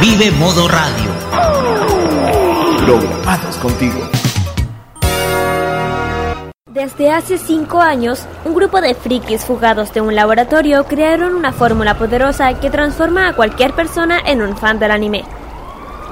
[0.00, 1.10] vive Modo Radio.
[2.84, 4.00] Programados contigo.
[6.66, 11.96] Desde hace cinco años, un grupo de frikis fugados de un laboratorio crearon una fórmula
[11.96, 15.24] poderosa que transforma a cualquier persona en un fan del anime.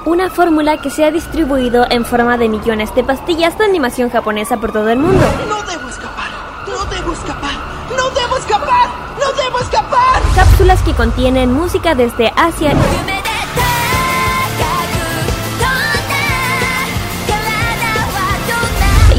[0.05, 4.57] Una fórmula que se ha distribuido en forma de millones de pastillas de animación japonesa
[4.57, 5.25] por todo el mundo.
[5.47, 6.29] No debo escapar,
[6.67, 7.51] no debo escapar,
[7.89, 10.21] no debo escapar, no debo escapar.
[10.35, 12.71] Cápsulas que contienen música desde Asia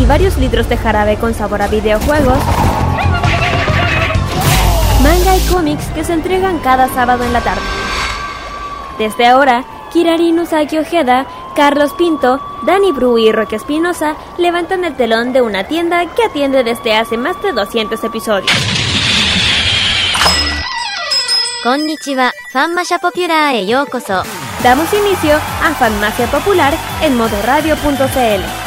[0.05, 2.38] y varios litros de jarabe con sabor a videojuegos,
[5.02, 7.62] manga y cómics que se entregan cada sábado en la tarde.
[8.98, 15.33] Desde ahora, Kirari Usagi Ojeda, Carlos Pinto, Dani Bru y Roque Espinosa levantan el telón
[15.33, 18.52] de una tienda que atiende desde hace más de 200 episodios.
[21.62, 22.30] Konnichiwa,
[23.00, 23.66] Popular e.
[24.62, 28.63] Damos inicio a Fanmacia Popular en modoradio.cl.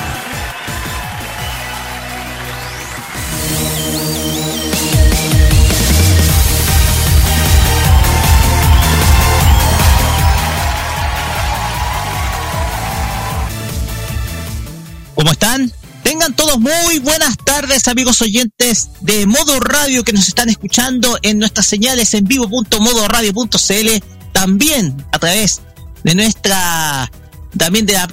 [15.27, 15.73] ¿Cómo están?
[16.03, 21.37] Tengan todos muy buenas tardes, amigos oyentes de Modo Radio que nos están escuchando en
[21.37, 25.59] nuestras señales en vivo.modoradio.cl, también a través
[26.05, 27.11] de nuestra,
[27.57, 28.07] también de la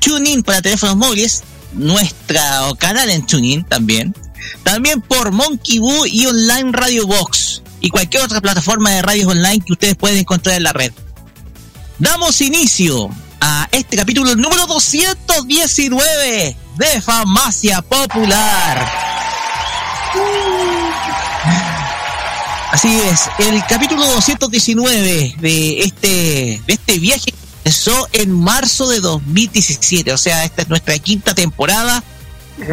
[0.00, 1.42] TuneIn para teléfonos móviles,
[1.74, 2.40] nuestro
[2.78, 4.14] canal en TuneIn también,
[4.62, 9.60] también por Monkey Boo y Online Radio Box y cualquier otra plataforma de radios online
[9.60, 10.92] que ustedes pueden encontrar en la red.
[11.98, 13.10] Damos inicio
[13.46, 18.90] a este capítulo número 219 de Farmacia Popular.
[22.72, 30.14] Así es, el capítulo 219 de este, de este viaje empezó en marzo de 2017,
[30.14, 32.02] o sea, esta es nuestra quinta temporada.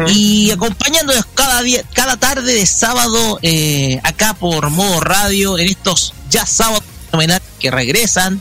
[0.08, 6.14] Y acompañándonos cada día, cada tarde de sábado eh, acá por modo radio en estos
[6.30, 6.84] ya sábados
[7.60, 8.40] que regresan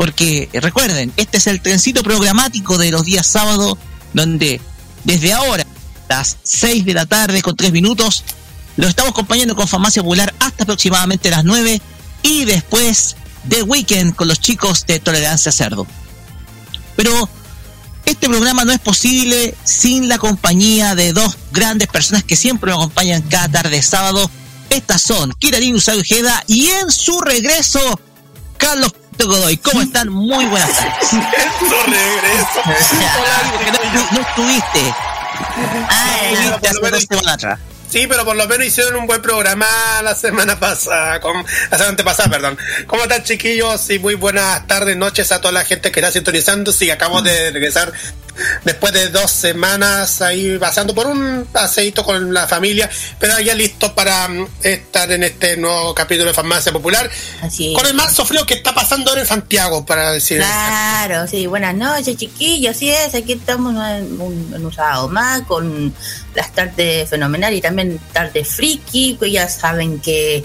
[0.00, 3.76] porque recuerden, este es el trencito programático de los días sábados,
[4.14, 4.58] donde
[5.04, 5.66] desde ahora,
[6.08, 8.24] las 6 de la tarde con 3 minutos,
[8.78, 11.82] lo estamos acompañando con Farmacia Popular hasta aproximadamente las 9
[12.22, 15.86] y después de Weekend con los chicos de Tolerancia Cerdo.
[16.96, 17.28] Pero
[18.06, 22.78] este programa no es posible sin la compañía de dos grandes personas que siempre nos
[22.78, 24.30] acompañan cada tarde de sábado.
[24.70, 28.00] Estas son Kirarin Usagi Ojeda y en su regreso,
[28.56, 28.94] Carlos
[29.26, 29.56] Godoy.
[29.58, 30.08] ¿Cómo están?
[30.08, 31.10] Muy buenas tardes.
[31.86, 32.60] regreso.
[33.94, 34.94] no, no estuviste.
[35.88, 37.58] Ah, semanas atrás.
[37.90, 39.66] Sí, pero por lo menos hicieron un buen programa
[40.04, 42.56] la semana pasada, con, la semana antepasada, perdón.
[42.86, 43.90] ¿Cómo están chiquillos?
[43.90, 46.72] Y muy buenas tardes, noches a toda la gente que está sintonizando.
[46.72, 47.92] Sí, acabo de regresar
[48.64, 53.94] después de dos semanas ahí pasando por un paseíto con la familia, pero ya listo
[53.94, 57.10] para mm, estar en este nuevo capítulo de Farmacia Popular.
[57.42, 57.72] Así.
[57.74, 60.38] Con el marzo frío que está pasando ahora en Santiago, para decir.
[60.38, 65.42] Claro, sí, buenas noches chiquillos, así es, aquí estamos en un, en un sábado más
[65.42, 65.92] con
[66.34, 70.44] las tardes fenomenal y también tardes friki, pues ya saben que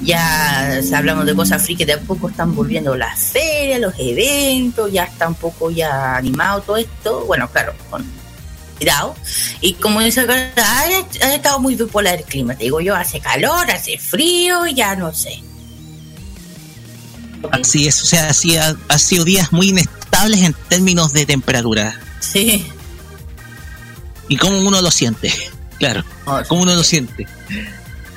[0.00, 5.04] ya hablamos de cosas friki, de a poco están volviendo las ferias, los eventos, ya
[5.04, 8.04] está un poco ya animado todo esto, bueno, claro, con
[8.78, 9.14] cuidado.
[9.60, 13.70] Y como dice ha, ha estado muy bipolar el clima, te digo yo, hace calor,
[13.70, 15.42] hace frío, ya no sé.
[17.52, 22.00] Así es, o sea, ha, ha sido días muy inestables en términos de temperatura.
[22.20, 22.66] Sí.
[24.28, 25.32] Y cómo uno lo siente,
[25.78, 26.04] claro,
[26.48, 27.26] cómo uno lo siente.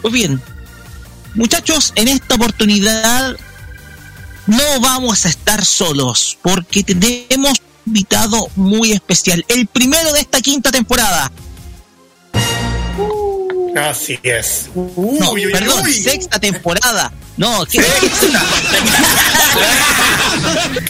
[0.02, 0.42] Pues bien,
[1.36, 3.36] muchachos, en esta oportunidad
[4.48, 10.72] no vamos a estar solos, porque tenemos invitado muy especial, el primero de esta quinta
[10.72, 11.32] temporada.
[13.76, 14.70] Así es.
[14.76, 15.94] No, Uy, perdón, uy.
[15.94, 17.12] sexta temporada.
[17.38, 17.80] No, ¿qué?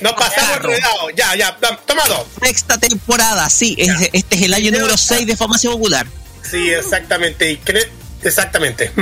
[0.02, 1.10] Nos pasamos enredado.
[1.16, 1.56] Ya, ya,
[1.86, 2.28] tomado.
[2.42, 3.76] Sexta temporada, sí.
[3.78, 6.08] es- este es el año número 6 de Farmacia Popular.
[6.50, 7.52] Sí, exactamente.
[7.52, 7.60] Y
[8.24, 8.92] Exactamente.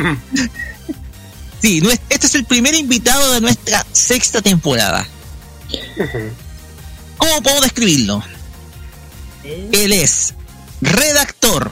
[1.61, 5.05] Sí, este es el primer invitado de nuestra sexta temporada.
[7.19, 8.23] ¿Cómo puedo describirlo?
[9.43, 10.33] Él es
[10.81, 11.69] redactor,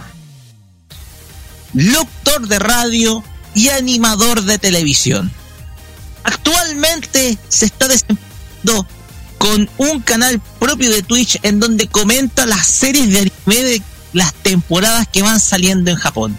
[1.74, 3.24] locutor de radio
[3.56, 5.32] y animador de televisión.
[6.24, 8.86] Actualmente se está desempeñando
[9.38, 14.34] con un canal propio de Twitch en donde comenta las series de anime de las
[14.34, 16.38] temporadas que van saliendo en Japón.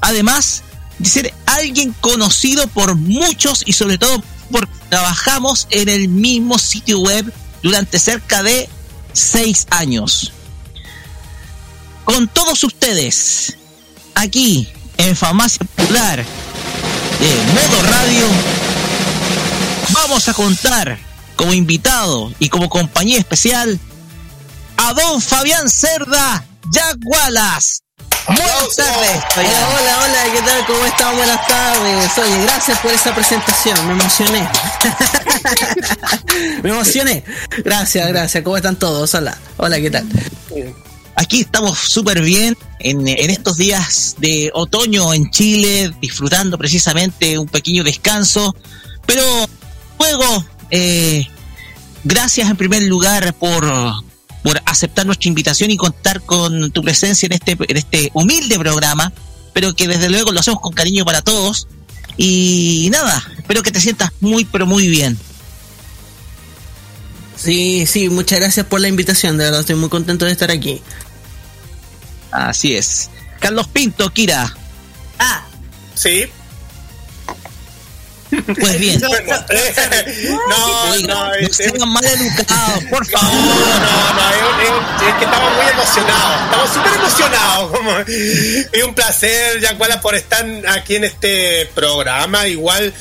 [0.00, 0.62] Además
[0.98, 4.22] de ser alguien conocido por muchos y sobre todo
[4.52, 7.32] porque trabajamos en el mismo sitio web
[7.64, 8.68] durante cerca de
[9.14, 10.32] seis años.
[12.04, 13.56] Con todos ustedes,
[14.14, 14.68] aquí
[14.98, 16.18] en Farmacia Popular
[17.20, 18.26] de Modo Radio,
[19.94, 20.98] vamos a contar
[21.36, 23.80] como invitado y como compañía especial
[24.76, 27.83] a don Fabián Cerda Jack Wallace.
[28.26, 29.22] Buenas tardes.
[29.36, 30.66] Hola, hola, hola, ¿qué tal?
[30.66, 31.16] ¿Cómo están?
[31.16, 32.18] Buenas tardes.
[32.18, 34.48] Oye, gracias por esa presentación, me emocioné.
[36.62, 37.24] me emocioné.
[37.62, 38.42] Gracias, gracias.
[38.42, 39.14] ¿Cómo están todos?
[39.14, 40.06] Hola, hola, ¿qué tal?
[41.16, 47.46] Aquí estamos súper bien en, en, estos días de otoño en Chile, disfrutando precisamente un
[47.46, 48.56] pequeño descanso.
[49.06, 49.22] Pero
[49.98, 51.28] luego, eh,
[52.04, 53.70] gracias en primer lugar por,
[54.44, 59.10] por aceptar nuestra invitación y contar con tu presencia en este, en este humilde programa,
[59.54, 61.66] pero que desde luego lo hacemos con cariño para todos.
[62.18, 65.18] Y nada, espero que te sientas muy, pero muy bien.
[67.36, 70.80] Sí, sí, muchas gracias por la invitación, de verdad estoy muy contento de estar aquí.
[72.30, 73.10] Así es.
[73.40, 74.54] Carlos Pinto, Kira.
[75.18, 75.44] Ah,
[75.94, 76.26] Sí.
[78.58, 79.00] Pues bien.
[79.00, 83.34] no, no, no es- sean mal educados, por No, favor.
[83.34, 87.70] no, no, es, es- es que estamos muy emocionados, estamos súper emocionados.
[87.76, 92.46] Como, es un placer, Yacuala, por estar aquí en este programa.
[92.48, 92.92] Igual,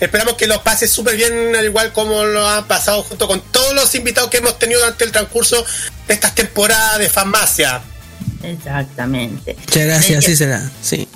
[0.00, 3.72] esperamos que lo pases súper bien, al igual como lo han pasado junto con todos
[3.74, 5.64] los invitados que hemos tenido durante el transcurso
[6.08, 7.80] de estas temporadas de farmacia.
[8.42, 9.54] exactamente.
[9.58, 10.70] Muchas gracias, así será.
[10.82, 11.08] Sí.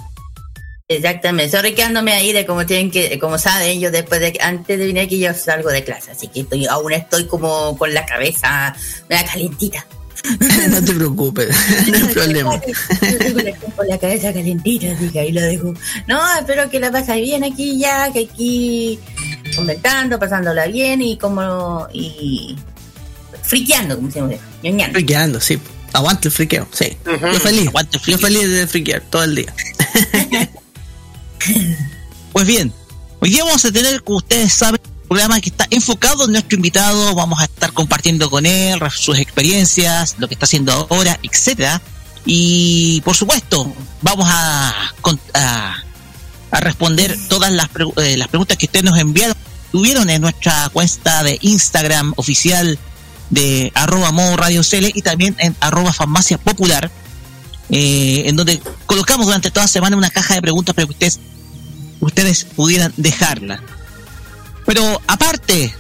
[0.89, 4.87] Exactamente, sorry quedándome ahí de como tienen que, como saben, yo después de antes de
[4.87, 8.73] venir aquí yo salgo de clase, así que estoy, aún estoy como con la cabeza
[9.09, 9.85] me da calentita.
[10.71, 11.49] no te preocupes,
[11.89, 12.55] no hay problema.
[12.55, 15.75] Estoy con la cabeza calentita, así que ahí lo dejo.
[16.07, 19.01] No, espero que la pases bien aquí ya, que aquí
[19.57, 22.55] comentando, pasándola bien y como y
[23.43, 24.95] friqueando, como se llama, ñoñando.
[24.95, 25.59] Friqueando, sí.
[25.93, 26.97] Aguante el friqueo, sí.
[27.05, 27.67] Yo feliz.
[27.67, 28.19] Aguante el Yo friqueo.
[28.19, 29.53] feliz de friquear todo el día.
[32.33, 32.73] Pues bien,
[33.21, 36.57] hoy día vamos a tener, como ustedes saben, un programa que está enfocado en nuestro
[36.57, 37.15] invitado.
[37.15, 41.81] Vamos a estar compartiendo con él sus experiencias, lo que está haciendo ahora, etcétera.
[42.27, 43.73] Y por supuesto,
[44.03, 44.93] vamos a,
[45.33, 49.37] a, responder todas las, eh, las preguntas que ustedes nos enviaron,
[49.73, 52.79] tuvieron en nuestra cuenta de Instagram oficial
[53.31, 54.37] de arroba modo
[54.71, 56.91] y también en arroba farmacia popular,
[57.71, 61.21] eh, en donde colocamos durante toda semana una caja de preguntas para que ustedes
[62.01, 63.61] ustedes pudieran dejarla.
[64.65, 65.75] Pero aparte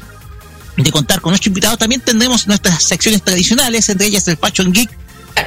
[0.76, 4.90] de contar con nuestro invitado, también tendremos nuestras secciones tradicionales, entre ellas el Fashion Geek,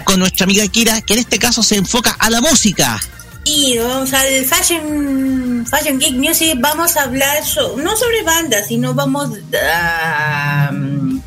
[0.04, 3.00] con nuestra amiga Kira, que en este caso se enfoca a la música.
[3.46, 8.94] Y vamos al Fashion, Fashion Geek Music, vamos a hablar so- no sobre bandas, sino
[8.94, 9.30] vamos
[9.74, 11.22] a um,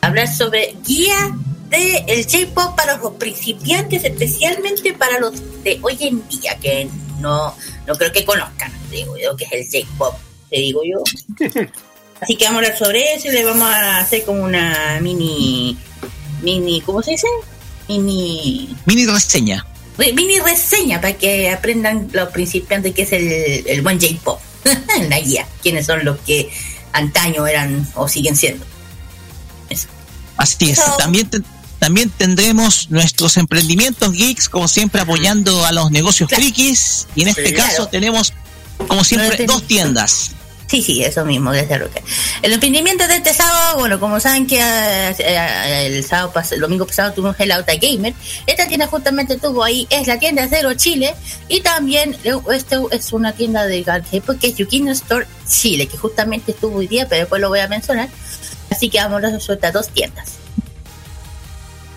[0.00, 1.36] hablar sobre guía
[1.70, 6.88] de el J-pop para los principiantes, especialmente para los de hoy en día, que
[7.20, 7.54] no,
[7.86, 10.14] no creo que conozcan, digo yo, que es el J-pop,
[10.50, 11.02] te digo yo.
[12.20, 15.76] Así que vamos a hablar sobre eso y le vamos a hacer como una mini,
[16.42, 17.28] mini, ¿cómo se dice?
[17.88, 19.64] Mini Mini reseña.
[19.96, 24.40] Re- mini reseña para que aprendan los principiantes que es el, el buen J-pop.
[25.08, 25.46] la guía.
[25.62, 26.50] ¿Quiénes son los que
[26.92, 28.64] antaño eran o siguen siendo?
[30.36, 30.80] Así es.
[30.98, 31.40] También, te-
[31.78, 36.42] también tendremos nuestros emprendimientos geeks, como siempre, apoyando a los negocios Claro.
[36.42, 37.06] frikis.
[37.14, 38.32] Y en este caso tenemos,
[38.88, 40.32] como siempre, dos tiendas.
[40.70, 41.94] Sí, sí, eso mismo, desde luego.
[42.42, 46.84] El emprendimiento de este sábado, bueno, como saben que eh, el sábado pas- el domingo
[46.86, 48.12] pasado tuvimos el Auta Gamer,
[48.46, 51.14] esta tienda justamente tuvo ahí, es la tienda Cero Chile,
[51.48, 52.14] y también
[52.52, 56.86] esto es una tienda de J-pop que es Yukino Store Chile, que justamente estuvo hoy
[56.86, 58.10] día, pero después lo voy a mencionar.
[58.70, 60.32] Así que vamos a estas dos tiendas.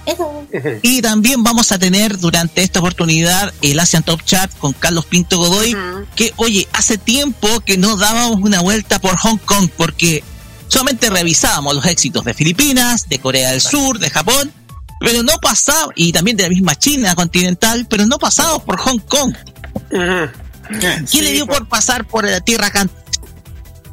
[0.06, 0.48] Eso.
[0.82, 5.38] Y también vamos a tener durante esta oportunidad el Asian Top Chat con Carlos Pinto
[5.38, 5.76] Godoy,
[6.16, 10.24] que oye, hace tiempo que no dábamos una vuelta por Hong Kong porque
[10.68, 14.52] solamente revisábamos los éxitos de Filipinas, de Corea del Sur, de Japón,
[15.00, 19.00] pero no pasaba, y también de la misma China continental, pero no pasamos por Hong
[19.00, 19.34] Kong.
[19.90, 22.90] ¿Quién le dio por pasar por la tierra can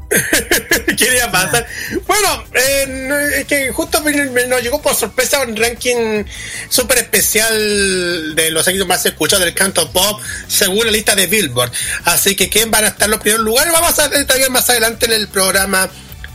[0.96, 1.66] Quería pasar.
[2.06, 6.24] Bueno, eh, es que justo nos llegó por sorpresa un ranking
[6.68, 11.72] súper especial de los éxitos más escuchados del canto pop según la lista de Billboard.
[12.04, 15.06] Así que quién van a estar los primeros lugares, vamos a ver también más adelante
[15.06, 15.90] en el programa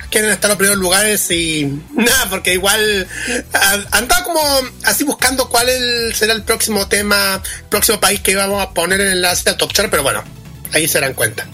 [0.09, 1.65] quieren estar los primeros lugares y
[1.95, 3.07] nada, porque igual
[3.89, 4.43] andaba como
[4.83, 5.67] así buscando cuál
[6.13, 9.89] será el próximo tema, próximo país que íbamos a poner en la cita Top Chart,
[9.89, 10.23] pero bueno,
[10.71, 11.47] ahí se darán cuenta.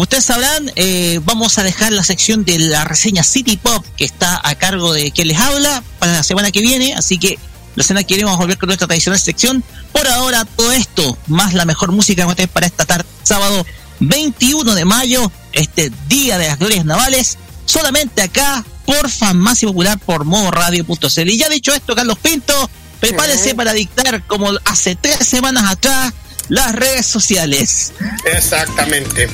[0.00, 4.40] Ustedes sabrán, eh, vamos a dejar la sección de la reseña City Pop, que está
[4.42, 7.38] a cargo de quien les habla, para la semana que viene, así que
[7.74, 9.62] la semana que viene vamos a volver con nuestra tradicional sección.
[9.92, 13.66] Por ahora, todo esto, más la mejor música que para esta tarde, sábado
[14.00, 20.24] 21 de mayo, este Día de las Glorias Navales, solamente acá por Farmacia Popular por
[20.24, 21.28] modoradio.cl.
[21.28, 26.14] Y ya dicho esto, Carlos Pinto, prepárese para dictar, como hace tres semanas atrás,
[26.48, 27.92] las redes sociales.
[28.24, 29.28] Exactamente.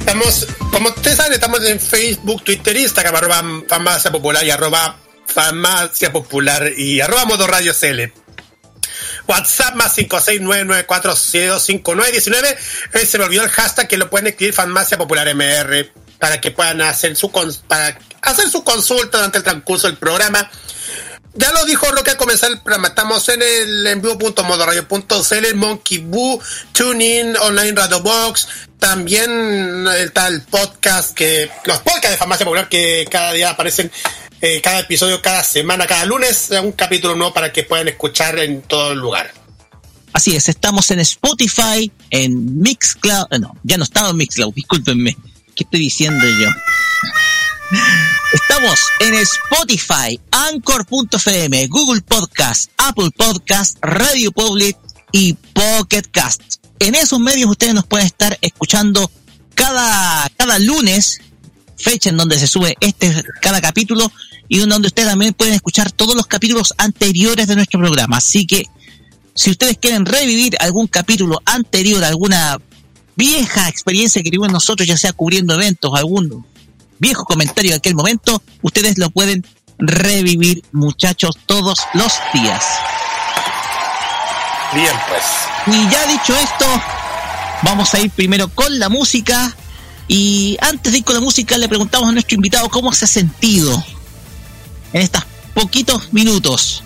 [0.00, 6.10] Estamos, como ustedes saben, estamos en Facebook, Twitter, Instagram, arroba farmacia popular y arroba farmacia
[6.10, 8.12] popular y arroba modo radio CL.
[9.28, 12.56] WhatsApp más 56994725919.
[12.94, 16.50] Eh, se me olvidó el hashtag que lo pueden escribir Farmacia Popular MR para que
[16.50, 17.30] puedan hacer su
[17.68, 20.50] para hacer su consulta durante el transcurso del programa.
[21.34, 22.88] Ya lo dijo Roque al comenzar el programa.
[22.88, 26.40] Estamos en el en vivo.modoradio.cl, Monkey Boo,
[26.72, 28.48] TuneIn, Online Radio Box.
[28.78, 33.92] También está el podcast que, los podcasts de Farmacia Popular que cada día aparecen,
[34.40, 38.62] eh, cada episodio, cada semana, cada lunes, un capítulo nuevo para que puedan escuchar en
[38.62, 39.32] todo el lugar.
[40.12, 45.16] Así es, estamos en Spotify, en Mixcloud, eh, no, ya no estaba en Mixcloud, discúlpenme.
[45.54, 46.48] ¿Qué estoy diciendo yo?
[48.32, 54.76] Estamos en Spotify, Anchor.fm, Google Podcast, Apple Podcast, Radio Public
[55.12, 56.56] y Pocket Cast.
[56.80, 59.10] En esos medios ustedes nos pueden estar escuchando
[59.54, 61.20] cada, cada lunes,
[61.76, 64.10] fecha en donde se sube este cada capítulo
[64.48, 68.16] y donde ustedes también pueden escuchar todos los capítulos anteriores de nuestro programa.
[68.16, 68.64] Así que
[69.34, 72.58] si ustedes quieren revivir algún capítulo anterior, alguna
[73.14, 76.44] vieja experiencia que tuvimos nosotros, ya sea cubriendo eventos, algún
[77.00, 79.44] viejo comentario de aquel momento, ustedes lo pueden
[79.78, 82.64] revivir, muchachos, todos los días.
[84.74, 85.76] Bien, pues.
[85.76, 86.66] Y ya dicho esto,
[87.62, 89.56] vamos a ir primero con la música.
[90.06, 93.08] Y antes de ir con la música, le preguntamos a nuestro invitado cómo se ha
[93.08, 93.82] sentido
[94.92, 96.82] en estos poquitos minutos.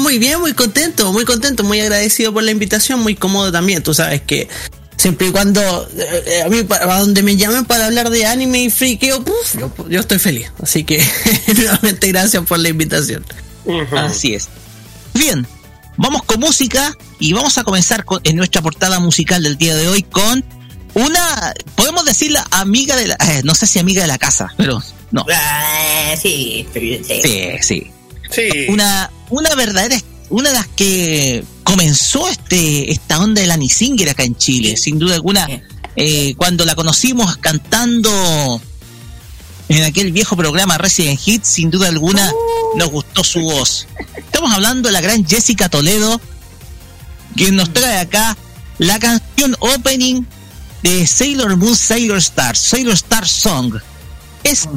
[0.00, 3.82] muy bien, muy contento, muy contento, muy agradecido por la invitación, muy cómodo también.
[3.82, 4.48] Tú sabes que
[4.98, 5.60] siempre y cuando
[5.96, 9.24] eh, eh, a mí para donde me llamen para hablar de anime y friqueo,
[9.88, 10.52] yo, estoy feliz.
[10.62, 11.02] Así que
[11.56, 13.24] nuevamente gracias por la invitación.
[13.92, 14.48] Así es.
[15.14, 15.46] Bien,
[15.96, 19.88] vamos con música y vamos a comenzar con, en nuestra portada musical del día de
[19.88, 20.44] hoy con
[20.94, 24.82] una, podemos decirla amiga de la, eh, no sé si amiga de la casa, pero
[25.12, 25.24] no.
[25.32, 27.00] Ah, sí, sí,
[27.62, 27.92] sí.
[28.30, 28.66] sí.
[28.68, 29.96] Una, una verdadera
[30.30, 33.58] una de las que comenzó este esta onda de la
[34.10, 35.46] acá en Chile, sin duda alguna.
[35.96, 38.60] Eh, cuando la conocimos cantando
[39.68, 42.30] en aquel viejo programa Resident Hit, sin duda alguna
[42.76, 43.86] nos gustó su voz.
[44.16, 46.20] Estamos hablando de la gran Jessica Toledo,
[47.34, 48.36] quien nos trae acá
[48.78, 50.22] la canción opening
[50.82, 53.74] de Sailor Moon Sailor Star, Sailor Star Song.
[54.44, 54.68] Es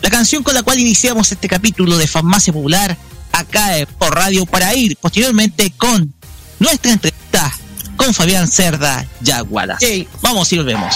[0.00, 2.96] la canción con la cual iniciamos este capítulo de Farmacia Popular
[3.32, 6.12] acá por radio para ir posteriormente con
[6.58, 7.52] nuestra entrevista
[7.96, 9.78] con Fabián Cerda Yagualas.
[10.22, 10.94] Vamos y nos vemos.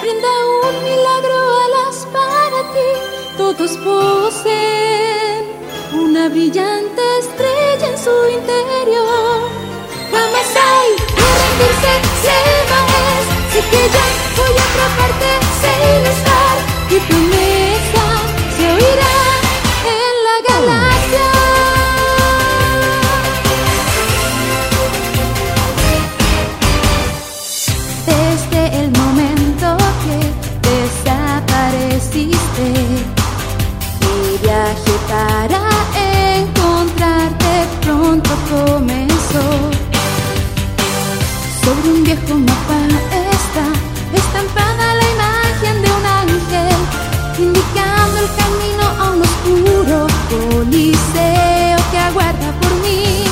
[0.00, 0.28] Brinda
[0.62, 2.90] un milagro alas para ti.
[3.36, 5.44] Todos poseen
[5.92, 9.50] una brillante estrella en su interior.
[10.10, 13.24] Jamás hay que rendirse, se es.
[13.52, 14.04] Sé que ya
[14.36, 17.16] voy a atraparte y tu
[18.56, 19.16] se oirá
[19.94, 21.28] en la galaxia.
[28.06, 29.66] Desde el momento
[30.02, 30.18] que
[30.68, 32.66] desapareciste,
[34.00, 35.62] mi viaje para
[36.38, 37.52] encontrarte
[37.82, 39.46] pronto comenzó.
[41.64, 42.80] Sobre un viejo mapa
[43.32, 43.66] está
[44.14, 45.03] estampada la
[50.34, 53.24] coliseo que aguarda por mí.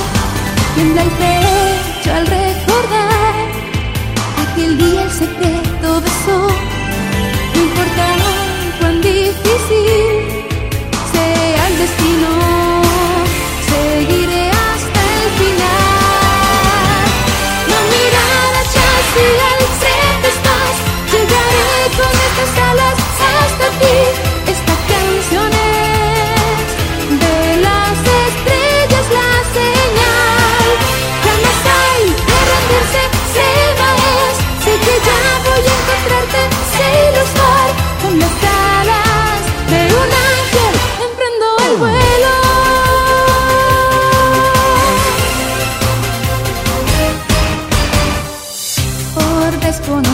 [0.75, 3.35] Tiembla el pecho al recordar
[4.45, 6.39] aquel día el secreto besó.
[7.55, 8.07] No importa
[8.81, 10.02] cuán difícil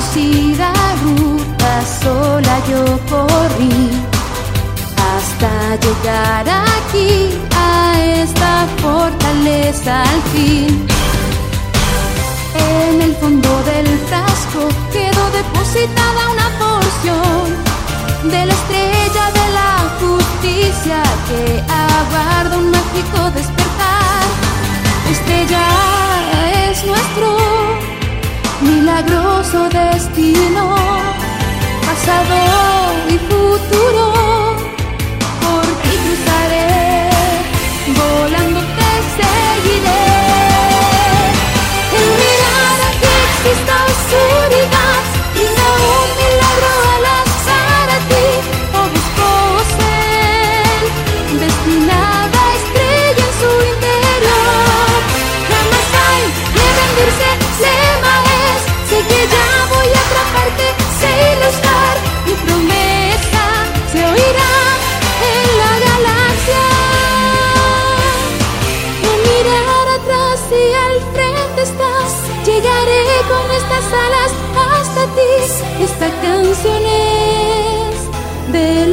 [0.09, 0.73] desconocida
[1.03, 3.91] ruta sola yo corrí
[4.97, 10.87] hasta llegar aquí a esta fortaleza al fin.
[12.55, 21.03] En el fondo del frasco quedó depositada una porción de la estrella de la justicia
[21.29, 24.25] que aguarda un mágico despertar.
[25.11, 27.78] Estrella es nuestro
[28.61, 30.75] milagroso destino,
[31.87, 32.37] pasado
[33.09, 33.58] y futuro.
[78.59, 78.88] De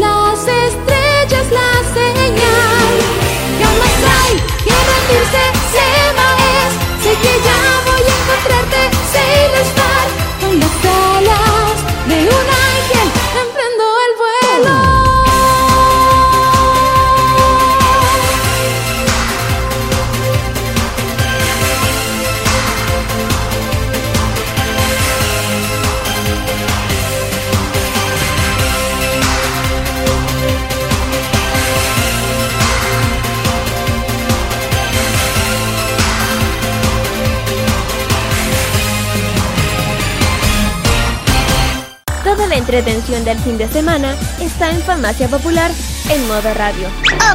[42.65, 45.69] entretención del fin de semana está en Farmacia Popular
[46.09, 46.87] en modo radio.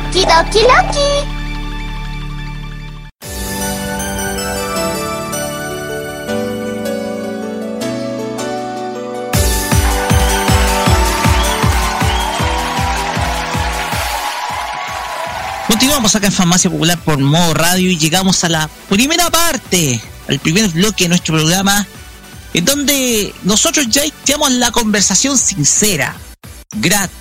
[0.08, 0.98] Okidoki Loki.
[15.68, 20.40] Continuamos acá en Farmacia Popular por modo radio y llegamos a la primera parte, al
[20.40, 21.86] primer bloque de nuestro programa,
[22.54, 26.16] en donde nosotros ya iniciamos la conversación sincera,
[26.76, 27.16] gratis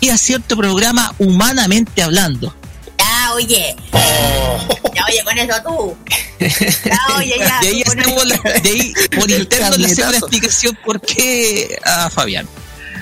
[0.00, 2.54] y a cierto programa humanamente hablando.
[2.98, 3.76] Ya, oye.
[4.94, 5.96] Ya, oye, con eso tú.
[6.40, 7.60] Ya, oye, ya.
[7.60, 12.10] De ahí, hacemos la- de ahí por interno le hacemos la explicación por qué a
[12.10, 12.46] Fabián.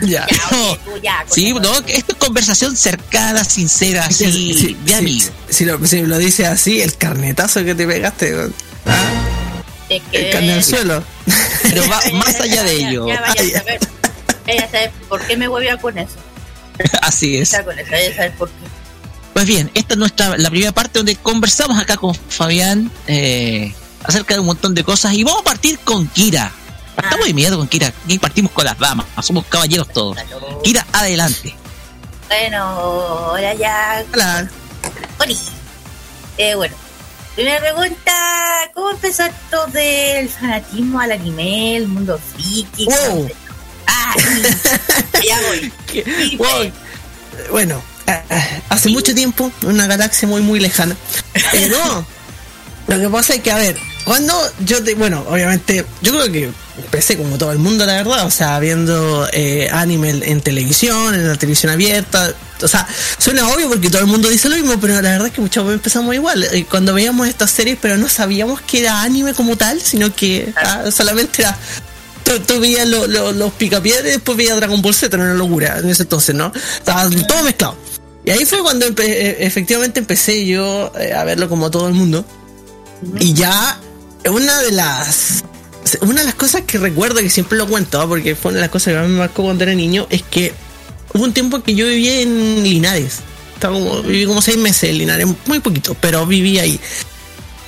[0.02, 0.26] Ya.
[0.30, 1.24] Ya, oye, tú ya.
[1.30, 5.30] Sí, no, esto es conversación cercana, sincera, así, Sí, sí, de sí, amigo.
[5.48, 8.34] Si, lo, si lo dice así, el carnetazo que te pegaste.
[8.86, 9.35] Ah,
[9.88, 11.02] Es que- el al suelo.
[11.62, 13.06] Pero va más allá de ello.
[13.08, 13.80] Ya, vaya Ay, a saber.
[14.46, 16.14] Vaya a saber por qué me huevea con eso.
[17.02, 17.50] Así es.
[17.64, 18.54] Con eso, vaya a saber por qué.
[19.32, 24.32] Pues bien, esta es nuestra la primera parte donde conversamos acá con Fabián eh, acerca
[24.34, 26.50] de un montón de cosas y vamos a partir con Kira.
[26.96, 27.92] Estamos de miedo con Kira.
[28.04, 29.04] Aquí partimos con las damas.
[29.22, 30.16] Somos caballeros todos.
[30.64, 31.54] Kira, adelante.
[32.28, 34.02] Bueno, ahora ya.
[34.14, 34.48] Hola.
[35.20, 35.38] Oli.
[36.38, 36.74] Eh, bueno,
[37.36, 38.12] primera pregunta:
[38.74, 42.86] ¿Cómo empezó esto del fanatismo al anime, el mundo friki?
[42.86, 43.30] Wow.
[43.86, 44.42] Ah, sí.
[45.28, 45.72] ya voy.
[45.92, 46.72] Sí, Wow.
[47.50, 50.96] Bueno, ah, ah, hace mucho tiempo, una galaxia muy, muy lejana.
[51.52, 52.04] Pero
[52.88, 54.32] lo que pasa es que, a ver, cuando
[54.64, 56.50] yo, te, bueno, obviamente, yo creo que
[56.84, 61.26] empecé como todo el mundo, la verdad, o sea, viendo eh, anime en, televisión, en
[61.26, 62.32] la televisión abierta.
[62.62, 62.86] O sea,
[63.18, 65.64] suena obvio porque todo el mundo dice lo mismo, pero la verdad es que muchas
[65.64, 66.44] veces empezamos igual.
[66.44, 70.52] Eh, Cuando veíamos estas series, pero no sabíamos que era anime como tal, sino que
[70.56, 71.56] ah, solamente era
[72.24, 75.34] tú, tú veías lo- lo- los picapiedras y después veías Dragon Ball Z, era una
[75.34, 76.52] locura en ese entonces, ¿no?
[76.78, 77.76] Estaba todo mezclado.
[78.24, 81.94] Y ahí fue cuando empe- eh, efectivamente empecé yo eh, a verlo como todo el
[81.94, 82.24] mundo.
[83.18, 83.78] Y ya
[84.28, 85.44] una de las
[86.00, 88.70] una de las cosas que recuerdo que siempre lo cuento, porque fue una de las
[88.70, 90.52] cosas que más me marcó cuando era niño, es que
[91.14, 93.18] hubo un tiempo que yo vivía en Linares.
[93.54, 96.78] Estaba como, viví como seis meses en Linares, muy poquito, pero viví ahí.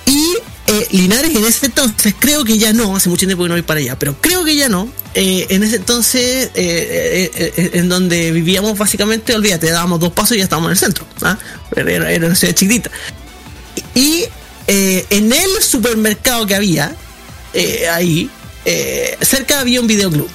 [0.07, 0.37] Y
[0.67, 3.63] eh, Linares en ese entonces, creo que ya no, hace mucho tiempo que no voy
[3.63, 4.89] para allá, pero creo que ya no.
[5.15, 10.13] eh, en ese entonces, eh, eh, eh, eh, en donde vivíamos básicamente, olvídate, dábamos dos
[10.13, 11.07] pasos y ya estábamos en el centro.
[11.23, 11.39] ¿ah?
[11.75, 12.91] Era, era una ciudad chiquitita.
[13.95, 14.25] Y
[14.71, 16.95] eh, en el supermercado que había,
[17.55, 18.31] eh, ahí,
[18.67, 20.29] eh, cerca había un videoclub.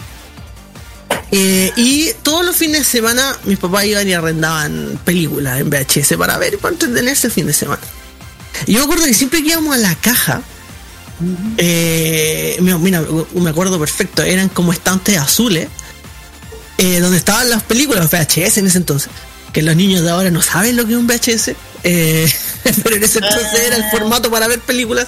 [1.75, 6.37] Y todos los fines de semana mis papás iban y arrendaban películas en VHS para
[6.37, 7.81] ver y para entretenerse el fin de semana.
[8.67, 10.43] Yo me acuerdo que siempre que íbamos a la caja,
[11.57, 15.69] mira, me acuerdo perfecto, eran como estantes azules,
[16.77, 19.09] donde estaban las películas VHS en ese entonces.
[19.53, 21.51] Que los niños de ahora no saben lo que es un VHS,
[21.83, 22.29] eh,
[22.83, 25.07] pero en ese entonces era el formato para ver películas.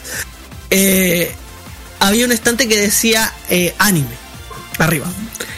[0.70, 1.34] Eh,
[2.00, 4.16] había un estante que decía eh, anime,
[4.78, 5.08] arriba.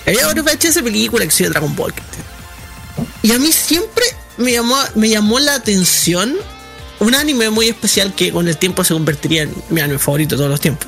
[0.05, 1.93] Y había otro VHS película que llama Dragon Ball.
[3.21, 4.05] Y a mí siempre
[4.37, 6.35] me llamó, me llamó la atención
[6.99, 10.39] un anime muy especial que con el tiempo se convertiría en mi anime favorito de
[10.39, 10.87] todos los tiempos.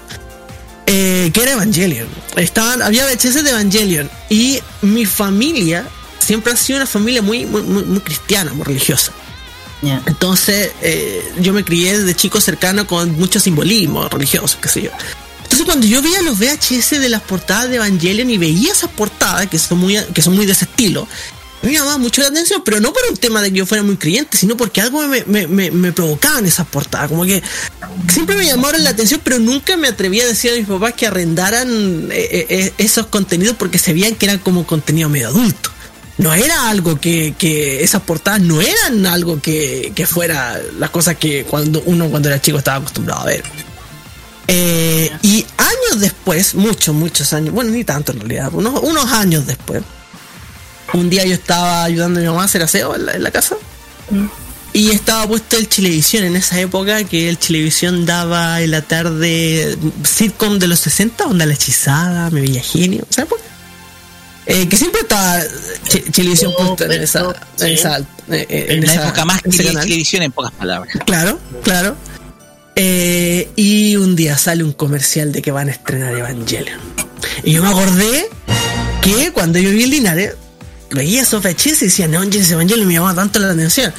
[0.85, 2.07] Eh, que era Evangelion.
[2.35, 4.09] Estaban, había VHS de Evangelion.
[4.29, 5.85] Y mi familia
[6.29, 9.11] siempre ha sido una familia muy, muy, cristiana, muy religiosa.
[9.81, 14.91] Entonces, eh, yo me crié desde chico cercano con mucho simbolismo religioso, qué sé yo.
[15.41, 19.47] Entonces, cuando yo veía los VHS de las portadas de Evangelion y veía esas portadas
[19.47, 21.07] que son muy, que son muy de ese estilo,
[21.63, 23.97] me llamaba mucho la atención, pero no por un tema de que yo fuera muy
[23.97, 27.09] creyente, sino porque algo me, me, me, me provocaban esas portadas.
[27.09, 27.41] Como que
[28.07, 31.07] siempre me llamaron la atención, pero nunca me atreví a decir a mis papás que
[31.07, 35.71] arrendaran eh, eh, esos contenidos porque se veían que eran como contenido medio adulto.
[36.19, 41.15] No era algo que, que esas portadas no eran algo que, que fuera las cosas
[41.15, 43.43] que cuando uno cuando era chico estaba acostumbrado a ver.
[44.47, 49.47] Eh, y años después, muchos, muchos años, bueno, ni tanto en realidad, unos, unos años
[49.47, 49.81] después,
[50.93, 53.31] un día yo estaba ayudando a mi mamá a hacer aseo en la, en la
[53.31, 53.55] casa.
[54.73, 59.77] Y estaba puesto el Chilevisión en esa época que el Chilevisión daba en la tarde
[60.03, 63.48] sitcom de los 60, onda la hechizada, me veía genio, ¿sabes por qué?
[64.51, 65.39] Eh, que siempre estaba
[65.87, 67.19] Ch- Chilevisión puesto en esa,
[67.59, 68.05] en esa, eh,
[68.49, 70.91] en En la esa- época más que televisión, en pocas palabras.
[71.05, 71.95] Claro, claro.
[72.75, 76.79] Eh, y un día sale un comercial de que van a estrenar Evangelion.
[77.43, 78.27] Y yo me acordé
[79.01, 80.33] que cuando yo vi el Linares,
[80.89, 83.93] veía esos VHS y decía, no, Evangelion, Evangelion, me llamaba tanto la atención.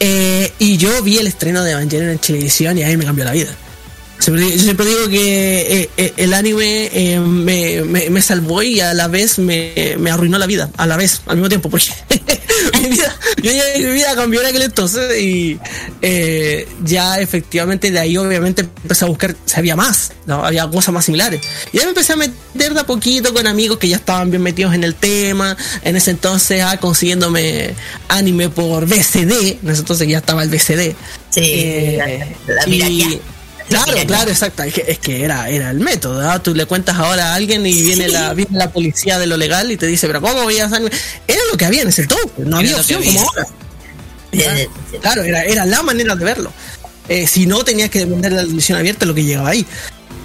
[0.00, 3.32] Eh, y yo vi el estreno de Evangelion en televisión y ahí me cambió la
[3.32, 3.54] vida.
[4.22, 8.78] Siempre yo siempre digo que eh, eh, el anime eh, me, me- me salvó y
[8.78, 11.86] a la vez me, me arruinó la vida, a la vez, al mismo tiempo, porque
[12.80, 15.58] mi, vida, yo mi vida cambió en aquel entonces y
[16.02, 20.44] eh, ya efectivamente de ahí obviamente empecé a buscar, sabía más, ¿no?
[20.44, 21.40] había cosas más similares.
[21.72, 24.42] Y ya me empecé a meter de a poquito con amigos que ya estaban bien
[24.44, 27.74] metidos en el tema, en ese entonces ah, consiguiéndome
[28.08, 30.94] anime por VCD, en ese entonces ya estaba el VCD.
[31.30, 33.18] Sí, la, la y- piratería.
[33.72, 34.62] Claro, claro, exacto.
[34.62, 36.28] Es que, es que era, era el método.
[36.28, 36.42] ¿ah?
[36.42, 39.70] Tú le cuentas ahora a alguien y viene la, viene la policía de lo legal
[39.70, 40.90] y te dice, pero ¿cómo veías anime?
[41.26, 43.46] Era lo que había en ese entonces, no Era había opción como ahora.
[44.32, 44.98] Sí.
[45.00, 46.52] Claro, era, era la manera de verlo.
[47.08, 49.66] Eh, si no, tenías que depender de la televisión abierta lo que llegaba ahí.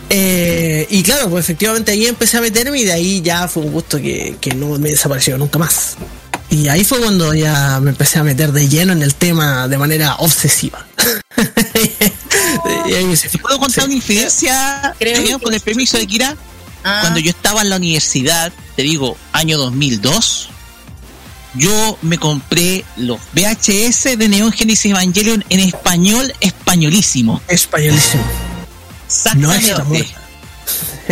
[0.10, 3.73] Eh, y claro, pues efectivamente ahí empecé a meterme y de ahí ya fue un
[3.73, 5.97] gusto que, que no me desapareció nunca más.
[6.49, 9.77] Y ahí fue cuando ya me empecé a meter de lleno en el tema de
[9.77, 10.86] manera obsesiva.
[12.88, 14.95] y ahí me ¿Te puedo contar una infidencia?
[14.97, 16.38] Creo con el permiso de Kira.
[16.83, 20.49] Ah, Cuando yo estaba en la universidad, te digo, año 2002,
[21.55, 27.41] yo me compré los VHS de Neon Genesis Evangelion en español, españolísimo.
[27.47, 28.23] Españolísimo.
[29.36, 30.15] No Exactamente.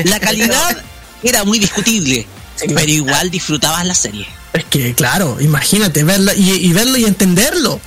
[0.03, 0.77] La calidad
[1.23, 4.27] era muy discutible, Sí, pero igual disfrutabas la serie.
[4.53, 7.79] Es que, claro, imagínate verlo y, y verlo y entenderlo.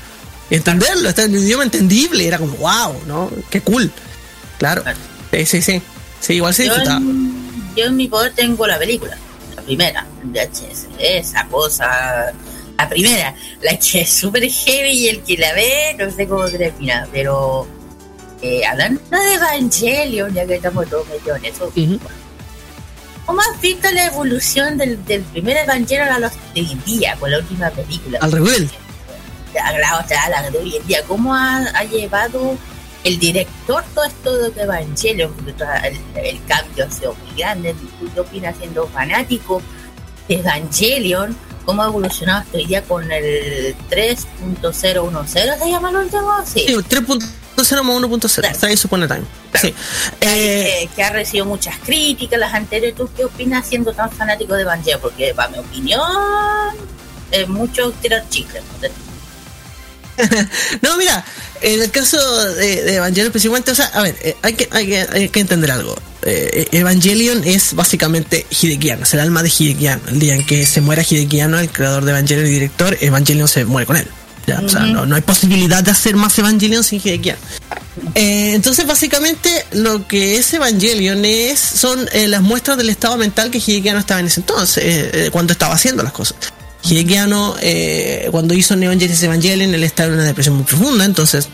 [0.50, 2.26] Y entenderlo, está en un idioma entendible.
[2.26, 3.30] Era como, wow, ¿no?
[3.50, 3.90] Qué cool.
[4.58, 4.82] Claro.
[5.32, 5.82] Sí, sí, sí.
[6.20, 7.00] Sí, igual se yo, disfrutaba.
[7.00, 9.16] en, yo en mi poder tengo la película,
[9.54, 10.88] la primera, VHS.
[10.98, 12.32] Esa cosa,
[12.76, 16.44] la primera, la que es súper heavy y el que la ve, no sé cómo
[16.46, 17.66] termina, pero
[18.42, 22.00] eh, hablando de Evangelion, ya que estamos todos metidos en eso, Ujú.
[23.28, 27.14] ¿Cómo has visto la evolución del, del primer Evangelion a los de hoy en día,
[27.20, 28.18] con la última película?
[28.22, 28.70] Al revés.
[29.62, 32.56] a la, o sea, a la de hoy en día, ¿cómo ha, ha llevado
[33.04, 35.30] el director todo esto de Evangelion?
[35.46, 37.74] El, el cambio ha sido muy grande.
[38.00, 39.60] ¿Tú qué opinas siendo fanático
[40.26, 41.36] de Evangelion?
[41.66, 45.26] ¿Cómo ha evolucionado hasta hoy día con el 3.010?
[45.26, 46.32] ¿Se llama el último?
[46.46, 46.64] Sí.
[46.66, 48.50] Sí, 3.0 más 1.0.
[48.50, 49.24] Está ahí supone time.
[49.54, 49.74] Sí.
[50.20, 52.96] Eh, Eh, que ha recibido muchas críticas las anteriores.
[52.96, 55.00] ¿Tú qué opinas siendo tan fanático de Evangelion?
[55.00, 56.02] Porque, para mi opinión,
[57.30, 58.62] es mucho tirar chicles.
[60.82, 60.96] ¿no?
[60.96, 61.24] mira,
[61.60, 62.18] en el caso
[62.54, 65.40] de, de Evangelion específicamente, o sea, a ver, eh, hay, que, hay, que, hay que
[65.40, 65.96] entender algo.
[66.22, 70.02] Eh, Evangelion es básicamente Hidekiano, es el alma de Hidekiano.
[70.08, 73.64] El día en que se muera Hidekiano, el creador de Evangelion y director, Evangelion se
[73.64, 74.08] muere con él.
[74.48, 77.38] No, no hay posibilidad de hacer más Evangelion sin Hidekiano.
[78.14, 83.50] Eh, entonces, básicamente, lo que es Evangelion es, son eh, las muestras del estado mental
[83.50, 86.36] que Hidekiano estaba en ese entonces, eh, cuando estaba haciendo las cosas.
[86.82, 91.48] Hidekiano, eh, cuando hizo Neon Genesis Evangelion, él estaba en una depresión muy profunda, entonces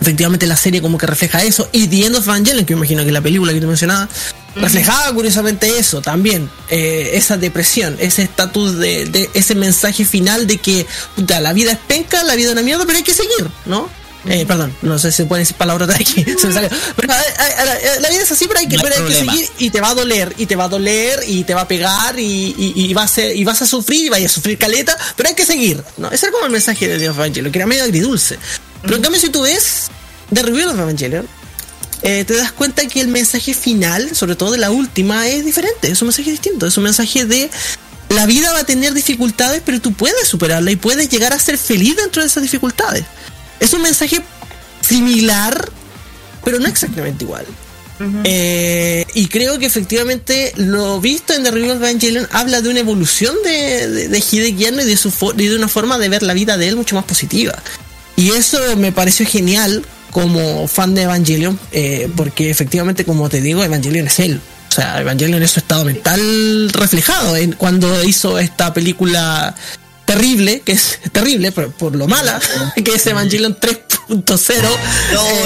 [0.00, 1.68] efectivamente la serie como que refleja eso.
[1.72, 4.08] Y The End of Evangelion, que me imagino que la película que tú mencionabas,
[4.54, 6.50] reflejaba curiosamente eso también.
[6.70, 11.72] eh, esa depresión, ese estatus de, de ese mensaje final de que puta, la vida
[11.72, 13.88] es penca, la vida es una mierda, pero hay que seguir, ¿no?
[14.26, 16.70] Eh, perdón, no sé si se puede decir palabras de aquí, se me salió.
[16.96, 19.12] Pero, eh, eh, eh, la vida es así, pero hay que, No hay pero hay
[19.12, 21.62] que seguir y te va a doler, y te va a doler, y te va
[21.62, 24.34] a pegar, y, y, y va a ser, y vas a sufrir, y vayas a
[24.34, 26.10] sufrir caleta, pero hay que seguir, ¿no?
[26.10, 28.38] Ese era como el mensaje de Dios Evangelion, que era medio agridulce.
[28.82, 29.90] Pero en cambio, si tú ves
[30.32, 31.26] The Review of Evangelion,
[32.02, 35.90] eh, te das cuenta que el mensaje final, sobre todo de la última, es diferente,
[35.90, 37.50] es un mensaje distinto, es un mensaje de
[38.10, 41.58] la vida va a tener dificultades, pero tú puedes superarla y puedes llegar a ser
[41.58, 43.04] feliz dentro de esas dificultades.
[43.64, 44.20] Es un mensaje
[44.80, 45.70] similar,
[46.44, 47.46] pero no exactamente igual.
[48.24, 52.80] Eh, y creo que efectivamente lo visto en The Review of Evangelion habla de una
[52.80, 56.08] evolución de, de, de Hideki Anno y de, su fo- y de una forma de
[56.08, 57.54] ver la vida de él mucho más positiva.
[58.16, 63.62] Y eso me pareció genial como fan de Evangelion, eh, porque efectivamente, como te digo,
[63.64, 64.40] Evangelion es él.
[64.68, 69.54] O sea, Evangelion es su estado mental reflejado en cuando hizo esta película
[70.04, 72.40] terrible, que es terrible por, por lo mala,
[72.84, 74.68] que es Evangelion 3.0,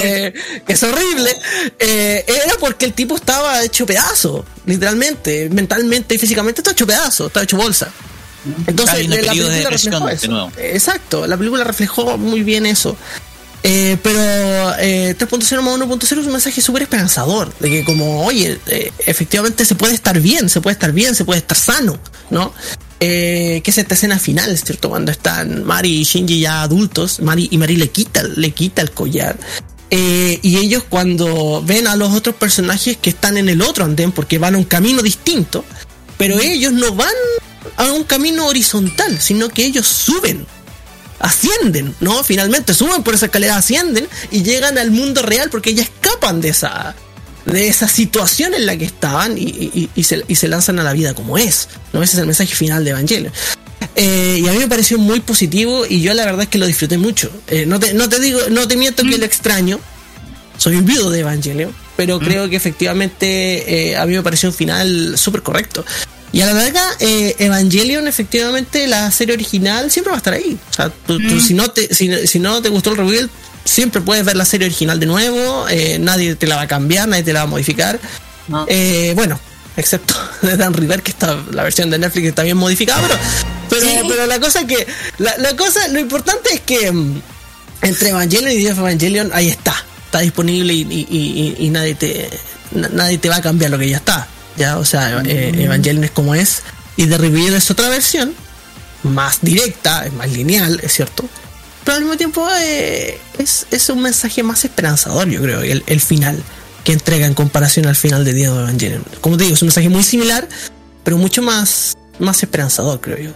[0.03, 0.33] eh,
[0.65, 1.35] que es horrible,
[1.79, 7.27] eh, era porque el tipo estaba hecho pedazo, literalmente, mentalmente y físicamente está hecho pedazo,
[7.27, 7.91] está hecho bolsa.
[8.67, 10.27] Entonces, un la de película depresión, reflejó de eso.
[10.27, 10.51] nuevo.
[10.57, 12.97] Exacto, la película reflejó muy bien eso.
[13.61, 14.19] Eh, pero
[14.79, 19.65] eh, 3.0 más 1.0 es un mensaje súper esperanzador, de que como, oye, eh, efectivamente
[19.65, 22.53] se puede estar bien, se puede estar bien, se puede estar sano, ¿no?
[23.01, 24.89] Eh, que es esta escena final, ¿cierto?
[24.89, 28.91] Cuando están Mari y Shinji ya adultos, Mari y Mari le quita, le quita el
[28.91, 29.39] collar.
[29.89, 34.11] Eh, y ellos cuando ven a los otros personajes que están en el otro andén,
[34.11, 35.63] porque van a un camino distinto,
[36.17, 37.13] pero ellos no van
[37.77, 40.45] a un camino horizontal, sino que ellos suben,
[41.19, 42.23] ascienden, ¿no?
[42.23, 46.49] Finalmente suben por esa escalera, ascienden y llegan al mundo real porque ya escapan de
[46.49, 46.95] esa
[47.51, 50.83] de esa situación en la que estaban y, y- y se, y se lanzan a
[50.83, 52.03] la vida como es, ¿no?
[52.03, 53.33] Ese es el mensaje final de Evangelion.
[53.95, 56.67] Eh, y a mí me pareció muy positivo y yo la verdad es que lo
[56.67, 57.31] disfruté mucho.
[57.47, 59.79] Eh, no, te, no te digo, no te miento que lo extraño.
[60.57, 64.55] Soy un viudo de Evangelion, pero creo que efectivamente eh, a mí me pareció un
[64.55, 65.85] final súper correcto.
[66.31, 70.57] Y a la larga, eh, Evangelion, efectivamente, la serie original siempre va a estar ahí.
[70.69, 73.29] O sea, tú, tú si, no te, si, si no te gustó el reveal,
[73.69, 75.67] siempre puedes ver la serie original de nuevo.
[75.69, 77.99] eh, nadie te la va a cambiar, nadie te la va a modificar.
[78.47, 78.65] No.
[78.67, 79.39] Eh, bueno,
[79.77, 83.19] excepto de Dan River, que está la versión de Netflix está bien modificada, pero,
[83.69, 84.87] pero, pero la cosa que.
[85.19, 87.21] La, la cosa, lo importante es que mm,
[87.83, 89.75] entre Evangelion y Dios Evangelion, ahí está.
[90.05, 92.29] Está disponible y, y- y- y nadie te.
[92.71, 94.27] na- Nadie te va a cambiar lo que ya está.
[94.57, 96.63] Ya, o sea, eh, Evangelion es como es.
[96.97, 98.33] Y The Reveal es otra versión.
[99.03, 101.23] Más directa, es más lineal, es cierto.
[101.83, 106.01] Pero al mismo tiempo eh, es, es un mensaje más esperanzador, yo creo, el, el
[106.01, 106.43] final
[106.83, 109.03] que entrega en comparación al final de Día de Evangelion.
[109.21, 110.47] Como te digo, es un mensaje muy similar,
[111.03, 113.31] pero mucho más, más esperanzador, creo yo.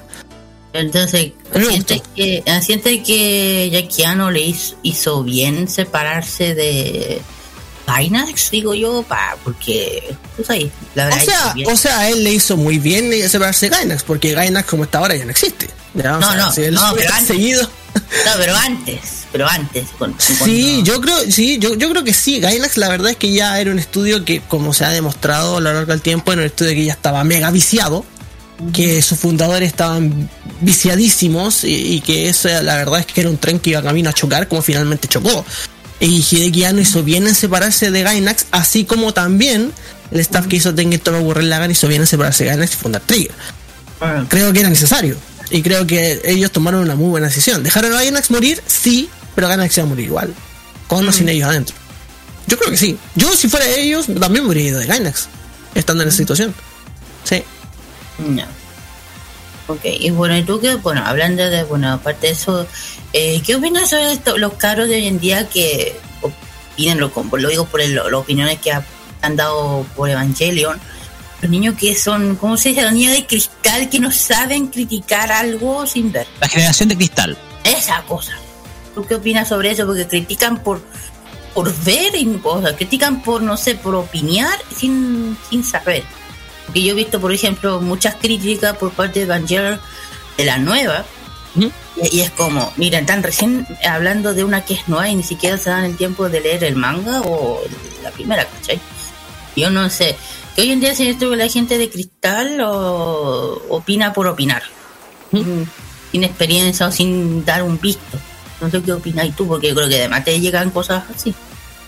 [0.74, 2.14] Entonces, A mí me siente gustó.
[2.16, 7.22] que, ah, siente que Yakiano le hizo, hizo bien separarse de
[7.86, 12.80] Gainax, digo yo, pa, porque, sabes, la O sea, o sea, él le hizo muy
[12.80, 15.70] bien separarse de Gainax, porque Gainax como está ahora ya no existe.
[15.94, 17.28] Ya, o No, sea, no, si él no, pero antes.
[17.28, 17.62] seguido.
[17.94, 19.00] No, pero antes,
[19.32, 19.88] pero antes.
[20.18, 22.40] Sí, cuando- yo creo, sí, yo, yo creo que sí.
[22.40, 25.62] Gainax la verdad es que ya era un estudio que, como se ha demostrado a
[25.62, 28.04] lo largo del tiempo, era un estudio que ya estaba mega viciado,
[28.74, 30.30] que sus fundadores estaban
[30.62, 34.10] viciadísimos y, y que eso la verdad es que era un tren que iba camino
[34.10, 35.46] a chocar como finalmente chocó.
[36.00, 39.72] Y Hideki Anno hizo bien en separarse de Gainax, así como también
[40.12, 42.76] el staff que hizo Tengen Toma Gurren Lagann hizo bien en separarse de Gainax y
[42.78, 43.32] fundar Trigger.
[44.28, 45.16] Creo que era necesario.
[45.50, 47.64] Y creo que ellos tomaron una muy buena decisión.
[47.64, 48.62] ¿Dejaron a Gainax morir?
[48.66, 50.34] Sí, pero Gainax iba a morir igual.
[50.88, 51.76] Con o sin ellos adentro.
[52.48, 52.98] Yo creo que sí.
[53.16, 55.28] Yo, si fuera ellos, también me hubiera ido de Gainax.
[55.76, 56.54] Estando en esa situación.
[57.24, 57.44] Sí.
[58.20, 58.44] No.
[59.68, 60.76] Ok, y bueno, ¿y tú qué?
[60.76, 62.68] Bueno, hablando de, bueno, aparte de eso,
[63.14, 67.50] eh, ¿qué opinas sobre esto, los caros de hoy en día que opinan, lo, lo
[67.50, 68.86] digo por el- las opiniones que ha-
[69.22, 70.80] han dado por Evangelion,
[71.44, 72.84] los niños que son, ¿cómo se dice?
[72.84, 76.26] Los niños de cristal que no saben criticar algo sin ver.
[76.40, 77.38] La generación de cristal.
[77.66, 78.32] Esa cosa.
[78.96, 79.86] ¿Tú qué opinas sobre eso?
[79.86, 80.82] Porque critican por
[81.54, 86.04] por ver, y, sea, critican por, no sé, por opinar sin, sin saber.
[86.66, 89.80] Porque yo he visto, por ejemplo, muchas críticas por parte de Evangelion
[90.38, 91.06] de la nueva.
[91.56, 91.72] Ujú.
[91.98, 95.24] Y, y es como, mira, están recién hablando de una que es nueva y ni
[95.24, 97.62] siquiera se dan el tiempo de leer el manga o
[98.02, 98.80] la primera, ¿cachai?
[99.58, 100.16] Yo no sé.
[100.58, 104.64] Hoy en día siento que la gente de cristal o, opina por opinar.
[105.32, 105.68] Sin,
[106.12, 108.20] sin experiencia o sin dar un visto.
[108.62, 111.34] No sé qué opináis tú, porque yo creo que además te llegan cosas así.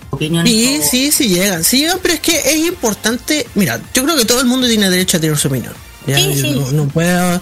[0.09, 0.51] Opiniones.
[0.51, 4.15] Sí, como- sí, sí llegan, sí llegan, pero es que es importante, mira, yo creo
[4.17, 5.73] que todo el mundo tiene derecho a tener su opinión.
[6.07, 6.17] ¿ya?
[6.17, 6.51] Sí, Yo sí.
[6.59, 7.41] No, no puedo...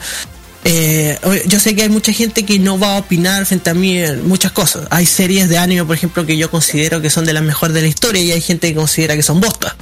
[0.66, 3.98] eh, yo sé que hay mucha gente que no va a opinar frente a mí
[3.98, 4.88] en muchas cosas.
[4.92, 7.82] Hay series de anime, por ejemplo, que yo considero que son de las mejores de
[7.82, 9.74] la historia y hay gente que considera que son bostas.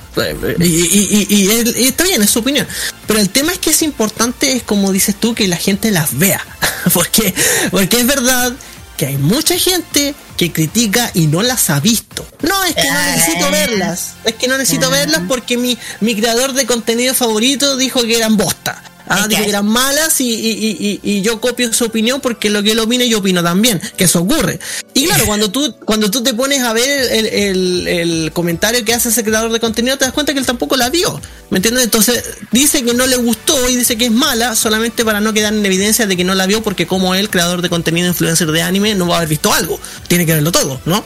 [0.59, 2.67] Y, y- y- y es- y está bien, es su opinión.
[3.07, 6.17] Pero el tema es que es importante, es como dices tú, que la gente las
[6.17, 6.43] vea.
[6.93, 7.33] porque,
[7.69, 8.53] porque es verdad
[8.97, 12.25] que hay mucha gente que critica y no las ha visto.
[12.41, 14.13] No, es que no necesito verlas.
[14.25, 18.37] Es que no necesito verlas porque mi, mi creador de contenido favorito dijo que eran
[18.37, 18.83] bosta.
[19.11, 22.71] Ah, que- eran malas y, y- y- y- yo copio su opinión porque lo que
[22.71, 24.59] él opina yo opino también, que eso ocurre.
[24.93, 28.93] Y claro, cuando tú, cuando tú te pones a ver el, el- el comentario que
[28.93, 31.19] hace ese creador de contenido, te das cuenta que él tampoco la vio.
[31.49, 31.83] ¿Me entiendes?
[31.83, 35.53] Entonces dice que no le gustó y dice que es mala solamente para no quedar
[35.53, 38.61] en evidencia de que no la vio porque como él, creador de contenido, influencer de
[38.61, 39.79] anime, no va a haber visto algo.
[40.07, 41.03] Tiene que verlo todo, ¿no?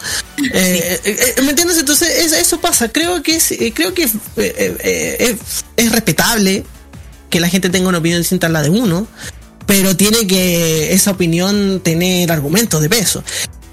[0.53, 1.77] Eh, eh, eh, ¿Me entiendes?
[1.77, 2.89] Entonces es- eso pasa.
[2.89, 5.35] Creo que es, creo que eh,
[5.77, 6.63] es respetable
[7.29, 9.07] que la gente tenga una opinión distinta a la de uno,
[9.65, 13.23] pero tiene que esa opinión tener argumentos de peso.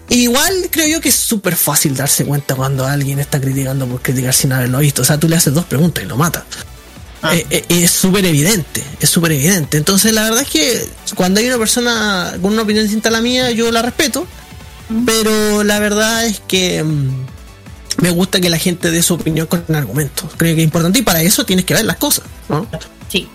[0.08, 4.34] Igual creo yo que es súper fácil darse cuenta cuando alguien está criticando por criticar
[4.34, 5.02] sin haberlo visto.
[5.02, 6.44] O sea, tú le haces dos preguntas y lo mata.
[7.30, 9.78] Eh, eh, es súper evidente, es súper evidente.
[9.78, 13.20] Entonces la verdad es que cuando hay una persona con una opinión distinta a la
[13.20, 14.26] mía, yo la respeto.
[15.06, 19.64] Pero la verdad es que mm, me gusta que la gente dé su opinión con
[19.74, 20.30] argumentos.
[20.36, 22.66] Creo que es importante y para eso tienes que ver las cosas, ¿no?
[23.08, 23.28] Sí.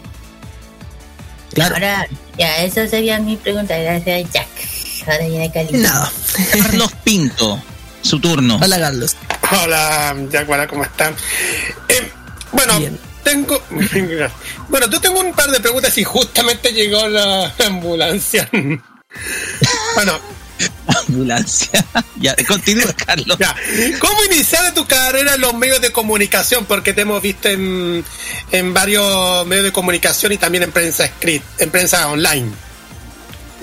[1.57, 1.73] Claro.
[1.73, 3.75] Ahora, ya, esa sería mi pregunta.
[3.75, 4.47] Gracias, Jack.
[5.07, 5.69] Ahora viene Cali.
[5.79, 6.11] Nada.
[6.61, 7.59] Carlos Pinto,
[8.03, 8.59] su turno.
[8.61, 9.15] Hola, Carlos.
[9.63, 11.15] Hola, Jaguara, ¿cómo están?
[11.89, 12.11] Eh,
[12.51, 12.99] bueno, Bien.
[13.23, 13.59] tengo.
[14.69, 18.47] Bueno, yo tengo un par de preguntas y justamente llegó la ambulancia.
[19.95, 20.19] bueno,
[21.07, 21.85] Ambulancia.
[22.19, 23.37] ya, continúa, Carlos.
[23.39, 23.55] ya.
[23.99, 26.65] ¿Cómo iniciaste tu carrera en los medios de comunicación?
[26.65, 28.03] Porque te hemos visto en,
[28.51, 32.49] en varios medios de comunicación y también en prensa escrita, en prensa online.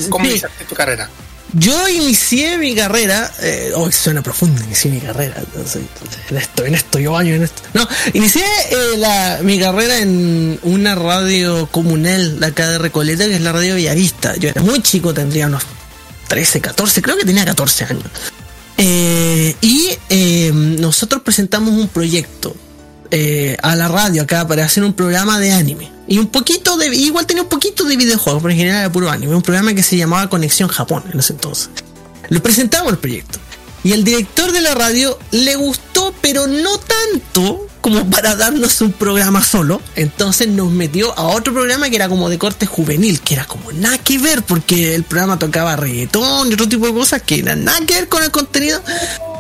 [0.09, 0.31] ¿Cómo Sí.
[0.33, 1.09] iniciaste tu carrera?
[1.57, 5.83] Yo inicié mi carrera, eh, oh, suena profundo, inicié mi carrera, entonces,
[6.29, 7.63] en esto, en esto, yo año en esto.
[7.75, 13.37] No, inicié eh, la, mi carrera en una radio comunal de acá de Recoleta, que
[13.37, 14.35] es la radio Villavista.
[14.37, 15.63] Yo era muy chico, tendría unos
[16.29, 18.05] 13, 14, creo que tenía 14 años.
[18.77, 22.55] Eh, y eh, nosotros presentamos un proyecto
[23.11, 25.93] eh, a la radio acá para hacer un programa de anime.
[26.07, 26.95] Y un poquito de.
[26.95, 29.35] Igual tenía un poquito de videojuegos, pero en general era puro anime.
[29.35, 31.71] Un programa que se llamaba Conexión Japón en ese entonces.
[32.29, 33.39] Lo presentamos el proyecto.
[33.85, 38.93] Y el director de la radio le gustó, pero no tanto como para darnos un
[38.93, 39.83] programa solo.
[39.95, 43.71] Entonces nos metió a otro programa que era como de corte juvenil, que era como
[43.73, 47.63] nada que ver, porque el programa tocaba reggaetón y otro tipo de cosas que eran
[47.63, 48.81] nada que ver con el contenido.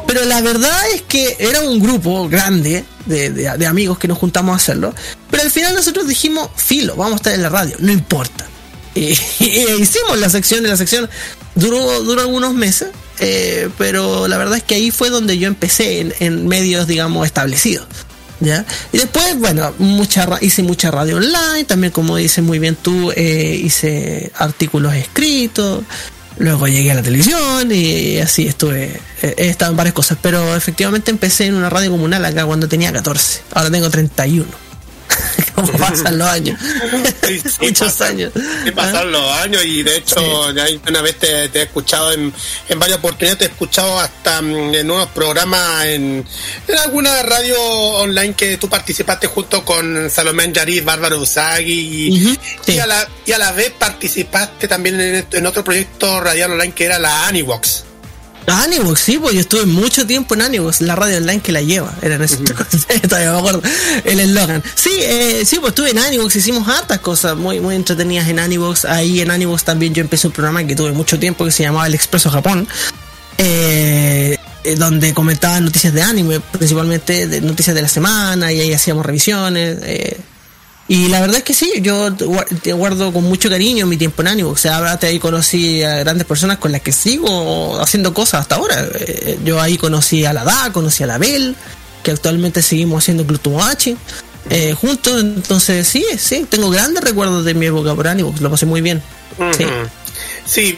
[0.07, 4.57] Pero la verdad es que era un grupo grande de, amigos que nos juntamos a
[4.57, 4.95] hacerlo.
[5.31, 8.47] Pero al final nosotros dijimos, filo, vamos a estar en la radio, no importa.
[9.01, 9.11] Y,
[9.81, 11.09] hicimos la sección de la sección.
[11.55, 16.15] Duró, duró algunos meses, eh, pero la verdad es que ahí fue donde yo empecé
[16.21, 17.87] en, medios, digamos, establecidos.
[18.41, 18.67] ¿Ya?
[18.93, 23.61] Y después, bueno, mucha, hice mucha radio online, también como dices muy bien tú, eh,
[23.63, 25.85] hice artículos escritos,
[26.37, 30.57] luego llegué a la televisión y así estuve, eh, he estado en varias cosas, pero
[30.57, 34.45] efectivamente empecé en una radio comunal acá cuando tenía 14, ahora tengo 31.
[35.55, 36.59] ¿Cómo pasan los años?
[37.27, 38.33] Sí, sí, Muchos pasan- años.
[38.65, 42.33] sí, pasaron los años y de hecho ya una vez te, te he escuchado en,
[42.69, 46.25] en varias oportunidades, te he escuchado hasta mm, en nuevos programas en,
[46.69, 52.37] en alguna radio online que tú participaste junto con Salomé Yariz, Bárbara Usagi y, Ujú,
[52.65, 52.73] sí.
[52.73, 56.75] y, a la, y a la vez participaste también en, en otro proyecto radial online
[56.75, 57.85] que era la Anivox.
[58.47, 61.93] Anivox, sí, pues yo estuve mucho tiempo en Anivox, la radio online que la lleva,
[62.03, 62.37] era en ese
[63.09, 63.63] todavía me acuerdo
[64.05, 64.63] el eslogan.
[64.75, 68.85] Sí, eh, sí, pues estuve en Anivox, hicimos hartas cosas muy, muy entretenidas en Anivox.
[68.85, 71.87] Ahí en Anivox también yo empecé un programa que tuve mucho tiempo que se llamaba
[71.87, 72.69] El Expreso Japón.
[73.39, 74.39] eh,
[74.79, 79.79] donde comentaba noticias de anime, principalmente de noticias de la semana, y ahí hacíamos revisiones.
[79.83, 80.19] eh,
[80.87, 84.29] y la verdad es que sí, yo te guardo con mucho cariño mi tiempo en
[84.29, 84.51] Ánimo.
[84.51, 88.57] O sea, ahora ahí conocí a grandes personas con las que sigo haciendo cosas hasta
[88.57, 88.87] ahora.
[88.95, 91.57] Eh, Yo ahí conocí a la DA, conocí a la Bel,
[92.03, 93.97] que actualmente seguimos haciendo Club Tomodachi,
[94.51, 95.23] eh, juntos.
[95.23, 99.03] Entonces, sí, sí, tengo grandes recuerdos de mi época por Ánimo, lo pasé muy bien.
[99.57, 99.65] Sí,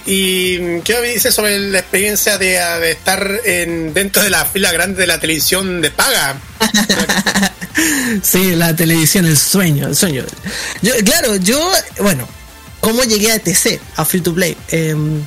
[0.07, 4.45] y ¿qué me dices sobre la experiencia de, ah, de estar en, dentro de la
[4.45, 6.41] fila grande de la televisión de paga?
[8.23, 10.25] Sí, la televisión, el sueño, el sueño.
[10.81, 11.61] Yo, claro, yo,
[12.01, 12.27] bueno,
[12.81, 14.57] ¿cómo llegué a ETC, a Free to Play?
[14.69, 15.23] Em,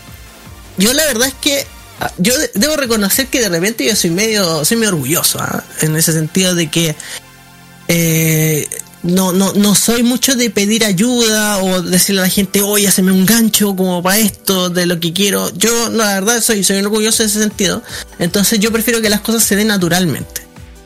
[0.78, 1.66] yo la verdad es que
[2.00, 5.64] ah, yo de- debo reconocer que de repente yo soy medio, soy medio orgulloso, ¿ah?
[5.82, 6.96] en ese sentido de que
[7.88, 8.68] eh,
[9.04, 13.12] no, no, no soy mucho de pedir ayuda o decirle a la gente, oye, haceme
[13.12, 15.50] un gancho como para esto, de lo que quiero.
[15.56, 17.82] Yo, no, la verdad, soy, soy orgulloso en ese sentido.
[18.20, 20.42] Entonces yo prefiero que las cosas se den naturalmente.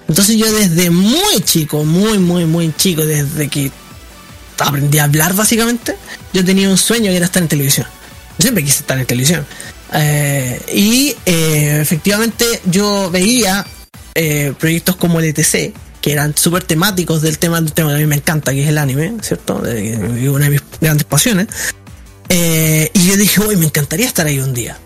[0.07, 3.71] Entonces yo desde muy chico, muy, muy, muy chico, desde que
[4.59, 5.95] aprendí a hablar básicamente,
[6.33, 7.87] yo tenía un sueño que era estar en televisión.
[8.37, 9.45] Siempre quise estar en televisión.
[9.93, 13.65] Eh, y eh, efectivamente yo veía
[14.15, 15.73] eh, proyectos como el ETC,
[16.03, 18.67] que eran súper temáticos del tema, del tema que a mí me encanta, que es
[18.67, 19.59] el anime, ¿cierto?
[19.59, 21.47] De una de mis grandes pasiones.
[22.27, 24.77] Eh, y yo dije, uy, me encantaría estar ahí un día.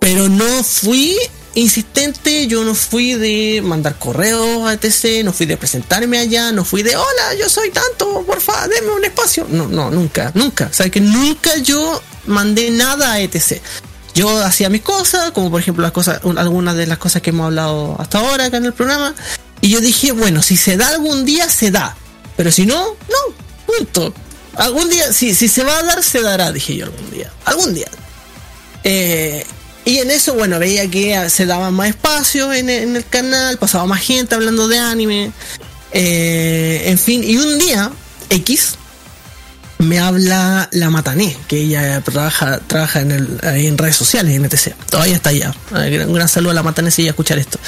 [0.00, 1.16] Pero no fui
[1.54, 6.64] insistente, yo no fui de mandar correos a ETC, no fui de presentarme allá, no
[6.64, 9.46] fui de, hola, yo soy tanto, porfa, denme un espacio.
[9.48, 10.66] No, no, nunca, nunca.
[10.68, 13.60] O sea, que nunca yo mandé nada a ETC.
[14.16, 17.30] Yo hacía mis cosas, como por ejemplo las cosas, un- algunas de las cosas que
[17.30, 19.14] hemos hablado hasta ahora acá en el programa.
[19.62, 21.96] Y yo dije, bueno, si se da algún día, se da.
[22.36, 23.34] Pero si no, no,
[23.64, 24.12] punto.
[24.56, 27.32] Algún día, si, si se va a dar, se dará, dije yo algún día.
[27.46, 27.88] Algún día.
[28.84, 29.46] Eh,
[29.84, 34.00] y en eso, bueno, veía que se daba más espacio en, el canal, pasaba más
[34.02, 35.32] gente hablando de anime.
[35.92, 37.90] eh, en fin, y un día,
[38.28, 38.74] X,
[39.78, 44.74] me habla la Matané, que ella trabaja, trabaja en, el, en redes sociales, en ETC.
[44.90, 45.54] Todavía está allá.
[45.76, 47.58] Eh, Un gran saludo a la Matané si ella escuchar esto.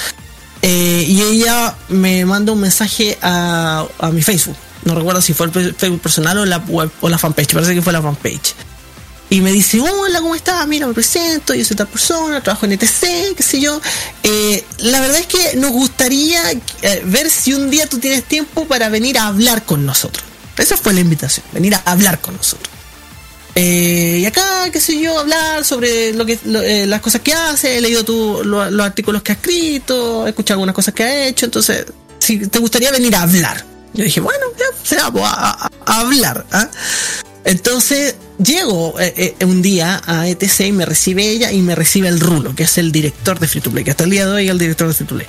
[0.67, 4.57] Eh, y ella me manda un mensaje a, a mi Facebook.
[4.83, 7.53] No recuerdo si fue el Facebook personal o la web o la fanpage.
[7.53, 8.55] Parece que fue la fanpage.
[9.29, 10.67] Y me dice, hola, ¿cómo estás?
[10.67, 13.79] Mira, me presento, yo soy tal persona, trabajo en ETC, qué sé yo.
[14.23, 18.65] Eh, la verdad es que nos gustaría eh, ver si un día tú tienes tiempo
[18.65, 20.25] para venir a hablar con nosotros.
[20.57, 22.74] Esa fue la invitación, venir a hablar con nosotros.
[23.57, 27.77] Eh, y acá, qué sé yo, hablar sobre lo que, eh, las cosas que hace,
[27.77, 31.45] he leído lo- los artículos que ha escrito, he escuchado algunas cosas que ha hecho,
[31.45, 31.85] entonces,
[32.19, 33.63] si te gustaría venir a hablar.
[33.93, 36.45] Yo dije, bueno, ya, será, pues, a, hablar.
[36.51, 36.69] ¿ah?
[37.45, 42.19] Entonces, llego eh, un día a ETC y me recibe ella y me recibe el
[42.19, 44.45] Rulo, que es el director de Free to Play, que hasta el día de hoy
[44.45, 45.27] es el director de Free to Play.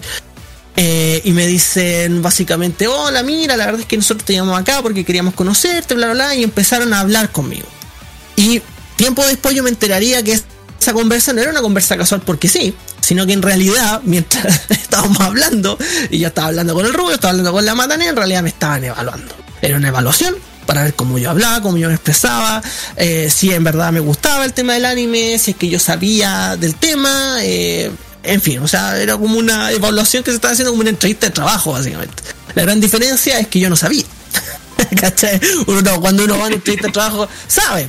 [1.24, 5.05] Y me dicen básicamente, hola, mira, la verdad es que nosotros te llamamos acá porque
[5.05, 7.66] queríamos conocerte, bla, bla, bla, y empezaron a hablar conmigo.
[8.37, 8.62] Y
[8.97, 10.39] tiempo después yo me enteraría que
[10.80, 15.20] esa conversa no era una conversa casual porque sí, sino que en realidad, mientras estábamos
[15.20, 15.78] hablando,
[16.11, 18.51] y yo estaba hablando con el rubio, estaba hablando con la matane, en realidad me
[18.51, 19.34] estaban evaluando.
[19.62, 22.61] Era una evaluación para ver cómo yo hablaba, cómo yo me expresaba,
[22.97, 26.57] eh, si en verdad me gustaba el tema del anime, si es que yo sabía
[26.57, 27.91] del tema, eh,
[28.24, 31.26] en fin, o sea, era como una evaluación que se estaba haciendo como una entrevista
[31.26, 32.22] de trabajo, básicamente.
[32.55, 34.05] La gran diferencia es que yo no sabía.
[35.01, 35.41] ¿Cachai?
[35.66, 37.87] Uno no, cuando uno va a una entrevista de trabajo, sabe.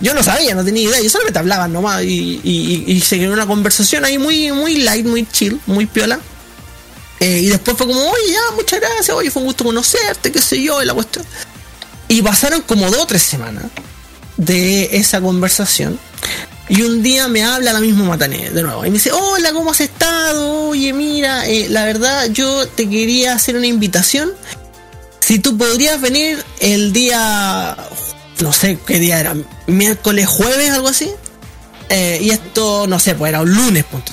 [0.00, 3.32] Yo no sabía, no tenía idea, yo solamente hablaba nomás y, y, y se creó
[3.32, 6.20] una conversación ahí muy, muy light, muy chill, muy piola.
[7.20, 10.40] Eh, y después fue como, oye, ya, muchas gracias, oye, fue un gusto conocerte, qué
[10.40, 11.24] sé yo, y la cuestión.
[12.08, 13.64] Y pasaron como dos o tres semanas
[14.36, 15.98] de esa conversación.
[16.68, 18.84] Y un día me habla la misma Matané de nuevo.
[18.84, 20.68] Y me dice, hola, ¿cómo has estado?
[20.68, 24.32] Oye, mira, eh, la verdad yo te quería hacer una invitación.
[25.20, 27.76] Si tú podrías venir el día,
[28.40, 29.34] no sé qué día era,
[29.66, 31.10] miércoles, jueves, algo así.
[31.88, 34.12] Eh, y esto, no sé, pues era un lunes, punto.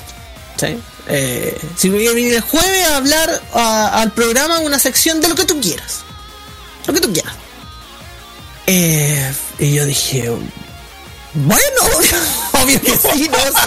[0.56, 0.78] ¿sí?
[1.08, 5.60] Eh, si venir el jueves a hablar al programa una sección de lo que tú
[5.60, 6.00] quieras.
[6.86, 7.34] Lo que tú quieras.
[8.66, 10.30] Eh, y yo dije,
[11.34, 11.80] bueno,
[12.62, 13.62] obvio que sí, ¿no?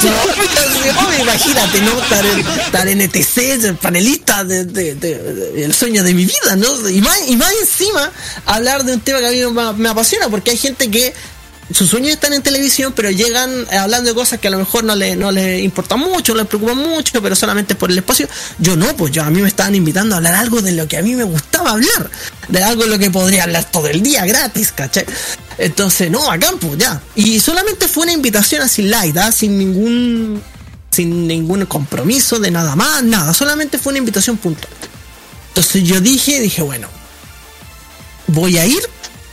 [0.00, 2.00] Si no, imagínate, ¿no?
[2.02, 6.88] Estar en, estar en ETC, panelista de, de- de- el sueño de mi vida, ¿no?
[6.90, 8.12] Y más, y más encima,
[8.46, 11.14] hablar de un tema que a mí me apasiona, porque hay gente que
[11.72, 14.96] sus sueños están en televisión, pero llegan hablando de cosas que a lo mejor no
[14.96, 18.28] le, no les importa mucho, no les preocupa mucho, pero solamente por el espacio.
[18.58, 20.96] Yo no, pues yo a mí me estaban invitando a hablar algo de lo que
[20.96, 22.10] a mí me gustaba hablar,
[22.48, 25.06] de algo de lo que podría hablar todo el día gratis, ¿cachai?
[25.58, 27.00] Entonces, no, a campo, ya.
[27.14, 29.30] Y solamente fue una invitación así light, ¿ah?
[29.30, 30.42] sin ningún
[30.90, 34.72] sin ningún compromiso de nada más, nada, solamente fue una invitación puntual.
[35.48, 36.88] Entonces yo dije, dije, bueno,
[38.26, 38.82] voy a ir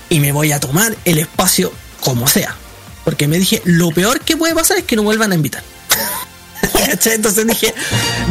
[0.10, 1.72] y me voy a tomar el espacio
[2.08, 2.56] como sea.
[3.04, 5.62] Porque me dije, lo peor que puede pasar es que no vuelvan a invitar.
[7.06, 7.74] Entonces dije,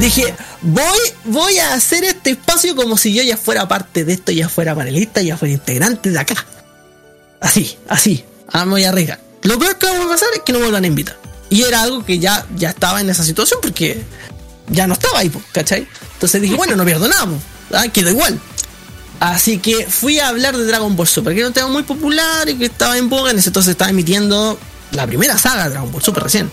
[0.01, 4.33] dije, voy, voy a hacer este espacio como si yo ya fuera parte de esto,
[4.33, 6.47] ya fuera panelista, ya fuera integrante de acá.
[7.39, 8.25] Así, así.
[8.51, 9.21] Ah, me voy a arriesgar.
[9.43, 11.19] Lo peor que va a pasar es que no vuelvan a invitar.
[11.51, 14.03] Y era algo que ya, ya estaba en esa situación porque
[14.69, 15.87] ya no estaba ahí, ¿cachai?
[16.15, 17.29] Entonces dije, bueno, no pierdo nada.
[17.75, 18.41] Ah, quedó igual.
[19.21, 22.49] Así que fui a hablar de Dragon Ball Super, que era un tema muy popular
[22.49, 23.31] y que estaba en boga.
[23.31, 24.59] En ese entonces estaba emitiendo
[24.93, 26.51] la primera saga de Dragon Ball Super recién.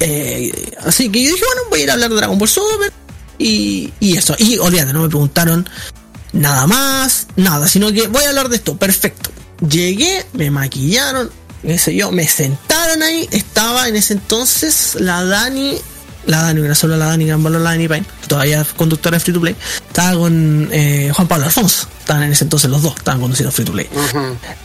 [0.00, 2.92] Eh, así que yo dije, bueno, voy a ir a hablar de Dragon Ball Super
[3.38, 4.34] y, eso.
[4.38, 5.68] Y olvídate, no me preguntaron
[6.32, 9.30] nada más, nada, sino que voy a hablar de esto, perfecto.
[9.68, 11.30] Llegué, me maquillaron,
[11.62, 15.78] qué sé yo, me sentaron ahí, estaba en ese entonces la Dani,
[16.26, 19.34] la Dani, era solo la Dani, gran valor la Dani Payne, todavía conductora de Free
[19.34, 19.56] to Play,
[19.86, 23.64] estaba con eh, Juan Pablo Alfonso, estaban en ese entonces los dos, estaban conduciendo Free
[23.64, 23.88] to Play.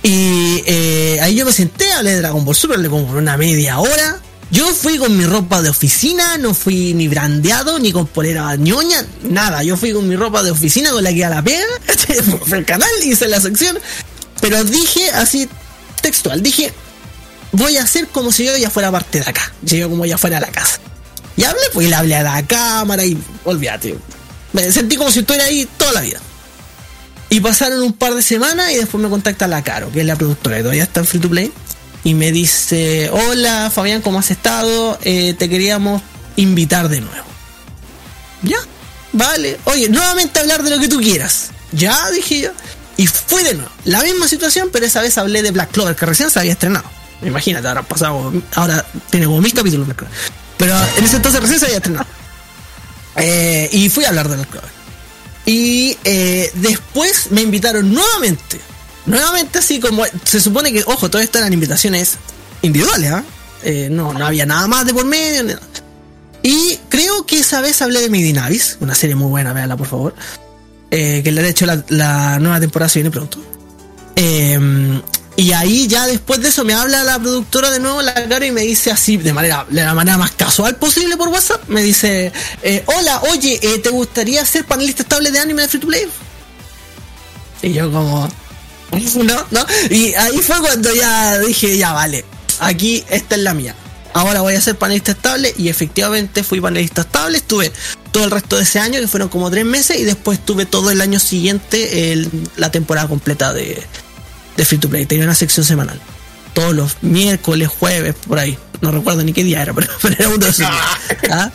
[0.04, 3.38] Y eh, ahí yo me senté, hablé de Dragon Ball Super, le como por una
[3.38, 4.20] media hora.
[4.50, 9.06] Yo fui con mi ropa de oficina, no fui ni brandeado, ni con polera ñoña,
[9.24, 9.62] nada.
[9.62, 11.66] Yo fui con mi ropa de oficina con la que a la pega,
[12.46, 13.78] fue el canal, hice la sección.
[14.40, 15.50] Pero dije así,
[16.02, 16.72] textual, dije,
[17.52, 19.52] voy a hacer como si yo ya fuera parte de acá.
[19.64, 20.80] Yo como ya fuera a la casa.
[21.38, 23.98] Y hablé, pues y le hablé a la cámara y olvídate.
[24.54, 26.20] Me sentí como si estuviera ahí toda la vida.
[27.30, 30.16] Y pasaron un par de semanas y después me contacta la Caro, que es la
[30.16, 31.52] productora, y todavía está en Free to Play.
[32.04, 34.98] Y me dice, hola Fabián, ¿cómo has estado?
[35.04, 36.02] Eh, te queríamos
[36.38, 37.28] invitar de nuevo.
[38.44, 38.58] Ya,
[39.12, 39.60] vale.
[39.66, 41.50] Oye, nuevamente hablar de lo que tú quieras.
[41.72, 42.52] Ya, dije yo.
[42.96, 43.70] Y fui de nuevo.
[43.84, 46.90] La misma situación, pero esa vez hablé de Black Clover, que recién se había estrenado.
[47.22, 50.16] Imagínate, ahora pasado, ahora tiene como mil capítulos Black Clover.
[50.58, 52.08] Pero en ese entonces recién se había estrenado.
[53.16, 54.70] Eh, y fui a hablar de Black Clover.
[55.46, 58.60] Y eh, después me invitaron nuevamente.
[59.06, 60.04] Nuevamente así como...
[60.24, 62.18] Se supone que, ojo, todo esto eran invitaciones
[62.62, 63.24] individuales, ¿ah?
[63.64, 65.44] Eh, no, no había nada más de por medio.
[65.44, 65.62] ni nada.
[66.44, 69.88] Y creo que esa vez hablé de Midi Navis, una serie muy buena, véanla por
[69.88, 70.16] favor.
[70.92, 73.40] Eh, que le han hecho la, la nueva temporada, se viene pronto.
[74.16, 74.60] Eh,
[75.38, 78.52] y ahí ya después de eso me habla la productora de nuevo, la cara, y
[78.52, 82.34] me dice así, de manera, de la manera más casual posible por WhatsApp, me dice,
[82.64, 86.08] eh, hola, oye, eh, ¿te gustaría ser panelista estable de anime de Free to Play?
[87.62, 88.28] Y yo como,
[89.24, 89.66] no, no.
[89.92, 92.26] Y ahí fue cuando ya dije, ya vale,
[92.60, 93.76] aquí esta es la mía.
[94.14, 97.72] Ahora voy a ser panelista estable y efectivamente fui panelista estable, estuve
[98.12, 100.90] todo el resto de ese año, que fueron como tres meses, y después tuve todo
[100.90, 103.86] el año siguiente la temporada completa de,
[104.58, 105.06] de Free to Play.
[105.06, 106.00] Tenía una sección semanal.
[106.54, 108.58] Todos los miércoles, jueves, por ahí.
[108.82, 110.68] No recuerdo ni qué día era, pero, pero era uno de esos.
[111.32, 111.52] ¿Ah?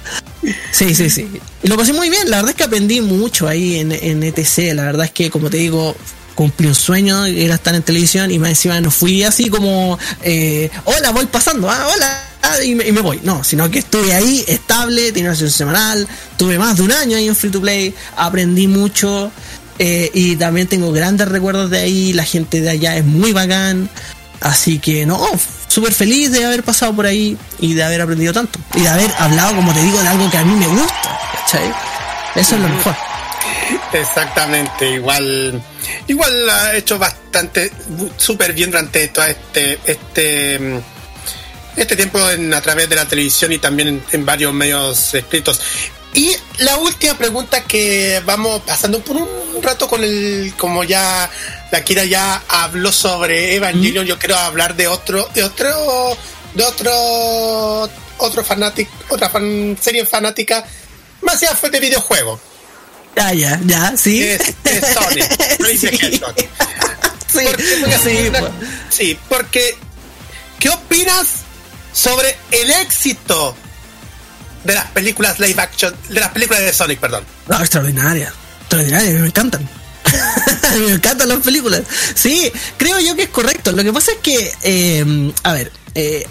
[0.71, 1.29] Sí, sí, sí.
[1.63, 2.31] Y lo pasé muy bien.
[2.31, 4.75] La verdad es que aprendí mucho ahí en, en ETC.
[4.75, 5.95] La verdad es que, como te digo,
[6.35, 10.71] cumplí un sueño, era estar en televisión y más encima no fui así como, eh,
[10.85, 13.21] hola, voy pasando, ah, hola, ah, y me, y me voy.
[13.23, 17.17] No, sino que estuve ahí estable, tenía una sesión semanal, tuve más de un año
[17.17, 19.31] ahí en Free to Play, aprendí mucho.
[19.79, 23.89] Eh, y también tengo grandes recuerdos de ahí, la gente de allá es muy bacán,
[24.41, 25.21] así que no,
[25.69, 28.59] súper feliz de haber pasado por ahí y de haber aprendido tanto.
[28.75, 31.73] Y de haber hablado, como te digo, de algo que a mí me gusta, ¿cachai?
[32.35, 32.95] Eso es lo mejor.
[33.93, 35.63] Exactamente, igual
[36.07, 37.71] igual ha hecho bastante
[38.17, 40.81] súper bien durante todo este este
[41.77, 45.61] este tiempo a través de la televisión y también en varios medios escritos.
[46.15, 49.29] Y la última pregunta que vamos pasando por un
[49.63, 51.31] rato con el como ya
[51.71, 56.17] la Kira ya habló sobre Evangelion, yo quiero hablar de otro de otro
[56.55, 60.65] de otro otro fanático, otra fan, serie fanática
[61.23, 62.41] más allá fue de videojuegos.
[63.17, 64.23] Ya, ya, ya, sí.
[64.23, 66.21] Es, es Sonic, Sí.
[67.33, 68.51] Sí, Porque, sí, una-
[68.91, 69.75] sí, porque
[70.59, 71.27] ¿qué opinas
[71.95, 73.57] sobre el éxito
[74.65, 77.25] de las películas live action, de las películas de Sonic, perdón?
[77.49, 78.33] No, extraordinaria.
[78.61, 79.69] Extraordinaria, me encantan.
[80.87, 81.83] Me encantan las películas.
[82.15, 83.73] Sí, creo yo que es correcto.
[83.73, 86.27] Lo que pasa es que, eh, a ver, eh,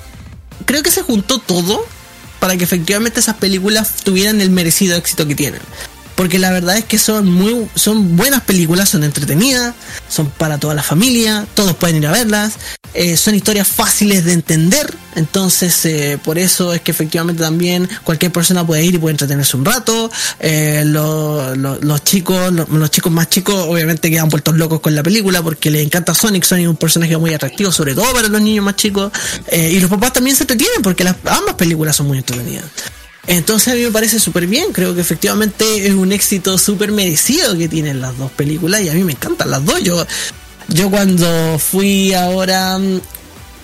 [0.65, 1.85] creo que se juntó todo
[2.39, 5.61] para que efectivamente esas películas tuvieran el merecido éxito que tienen.
[6.21, 9.73] Porque la verdad es que son muy, son buenas películas, son entretenidas,
[10.07, 12.53] son para toda la familia, todos pueden ir a verlas,
[12.93, 18.31] eh, son historias fáciles de entender, entonces eh, por eso es que efectivamente también cualquier
[18.31, 20.11] persona puede ir y puede entretenerse un rato.
[20.39, 24.93] eh, lo- lo- los chicos, lo- los chicos más chicos, obviamente quedan vueltos locos con
[24.93, 26.43] la película porque les encanta Sonic.
[26.43, 29.11] Sonic es un personaje muy atractivo, sobre todo para los niños más chicos.
[29.47, 32.65] eh, y los papás también se entretienen porque las, ambas películas son muy entretenidas.
[33.27, 37.55] Entonces a mí me parece súper bien, creo que efectivamente es un éxito súper merecido
[37.57, 39.81] que tienen las dos películas y a mí me encantan las dos.
[39.83, 40.05] Yo,
[40.69, 43.01] yo cuando fui ahora mm,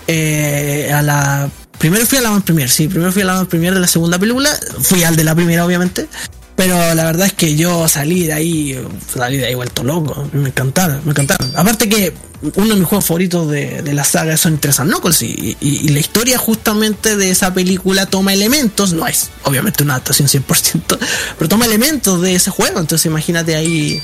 [0.06, 1.50] eh, a la...
[1.78, 4.50] Primero fui a la premier, sí, primero fui a la premier de la segunda película,
[4.80, 6.08] fui al de la primera obviamente,
[6.56, 8.84] pero la verdad es que yo salí de ahí,
[9.14, 11.48] salí de ahí vuelto loco, me encantaron, me encantaron.
[11.54, 12.12] Aparte que
[12.54, 15.80] uno de mis juegos favoritos de, de la saga son Tres and Knuckles y, y-
[15.86, 20.98] y la historia justamente de esa película toma elementos, no es obviamente una adaptación 100%,
[21.38, 24.00] pero toma elementos de ese juego, entonces imagínate ahí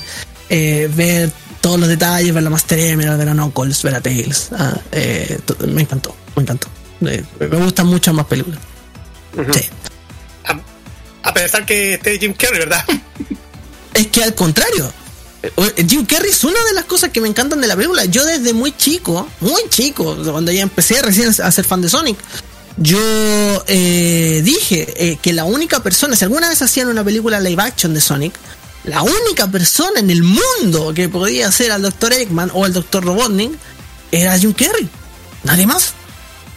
[0.49, 1.31] eh, ver
[1.61, 5.39] todos los detalles, ver la Master Emerald, ver a Knuckles, ver a Tails, ah, eh,
[5.67, 6.67] me encantó, me encantó.
[7.01, 8.59] Eh, me gustan mucho más películas.
[9.53, 9.61] Sí.
[11.23, 12.83] A, pesar que esté Jim Carrey, ¿verdad?
[13.93, 14.91] Es que al contrario,
[15.87, 18.05] Jim Carrey es una de las cosas que me encantan de la película.
[18.05, 22.17] Yo desde muy chico, muy chico, cuando ya empecé recién a ser fan de Sonic,
[22.77, 22.99] yo
[23.67, 27.93] eh, dije eh, que la única persona, si alguna vez hacían una película live action
[27.93, 28.33] de Sonic,
[28.83, 32.13] la única persona en el mundo que podía ser al Dr.
[32.13, 33.03] Eggman o al Dr.
[33.03, 33.51] Robotnik
[34.11, 34.87] era Jim Carrey.
[35.43, 35.93] Nadie más.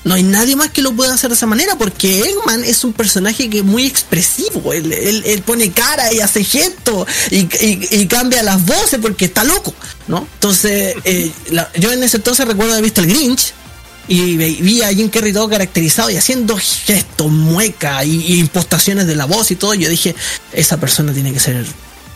[0.08, 2.94] No hay nadie más que lo pueda hacer de esa manera porque Eggman es un
[2.94, 4.72] personaje que es muy expresivo.
[4.72, 9.74] Él, pone cara y hace gestos y, cambia las voces porque está loco,
[10.06, 10.26] ¿no?
[10.32, 11.30] Entonces, eh,
[11.78, 13.52] yo en ese entonces recuerdo haber visto el Grinch
[14.08, 19.26] y vi a Jim Carrey todo caracterizado y haciendo gestos, muecas y, impostaciones de la
[19.26, 19.74] voz y todo.
[19.74, 20.14] Yo dije,
[20.54, 21.66] esa persona tiene que ser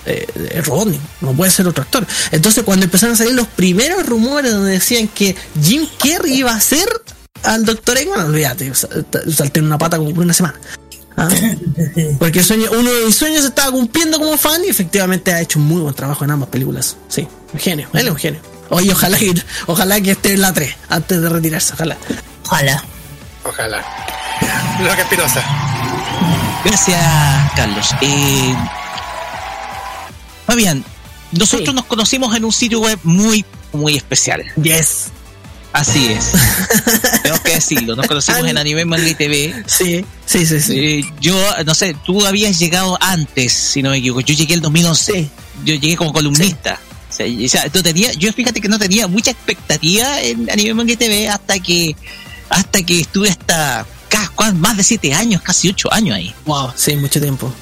[0.07, 2.07] eh, Robotnik, no puede ser otro actor.
[2.31, 6.61] Entonces, cuando empezaron a salir los primeros rumores donde decían que Jim Carrey iba a
[6.63, 6.89] ser
[7.45, 10.59] al Doctor Eggman, olvídate, salté en una pata como por una semana.
[11.17, 11.29] ¿Ah?
[12.19, 15.67] Porque sueño, uno de mis sueños estaba cumpliendo como fan y efectivamente ha hecho un
[15.67, 16.97] muy buen trabajo en ambas películas.
[17.09, 18.41] Sí, un genio, él es un genio.
[18.71, 19.35] Oye, ojalá que,
[19.67, 21.97] ojalá que esté en la 3 antes de retirarse, ojalá.
[22.47, 22.85] Ojalá.
[23.45, 23.85] Ojalá.
[24.81, 25.45] Lo que Espinosa.
[26.65, 27.95] Gracias, Carlos.
[28.01, 28.55] Eh,
[30.47, 30.85] Fabián,
[31.33, 34.45] nosotros nos conocimos en un sitio web muy, muy especial.
[34.63, 35.11] Yes.
[35.73, 36.33] Así es.
[37.23, 37.97] Tengo que decirlo.
[37.97, 39.65] Nos conocimos en Anime Manga TV.
[39.67, 40.79] Sí, sí, sí, sí.
[40.79, 44.21] Eh, yo, no sé, tú habías llegado antes, si no me equivoco.
[44.21, 45.29] Yo llegué el 2011.
[45.65, 46.79] Yo llegué como columnista.
[47.09, 47.15] O
[47.49, 51.95] sea, tenía, yo fíjate que no tenía mucha expectativa en Anime Manga TV hasta que
[52.49, 53.87] hasta que estuve hasta
[54.55, 56.35] más de siete años, casi ocho años ahí.
[56.47, 57.53] Wow, sí, mucho tiempo.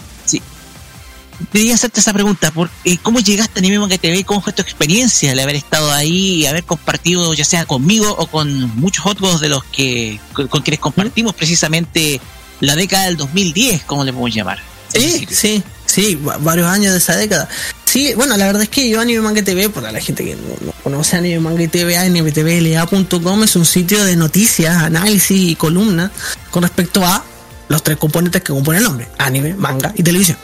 [1.53, 4.25] Quería hacerte esa pregunta, por, eh, ¿cómo llegaste a Anime Manga TV?
[4.25, 8.27] ¿Cómo fue tu experiencia de haber estado ahí y haber compartido ya sea conmigo o
[8.27, 12.21] con muchos otros de los que con, quienes compartimos precisamente
[12.61, 14.59] la década del 2010, como le podemos llamar?
[14.93, 17.49] Sí, sí, sí, varios años de esa década.
[17.85, 20.73] Sí, bueno, la verdad es que yo Anime Manga TV, para la gente que no,
[20.85, 26.11] conoce Anime Manga TV, animetvla.com es un sitio de noticias, análisis y columnas
[26.51, 27.25] con respecto a
[27.69, 30.37] los tres componentes que componen el nombre, anime, manga y televisión.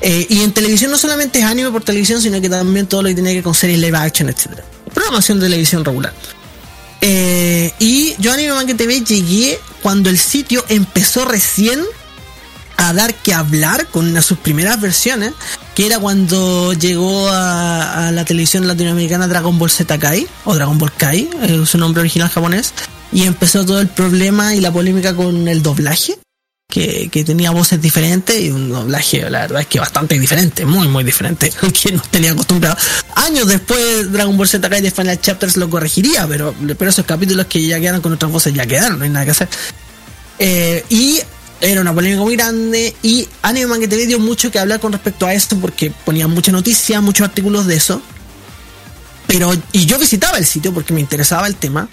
[0.00, 3.08] Eh, y en televisión no solamente es anime por televisión, sino que también todo lo
[3.08, 4.60] que tiene que ver con series live action, etc.
[4.94, 6.12] Programación de televisión regular.
[7.02, 11.80] Eh, y yo Anime Manga TV llegué cuando el sitio empezó recién
[12.76, 15.32] a dar que hablar con una de sus primeras versiones,
[15.74, 20.92] que era cuando llegó a, la televisión latinoamericana Dragon Ball Z Kai, o Dragon Ball
[20.96, 22.72] Kai, es su nombre original japonés,
[23.12, 26.18] y empezó todo el problema y la polémica con el doblaje
[26.70, 31.04] que, tenía voces diferentes y un doblaje, la verdad es que bastante diferente, muy, muy
[31.04, 32.76] diferente al que nos tenía acostumbrado.
[33.16, 37.66] Años después, Dragon Ball Z de Final Chapters lo corregiría, pero, pero esos capítulos que
[37.66, 39.48] ya quedaron con otras voces ya quedaron, no hay nada que hacer.
[40.38, 41.20] Eh, y
[41.60, 45.26] era una polémica muy grande y Anime Manga TV dio mucho que hablar con respecto
[45.26, 48.00] a esto porque ponían mucha noticia, muchos artículos de eso.
[49.26, 51.88] Pero, y yo visitaba el sitio porque me interesaba el tema.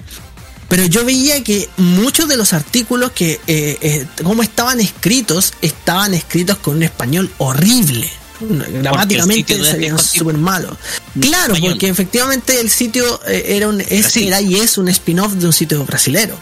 [0.67, 6.13] Pero yo veía que muchos de los artículos que, eh, eh, como estaban escritos, estaban
[6.13, 8.09] escritos con un español horrible.
[8.39, 10.77] Gramáticamente serían súper malo.
[11.19, 15.53] Claro, porque efectivamente el sitio eh, era, un, era y es un spin-off de un
[15.53, 16.37] sitio brasilero.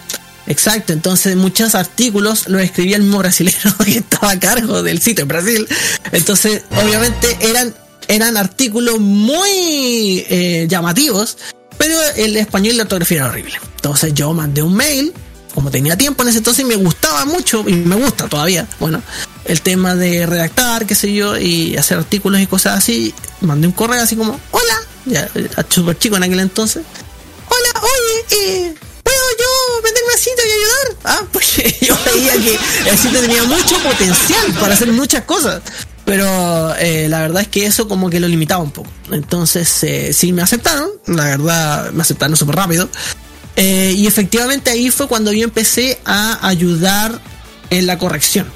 [0.47, 5.21] Exacto, entonces muchos artículos los escribía el mismo brasilero que estaba a cargo del sitio
[5.23, 5.67] en Brasil.
[6.11, 7.73] Entonces, obviamente eran,
[8.07, 10.25] eran artículos muy
[10.67, 11.37] llamativos
[11.77, 13.55] pero el español y la ortografía era horrible.
[13.75, 15.13] Entonces yo mandé un mail,
[15.53, 19.01] como tenía tiempo en ese entonces y me gustaba mucho, y me gusta todavía, bueno,
[19.45, 23.13] el tema de redactar, qué sé yo, y hacer artículos y cosas así.
[23.41, 25.29] Mandé un correo así como, hola, ya,
[25.69, 26.83] súper chico en aquel entonces.
[27.47, 30.97] Hola, oye, eh, ¿puedo yo meterme al sitio y ayudar?
[31.03, 32.59] Ah, porque yo veía que
[32.89, 35.61] el sitio tenía mucho potencial para hacer muchas cosas.
[36.05, 38.89] Pero eh, la verdad es que eso como que lo limitaba un poco.
[39.11, 42.87] Entonces, eh, sí me aceptaron, la verdad me aceptaron súper rápido.
[43.55, 47.19] Eh, y efectivamente ahí fue cuando yo empecé a ayudar
[47.71, 48.47] en la corrección.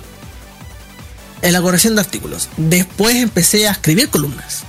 [1.41, 2.49] En la corrección de artículos.
[2.57, 4.63] Después empecé a escribir columnas.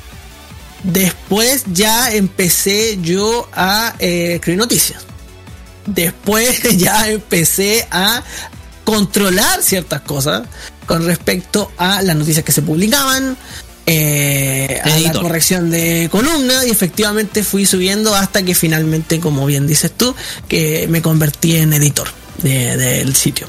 [0.82, 5.02] Después ya empecé yo a escribir noticias.
[5.84, 8.22] Después ya empecé a
[8.84, 10.44] controlar ciertas cosas
[10.90, 13.36] con respecto a las noticias que se publicaban,
[13.86, 19.68] eh, a la corrección de columna y efectivamente fui subiendo hasta que finalmente, como bien
[19.68, 20.16] dices tú,
[20.48, 22.08] que me convertí en editor
[22.42, 23.46] del sitio.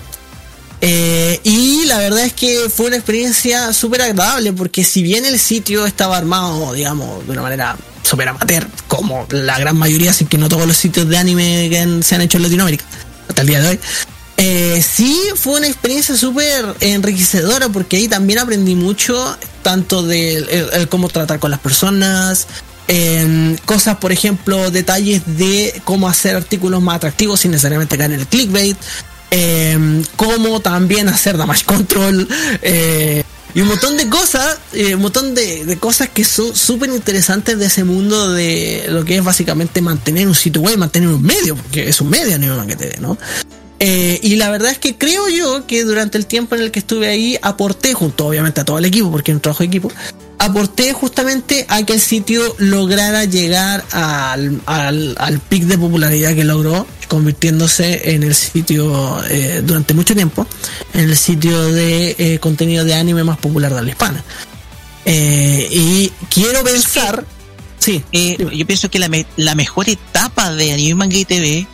[0.82, 5.40] Eh, y la verdad es que fue una experiencia súper agradable porque si bien el
[5.40, 10.38] sitio estaba armado, digamos, de una manera súper amateur, como la gran mayoría, así que
[10.38, 12.86] no todos los sitios de anime que se han hecho en Latinoamérica,
[13.28, 13.80] hasta el día de hoy,
[14.44, 21.10] Eh, sí, fue una experiencia súper enriquecedora porque ahí también aprendí mucho, tanto de cómo
[21.10, 22.48] tratar con las personas,
[22.88, 28.22] em, cosas, por ejemplo, detalles de cómo hacer artículos más atractivos sin necesariamente caer en
[28.22, 28.76] el clickbait,
[29.30, 32.28] em, cómo también hacer damage control,
[32.64, 33.24] eh,
[33.54, 37.68] y un montón de cosas, eh, un montón de, cosas que son súper interesantes de
[37.68, 41.90] ese mundo de lo que es básicamente mantener un sitio web, mantener un medio, porque
[41.90, 43.20] es un medio a nivel TV, ¿no?
[43.84, 46.78] Eh, y la verdad es que creo yo que durante el tiempo en el que
[46.78, 49.92] estuve ahí aporté, junto obviamente a todo el equipo, porque es un trabajo de equipo,
[50.38, 56.44] aporté justamente a que el sitio lograra llegar al, al, al pic de popularidad que
[56.44, 60.46] logró, convirtiéndose en el sitio eh, durante mucho tiempo,
[60.94, 64.24] en el sitio de eh, contenido de anime más popular de habla hispana.
[65.06, 67.26] Y quiero pensar,
[67.80, 71.68] sí, yo pienso que la, me- la mejor etapa de Anime Manga y TV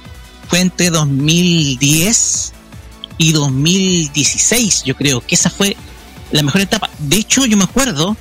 [0.47, 2.53] fue entre 2010
[3.17, 5.75] y 2016, yo creo que esa fue
[6.31, 6.89] la mejor etapa.
[6.99, 8.15] De hecho, yo me acuerdo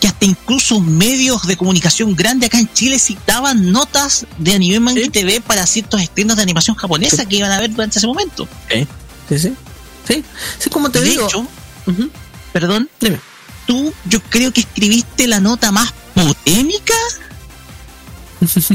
[0.00, 5.00] que hasta incluso medios de comunicación grande acá en Chile citaban notas de Anime Manga
[5.00, 8.46] y TV para ciertos estrenos de animación japonesa que iban a ver durante ese momento.
[8.68, 8.86] sí,
[9.38, 9.54] sí,
[10.06, 10.24] sí,
[10.58, 11.46] sí, como te de digo, hecho,
[12.52, 13.18] perdón, Dime.
[13.66, 16.94] tú yo creo que escribiste la nota más polémica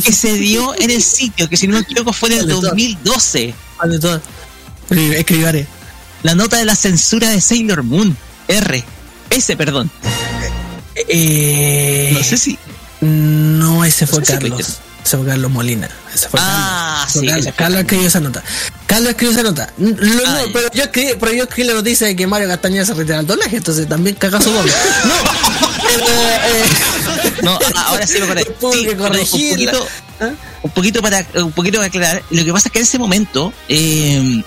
[0.03, 2.53] que se dio en el sitio, que si no me equivoco fue en el Vale,
[2.53, 2.61] todo.
[2.69, 3.53] 2012.
[3.79, 4.21] Vale, todo.
[4.89, 5.67] Escri- Escribiré.
[6.23, 8.15] La nota de la censura de Sailor Moon.
[8.47, 8.83] R.
[9.29, 9.89] S, perdón.
[11.07, 12.57] Eh, No sé si.
[13.01, 14.79] No, ese fue No sé Carlos.
[15.05, 15.89] Ese fue Carlos Molina.
[16.13, 17.21] Ese fue Ah, Carlos.
[17.23, 17.53] Sí, Carlos.
[17.55, 18.43] Carlos escribió esa nota.
[18.85, 19.73] Carlos escribió esa nota.
[19.77, 22.93] Lo- no, pero yo escribí, pero yo escribí la noticia de que Mario Castañeda se
[22.93, 24.71] retira del doblaje, entonces también cagazo doble.
[25.05, 26.63] No, pero eh,
[27.41, 28.43] No, ah, ahora sí me acordé.
[28.43, 29.87] Sí, pero un poquito,
[30.19, 30.31] ¿Ah?
[30.63, 32.23] un poquito para un poquito para aclarar.
[32.29, 34.43] Lo que pasa es que en ese momento eh,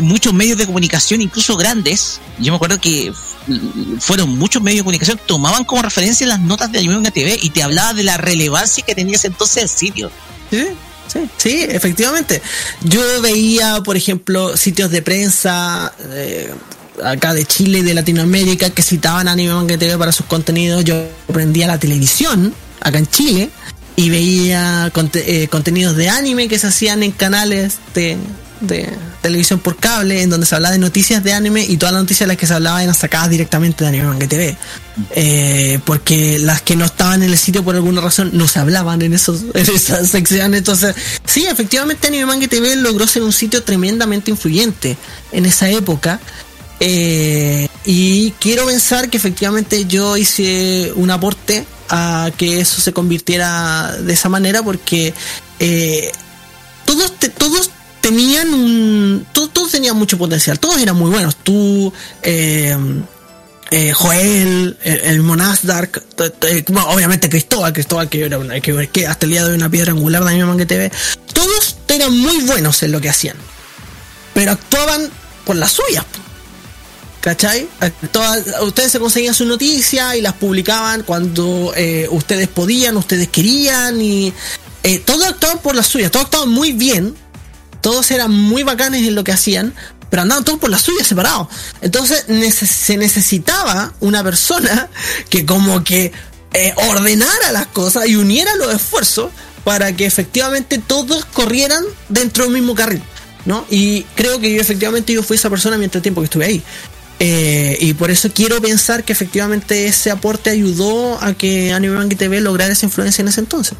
[0.00, 3.12] muchos medios de comunicación, incluso grandes, yo me acuerdo que
[3.98, 7.50] fueron muchos medios de comunicación tomaban como referencia las notas de Anime Manga TV y
[7.50, 10.10] te hablaba de la relevancia que tenía ese entonces el sitio.
[10.50, 10.66] Sí,
[11.08, 12.40] sí, sí, efectivamente.
[12.82, 16.54] Yo veía, por ejemplo, sitios de prensa eh,
[17.04, 20.84] acá de Chile y de Latinoamérica que citaban Anime Manga TV para sus contenidos.
[20.84, 23.50] Yo prendía la televisión acá en Chile
[23.96, 28.16] y veía eh, contenidos de anime que se hacían en canales de,
[28.60, 28.88] de
[29.20, 32.26] televisión por cable, en donde se hablaba de noticias de anime y todas las noticias
[32.26, 34.56] de las que se hablaba eran sacadas directamente de Anime Manga TV.
[35.10, 39.00] Eh, porque las que no estaban en el sitio por alguna razón no se hablaban
[39.02, 40.58] en, esos, en esas secciones.
[40.58, 40.94] Entonces,
[41.24, 44.96] sí, efectivamente Anime Manga TV logró ser un sitio tremendamente influyente
[45.32, 46.20] en esa época.
[46.84, 53.96] Eh, y quiero pensar que efectivamente yo hice un aporte a que eso se convirtiera
[54.00, 55.14] de esa manera porque
[55.60, 56.10] eh,
[56.84, 57.70] todos te- todos
[58.00, 61.92] tenían un to- todos, tenían mucho potencial todos eran muy buenos tú
[62.24, 62.76] eh,
[63.94, 68.88] Joel el, el Monas Dark t- t- bueno, obviamente Cristóbal Cristóbal que, era una, que,
[68.92, 70.90] que hasta el día de una piedra angular de Anime Manga TV
[71.32, 73.36] todos eran muy buenos en lo que hacían
[74.34, 75.08] pero actuaban
[75.44, 76.04] por las suyas.
[77.22, 77.68] ¿Cachai?
[78.10, 84.00] Todas- ustedes se conseguían sus noticias y las publicaban cuando eh, ustedes podían, ustedes querían
[84.00, 84.32] y
[84.82, 87.14] eh, todos actuaban por las suyas, todos actuaban muy bien,
[87.80, 89.72] todos eran muy bacanes en lo que hacían,
[90.10, 91.46] pero andaban todos por las suyas separados.
[91.80, 92.24] Entonces
[92.68, 94.88] se necesitaba una persona
[95.30, 96.10] que como que
[96.54, 99.30] eh, ordenara las cosas y uniera los esfuerzos
[99.62, 103.02] para que efectivamente todos corrieran dentro del mismo carril.
[103.44, 103.64] ¿no?
[103.70, 106.62] Y creo que yo efectivamente yo fui esa persona mientras tiempo que estuve ahí.
[107.24, 112.16] Eh, y por eso quiero pensar que efectivamente ese aporte ayudó a que Anime Manga
[112.16, 113.78] TV lograra esa influencia en ese entonces.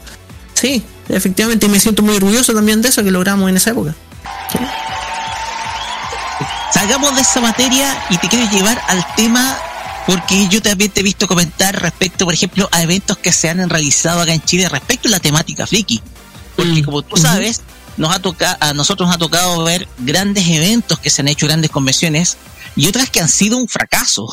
[0.54, 3.96] Sí, efectivamente, y me siento muy orgulloso también de eso que logramos en esa época.
[6.72, 9.58] Salgamos de esa materia y te quiero llevar al tema
[10.06, 13.68] porque yo también te he visto comentar respecto, por ejemplo, a eventos que se han
[13.68, 16.00] realizado acá en Chile respecto a la temática friki.
[16.54, 17.60] Porque como tú sabes,
[17.96, 21.46] nos ha tocado, a nosotros nos ha tocado ver grandes eventos que se han hecho,
[21.46, 22.36] grandes convenciones,
[22.76, 24.26] y otras que han sido un fracaso.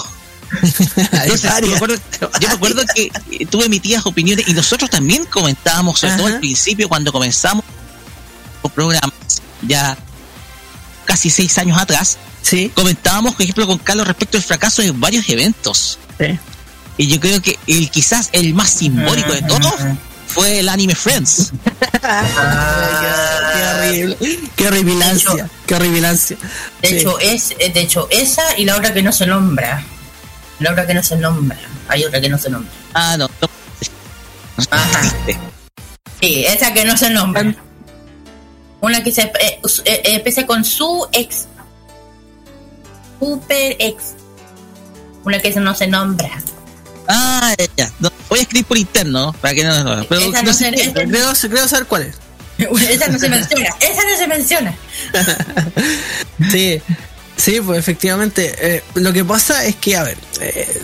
[1.12, 1.95] Entonces, yo, me acuerdo,
[2.39, 3.12] yo me acuerdo que
[3.49, 7.64] tú emitías opiniones y nosotros también comentábamos, sobre todo al principio, cuando comenzamos
[8.64, 9.14] los programas,
[9.62, 9.97] ya
[11.05, 15.28] casi seis años atrás, Sí, comentábamos, por ejemplo, con Carlos respecto al fracaso de varios
[15.30, 15.99] eventos.
[16.18, 16.39] sí.
[16.97, 19.74] Y yo creo que el quizás el más simbólico de todos
[20.30, 21.51] fue el Anime Friends.
[22.01, 24.17] Qué horrible,
[24.55, 26.38] qué horribilancia, qué horribilancia.
[26.82, 26.95] De Sí.
[26.97, 29.84] hecho, es, eh, de hecho, esa y la otra que no se nombra.
[30.59, 31.57] La otra que no se nombra.
[31.88, 32.71] Hay otra que no se nombra.
[32.93, 33.27] Ah, no.
[33.41, 33.49] no.
[34.71, 35.01] Ajá.
[36.21, 37.55] Sí, esa que no se nombra.
[38.82, 41.47] Una que se eh, su- eh, empieza con su ex.
[43.19, 44.13] Super X.
[45.23, 46.30] Una que no se nombra.
[47.12, 47.91] Ah, ya.
[47.99, 51.68] No, voy a escribir por interno, para que no, no, pero no se- Creo, creo
[51.68, 52.16] saber cuál es.
[52.89, 53.70] Esa no se menciona.
[53.80, 54.76] Esa no se menciona.
[56.51, 56.82] Sí,
[57.36, 58.53] sí, pues efectivamente.
[58.60, 60.82] eh, lo que pasa es que, a ver, eh,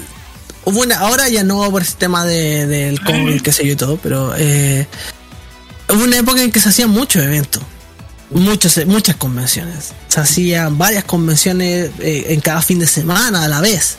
[0.65, 3.75] hubo una, ahora ya no por ese tema de, del COVID, qué sé yo y
[3.75, 4.87] todo, pero eh,
[5.89, 7.61] hubo una época en que se hacían muchos eventos.
[8.31, 9.91] Muchos, muchas convenciones.
[10.07, 13.97] Se hacían varias convenciones eh, en cada fin de semana a la vez.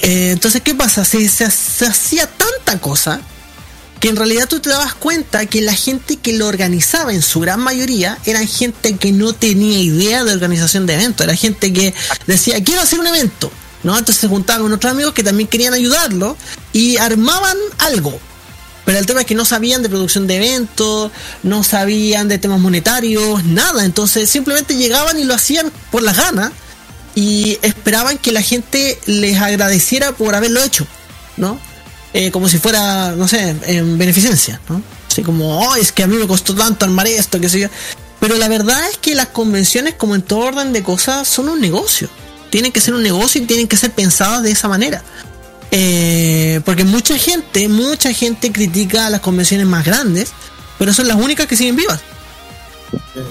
[0.00, 1.04] Eh, entonces, ¿qué pasa?
[1.04, 1.44] Se, se-
[1.86, 3.20] hacía tanta cosa
[4.00, 7.38] que en realidad tú te dabas cuenta que la gente que lo organizaba en su
[7.40, 11.94] gran mayoría eran gente que no tenía idea de organización de eventos, era gente que
[12.26, 13.52] decía, quiero hacer un evento,
[13.84, 13.96] ¿no?
[13.96, 16.36] Entonces se juntaban con otros amigos que también querían ayudarlo
[16.72, 18.18] y armaban algo.
[18.84, 21.12] Pero el tema es que no sabían de producción de eventos,
[21.44, 23.84] no sabían de temas monetarios, nada.
[23.84, 26.50] Entonces simplemente llegaban y lo hacían por las ganas
[27.14, 30.86] y esperaban que la gente les agradeciera por haberlo hecho,
[31.36, 31.58] ¿no?
[32.14, 34.82] Eh, como si fuera, no sé, en beneficencia, ¿no?
[35.08, 37.68] Así como, oh, es que a mí me costó tanto armar esto, qué sé yo.
[38.20, 41.60] Pero la verdad es que las convenciones, como en todo orden de cosas, son un
[41.60, 42.08] negocio.
[42.50, 45.02] Tienen que ser un negocio y tienen que ser pensadas de esa manera.
[45.70, 50.32] Eh, porque mucha gente, mucha gente critica las convenciones más grandes,
[50.78, 52.00] pero son las únicas que siguen vivas.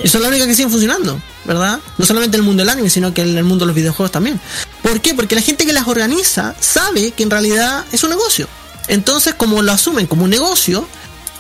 [0.06, 1.80] Son las únicas que siguen funcionando, ¿verdad?
[1.98, 4.12] No solamente en el mundo del anime, sino que en el mundo de los videojuegos
[4.12, 4.40] también.
[4.82, 5.14] ¿Por qué?
[5.14, 8.48] Porque la gente que las organiza sabe que en realidad es un negocio.
[8.88, 10.88] Entonces, como lo asumen como un negocio,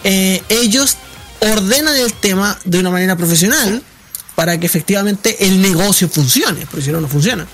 [0.03, 0.97] eh, ellos
[1.39, 3.81] ordenan el tema de una manera profesional
[4.35, 7.47] para que efectivamente el negocio funcione, porque si no, no funciona.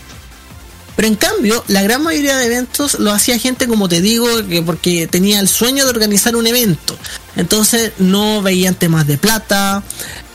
[0.97, 4.63] Pero en cambio, la gran mayoría de eventos lo hacía gente, como te digo, que
[4.63, 6.97] porque tenía el sueño de organizar un evento.
[7.35, 9.83] Entonces no veían temas de plata,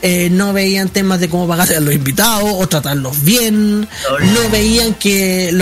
[0.01, 4.93] eh, no veían temas de cómo pagarle a los invitados o tratarlos bien, no veían
[4.93, 5.53] que,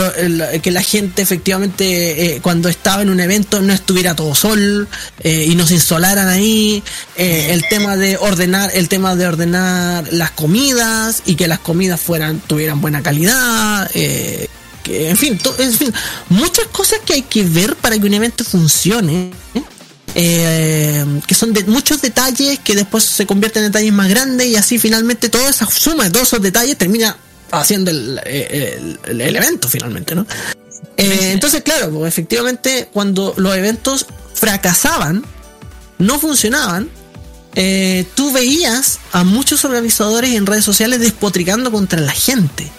[0.61, 4.87] que la gente efectivamente eh, cuando estaba en un evento no estuviera todo sol
[5.23, 6.83] eh, y no se insolaran ahí.
[7.17, 11.99] Eh, el tema de ordenar, el tema de ordenar las comidas y que las comidas
[11.99, 13.89] fueran tuvieran buena calidad.
[14.83, 15.93] Que, en fin, to- en fin,
[16.29, 19.31] muchas cosas que hay que ver para que un evento funcione.
[19.55, 19.63] ¿eh?
[20.13, 24.57] Eh, que son de muchos detalles que después se convierten en detalles más grandes y
[24.57, 27.15] así finalmente toda esa suma de todos esos detalles termina
[27.51, 30.25] haciendo el, el- el- el evento finalmente, ¿no?
[30.97, 35.23] Eh, entonces, claro, pues, efectivamente, cuando los eventos fracasaban,
[35.97, 36.89] no funcionaban,
[37.55, 42.69] eh, tú veías a muchos organizadores en redes sociales despotricando contra la gente.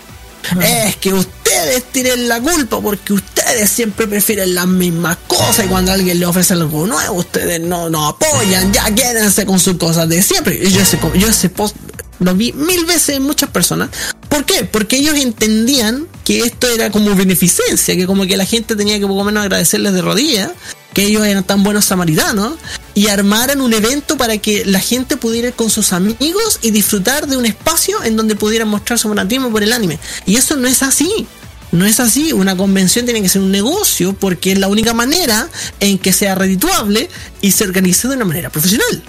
[0.61, 5.93] Es que ustedes tienen la culpa porque ustedes siempre prefieren las mismas cosas y cuando
[5.93, 10.22] alguien le ofrece algo nuevo, ustedes no, no apoyan, ya quédense con sus cosas de
[10.22, 10.59] siempre.
[10.70, 11.76] Yo ese, yo ese post
[12.18, 13.90] lo vi mil veces en muchas personas.
[14.28, 14.64] ¿Por qué?
[14.64, 19.07] Porque ellos entendían que esto era como beneficencia, que como que la gente tenía que
[19.07, 20.51] poco menos agradecerles de rodillas,
[20.93, 22.55] que ellos eran tan buenos samaritanos
[22.95, 27.26] y armaran un evento para que la gente pudiera ir con sus amigos y disfrutar
[27.26, 29.99] de un espacio en donde pudieran mostrar su fanatismo por el anime.
[30.26, 31.26] Y eso no es así.
[31.70, 32.32] No es así.
[32.32, 35.49] Una convención tiene que ser un negocio porque es la única manera
[35.80, 37.09] en que sea redituable
[37.40, 39.03] y se organice de una manera profesional.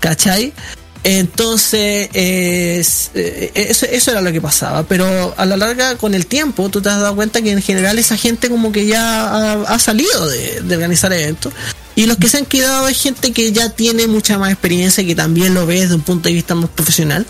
[0.00, 0.54] ¿Cachai?
[1.04, 4.82] Entonces, es- eh, eso, era lo que pasaba.
[4.84, 7.98] Pero a la larga, con el tiempo, tú te has dado cuenta que en general
[7.98, 11.52] esa gente como que ya ha, salido de, organizar eventos.
[11.94, 15.14] Y los que se han quedado es gente que ya tiene mucha más experiencia, que
[15.14, 17.26] también lo ve desde un punto de vista más profesional.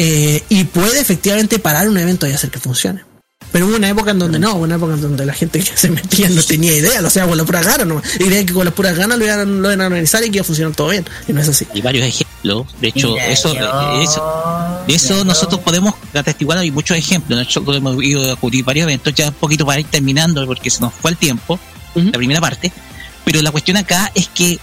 [0.00, 3.07] eh, y puede efectivamente parar un evento y hacer que funcione.
[3.50, 5.74] Pero hubo una época en donde no, hubo una época en donde la gente que
[5.76, 8.02] se metía no tenía idea, lo hacía con las puras ganas, ¿no?
[8.16, 10.36] y creían que con las puras ganas lo iban, lo iban a organizar y que
[10.38, 11.04] iba a funcionar todo bien.
[11.26, 11.66] Y no es así.
[11.72, 12.66] Y varios ejemplos.
[12.80, 17.38] De hecho, Mira, eso, yo- eso, de eso yo- nosotros podemos atestiguar hay muchos ejemplos.
[17.38, 20.80] Nosotros hemos ido a cubrir varios eventos, ya un poquito para ir terminando, porque se
[20.80, 21.58] nos fue el tiempo,
[21.94, 22.70] la primera parte.
[23.24, 24.58] Pero la cuestión acá es que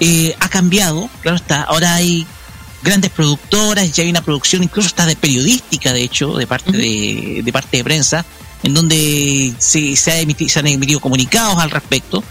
[0.00, 2.26] eh, ha cambiado, claro está, ahora hay
[2.82, 7.42] grandes productoras, ya hay una producción incluso hasta de periodística, de hecho, de parte de,
[7.44, 8.24] de parte de prensa,
[8.62, 12.22] en donde se, se, ha emiti- se han emitido comunicados al respecto,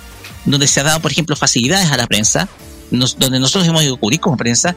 [0.45, 2.47] donde se ha dado, por ejemplo, facilidades a la prensa,
[2.91, 4.75] nos- donde nosotros hemos ido a cubrir como prensa,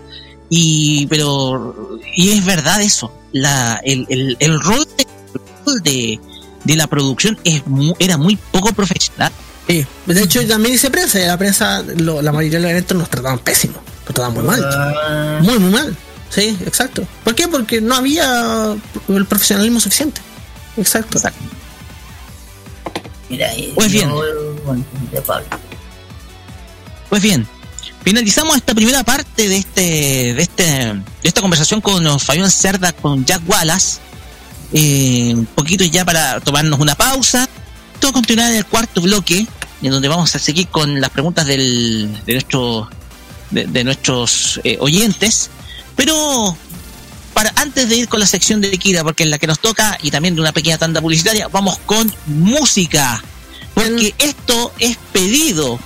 [0.49, 5.07] y pero y es verdad eso, la, el, el, el rol de,
[5.83, 6.21] de,
[6.64, 7.62] de la producción es
[8.01, 9.33] era muy poco profesional.
[9.71, 9.87] Sí.
[10.07, 13.09] De hecho, también dice prensa, y la prensa, lo- la mayoría de los eventos nos
[13.11, 14.64] trataban pésimo, nos trataban muy mal.
[14.64, 15.97] Ah, Muy, muy mal.
[16.29, 17.07] Sí, exacto.
[17.25, 17.49] ¿Por qué?
[17.49, 18.75] Porque no había
[19.09, 20.21] el profesionalismo suficiente.
[20.77, 21.18] Exacto.
[23.29, 24.11] Mira, y Pues bien.
[27.09, 27.47] Pues bien,
[28.05, 29.81] finalizamos esta primera parte de este,
[30.35, 33.99] de este, de esta conversación con Fabián Cerda, con Jack Wallace.
[34.73, 37.49] eh, un poquito ya para tomarnos una pausa.
[37.99, 39.47] Todo continuar en el cuarto bloque,
[39.83, 42.89] en donde vamos a seguir con las preguntas del, de, nuestro,
[43.51, 45.51] de, de nuestros eh, oyentes.
[45.97, 46.57] Pero
[47.33, 49.99] para antes de ir con la sección de Kira, porque es la que nos toca,
[50.03, 53.22] y también de una pequeña tanda publicitaria, vamos con música.
[53.74, 55.78] Porque esto es pedido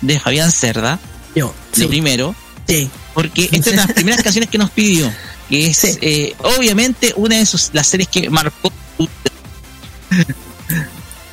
[0.00, 0.98] de Fabián Cerda.
[1.34, 2.34] Yo, de primero.
[2.66, 2.90] Sí.
[3.14, 5.10] Porque esta es una de las primeras canciones que nos pidió.
[5.48, 8.72] Que es eh, obviamente una de sus, las series que marcó.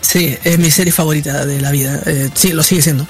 [0.01, 2.01] Sí, es mi serie favorita de la vida.
[2.05, 3.05] Eh, sí, lo sigue siendo.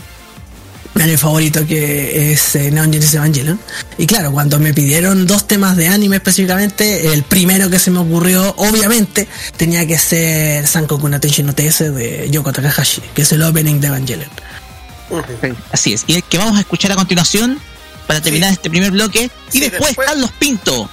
[0.96, 3.60] Mi anime favorito que es eh, Neon Genesis Evangelion.
[4.00, 8.00] Y claro, cuando me pidieron dos temas de anime específicamente, el primero que se me
[8.00, 9.28] ocurrió, obviamente,
[9.58, 13.80] tenía que ser Sankoku no Tenshin no TS de Yoko Takahashi, que es el opening
[13.80, 14.30] de Evangelion.
[15.72, 16.04] Así es.
[16.08, 17.60] Y el que vamos a escuchar a continuación,
[18.08, 19.30] para terminar este primer bloque.
[19.50, 20.90] Y Sí, después, después- Carlos Pinto.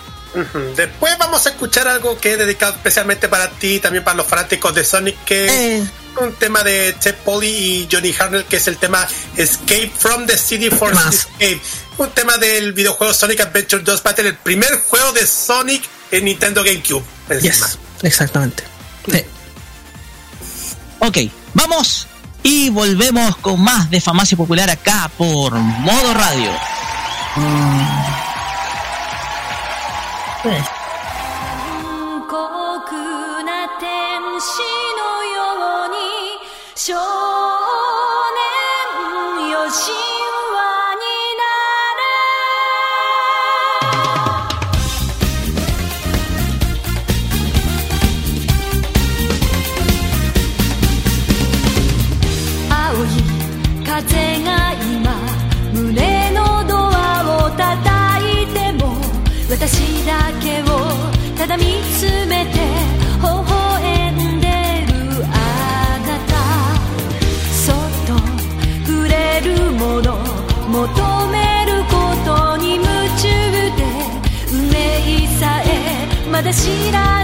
[0.77, 4.75] Después vamos a escuchar algo que es dedicado especialmente para ti, también para los fanáticos
[4.75, 5.89] de Sonic, que es
[6.21, 9.07] un tema de Ted Polly y Johnny Harnell, que es el tema
[9.37, 10.93] Escape from the City for.
[10.93, 11.61] Escape.
[11.97, 16.65] Un tema del videojuego Sonic Adventure 2 Battle, el primer juego de Sonic en Nintendo
[16.65, 17.05] GameCube.
[17.41, 18.65] Yes, exactamente.
[19.11, 19.25] Sí.
[20.99, 21.19] Ok,
[21.55, 22.09] vamos
[22.43, 26.51] y volvemos con más de Famacia Popular acá por Modo Radio.
[30.45, 30.74] Thanks.
[76.55, 77.24] 知らない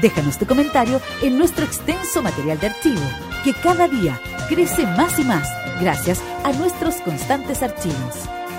[0.00, 3.02] Déjanos tu comentario en nuestro extenso material de archivo,
[3.44, 5.48] que cada día crece más y más
[5.80, 8.14] gracias a nuestros constantes archivos.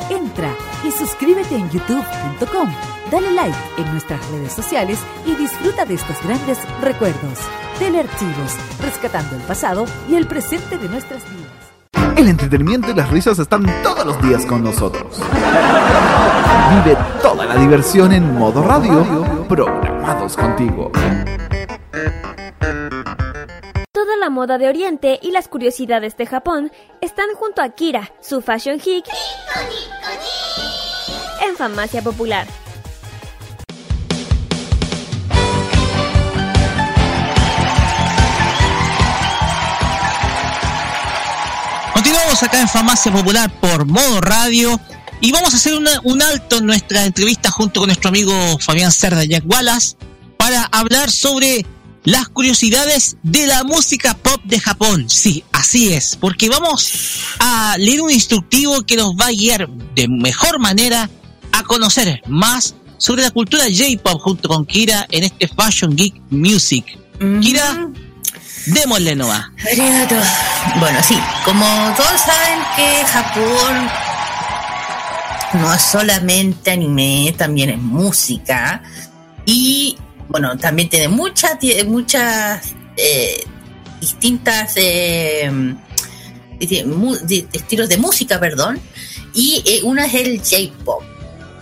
[0.10, 0.54] Entra
[0.86, 2.70] y suscríbete en youtube.com,
[3.12, 7.40] dale like en nuestras redes sociales y disfruta de estos grandes recuerdos.
[7.80, 11.76] Telearchivos, rescatando el pasado y el presente de nuestras vidas.
[12.18, 15.22] El entretenimiento y las risas están todos los días con nosotros.
[16.70, 20.92] Vive toda la diversión en modo radio, programados contigo.
[23.92, 28.42] Toda la moda de Oriente y las curiosidades de Japón están junto a Kira, su
[28.42, 29.06] fashion geek,
[31.48, 32.46] en Farmacia Popular.
[41.94, 44.80] Continuamos acá en Farmacia Popular por modo radio
[45.22, 48.92] y vamos a hacer una- un alto en nuestra entrevista junto con nuestro amigo Fabián
[48.92, 49.96] Cerda Jack Wallace
[50.38, 51.66] para hablar sobre
[52.04, 55.10] las curiosidades de la música pop de Japón.
[55.10, 56.92] Sí, así es, porque vamos
[57.40, 61.10] a leer un instructivo que nos va a guiar de mejor manera
[61.52, 66.86] a conocer más sobre la cultura J-pop junto con Kira en este Fashion Geek Music.
[67.42, 67.90] Kira,
[68.68, 69.46] démosle nomás.
[70.80, 71.66] Bueno, sí, como
[71.98, 73.90] todos saben que Japón
[75.54, 78.82] no es solamente anime, también es música.
[79.46, 79.98] Y
[80.28, 83.44] bueno, también tiene muchas muchas eh,
[84.02, 85.76] distintas eh,
[86.60, 88.80] estilos de música, perdón,
[89.34, 91.04] y eh, una es el J-pop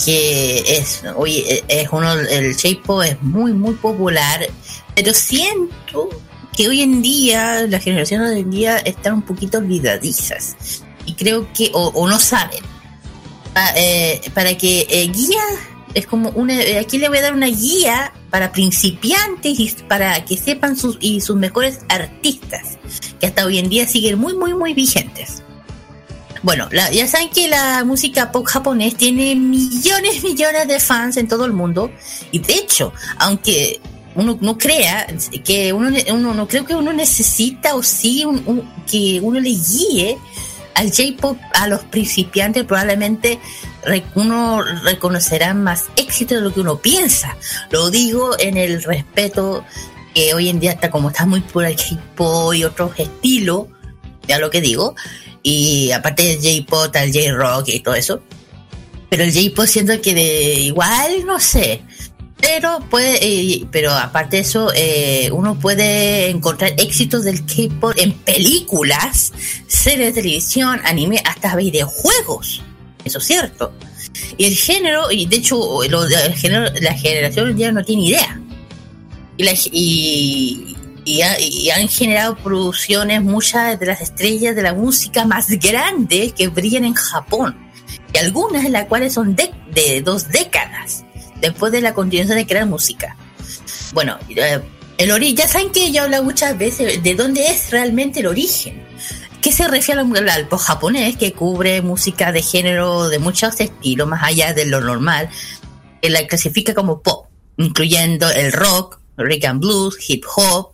[0.04, 4.48] que es oye es uno el J-pop es muy muy popular,
[4.96, 6.10] pero siento
[6.58, 10.56] que hoy en día las generaciones de hoy en día están un poquito olvidadizas.
[11.06, 12.73] Y creo que o no saben
[13.54, 15.42] Pa- eh, para que eh, guía
[15.94, 20.26] es como una eh, aquí le voy a dar una guía para principiantes y para
[20.26, 22.80] que sepan sus y sus mejores artistas
[23.20, 25.44] que hasta hoy en día siguen muy muy muy vigentes
[26.42, 31.30] bueno, la- ya saben que la música pop japonés tiene millones, millones de fans en
[31.30, 31.90] todo el mundo.
[32.34, 33.80] Y de hecho, aunque
[34.16, 35.08] uno no crea
[35.46, 38.26] que uno, uno no creo que uno necesita o sí
[38.92, 40.18] que uno le guíe
[40.76, 43.40] al J-pop a los principiantes, probablemente
[44.16, 47.38] uno reconocerá más éxito de lo que uno piensa.
[47.72, 49.64] Lo digo en el respeto
[50.14, 53.68] que hoy en día está como está muy pura el K-pop y otros estilos,
[54.28, 54.96] ya lo que digo.
[55.42, 58.22] Y aparte del J-pop, el J-rock y todo eso.
[59.10, 61.84] Pero el J-pop siento que de igual, no sé.
[62.46, 68.12] Pero puede, eh, pero aparte de eso, eh, uno puede encontrar éxitos del K-pop en
[68.12, 69.32] películas,
[69.66, 72.62] series de televisión, anime, hasta videojuegos.
[73.06, 73.72] Eso es cierto.
[74.38, 75.58] Y el género, y de hecho,
[75.90, 78.42] lo, el género, la generación día no tiene idea.
[79.38, 86.34] Y, la- y han generado producciones muchas de las estrellas de la música más grandes
[86.34, 87.56] que brillan en Japón.
[88.14, 91.03] Y algunas de las cuales son de, de dos décadas
[91.44, 93.18] después de la continuación de crear música.
[93.92, 94.62] Bueno, eh,
[94.98, 98.82] el ori ya saben que yo hablo muchas veces de dónde es realmente el origen.
[99.42, 104.24] ¿Qué se refiere al, pop japonés que cubre música de género de muchos estilos, más
[104.24, 105.30] allá de lo normal?
[106.02, 110.72] Que la clasifica como pop, incluyendo el rock, rhythm and blues, hip hop.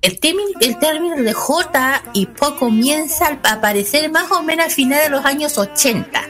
[0.00, 0.18] El,
[0.60, 5.10] el término de J y pop comienza a aparecer más o menos a finales de
[5.10, 6.22] los años 80.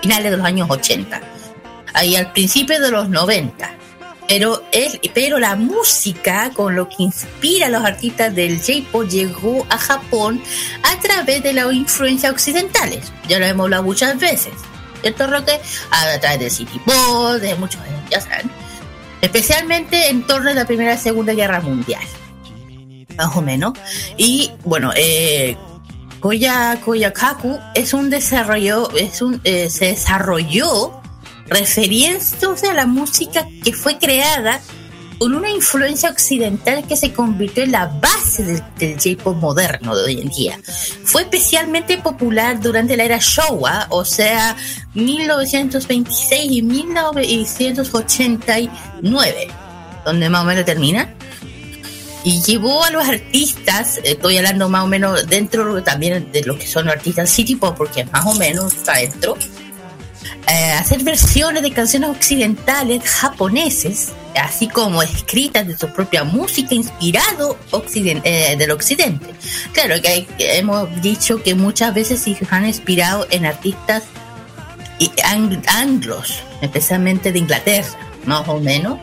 [0.00, 1.39] Finales de los años 80
[1.94, 3.76] ahí al principio de los 90.
[4.28, 4.62] Pero,
[5.12, 10.40] pero la música con lo que inspira a los artistas del J-pop llegó a Japón
[10.84, 13.12] a través de las influencias occidentales.
[13.28, 14.52] Ya lo hemos hablado muchas veces.
[15.00, 15.58] ¿Cierto, Roque?
[15.90, 18.48] A través del City Pop, de muchos, ya saben.
[19.20, 22.02] Especialmente en torno a la Primera y Segunda Guerra Mundial.
[23.16, 23.72] Más o menos.
[24.16, 25.56] Y bueno, eh,
[26.20, 30.99] Koya, Koyakaku es un desarrollo, es un, eh, se desarrolló
[31.50, 34.60] refiriéndose a la música que fue creada
[35.18, 40.04] con una influencia occidental que se convirtió en la base del, del J-pop moderno de
[40.04, 40.58] hoy en día.
[41.04, 44.56] Fue especialmente popular durante la era Showa, o sea,
[44.94, 49.48] 1926 y 1989,
[50.06, 51.14] donde más o menos termina.
[52.24, 56.66] Y llevó a los artistas, estoy hablando más o menos dentro también de lo que
[56.66, 59.36] son los artistas City Pop, porque más o menos está dentro,
[60.50, 67.56] eh, hacer versiones de canciones occidentales japoneses, así como escritas de su propia música inspirado
[67.70, 69.26] occiden- eh, del occidente.
[69.72, 74.02] Claro que hay- hemos dicho que muchas veces se han inspirado en artistas
[74.98, 77.88] y ang- anglos, especialmente de Inglaterra,
[78.26, 78.98] más o menos,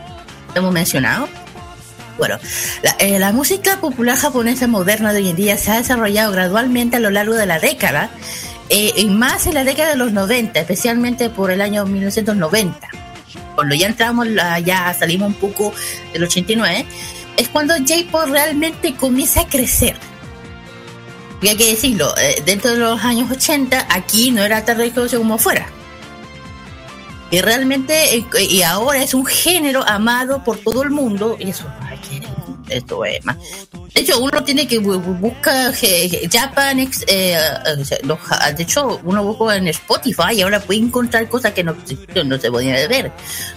[0.54, 1.28] hemos mencionado.
[2.18, 2.38] Bueno,
[2.82, 6.96] la, eh, la música popular japonesa moderna de hoy en día se ha desarrollado gradualmente
[6.96, 8.10] a lo largo de la década,
[8.70, 12.88] eh, y más en la década de los 90, especialmente por el año 1990.
[13.54, 14.28] Cuando ya entramos,
[14.64, 15.72] ya salimos un poco
[16.12, 16.86] del 89,
[17.36, 19.96] es cuando J-Pop realmente comienza a crecer.
[21.40, 25.20] Y hay que decirlo, eh, dentro de los años 80, aquí no era tan reconocido
[25.22, 25.66] como fuera.
[27.30, 31.66] Y realmente, eh, y ahora es un género amado por todo el mundo, y eso,
[31.80, 32.22] ay, que-
[32.70, 33.36] esto es más.
[33.94, 37.36] De hecho, uno tiene que bu- bu- buscar eh, Japan, eh, eh,
[38.56, 41.74] de hecho, uno busca en Spotify y ahora puede encontrar cosas que no,
[42.24, 43.10] no se podían ver,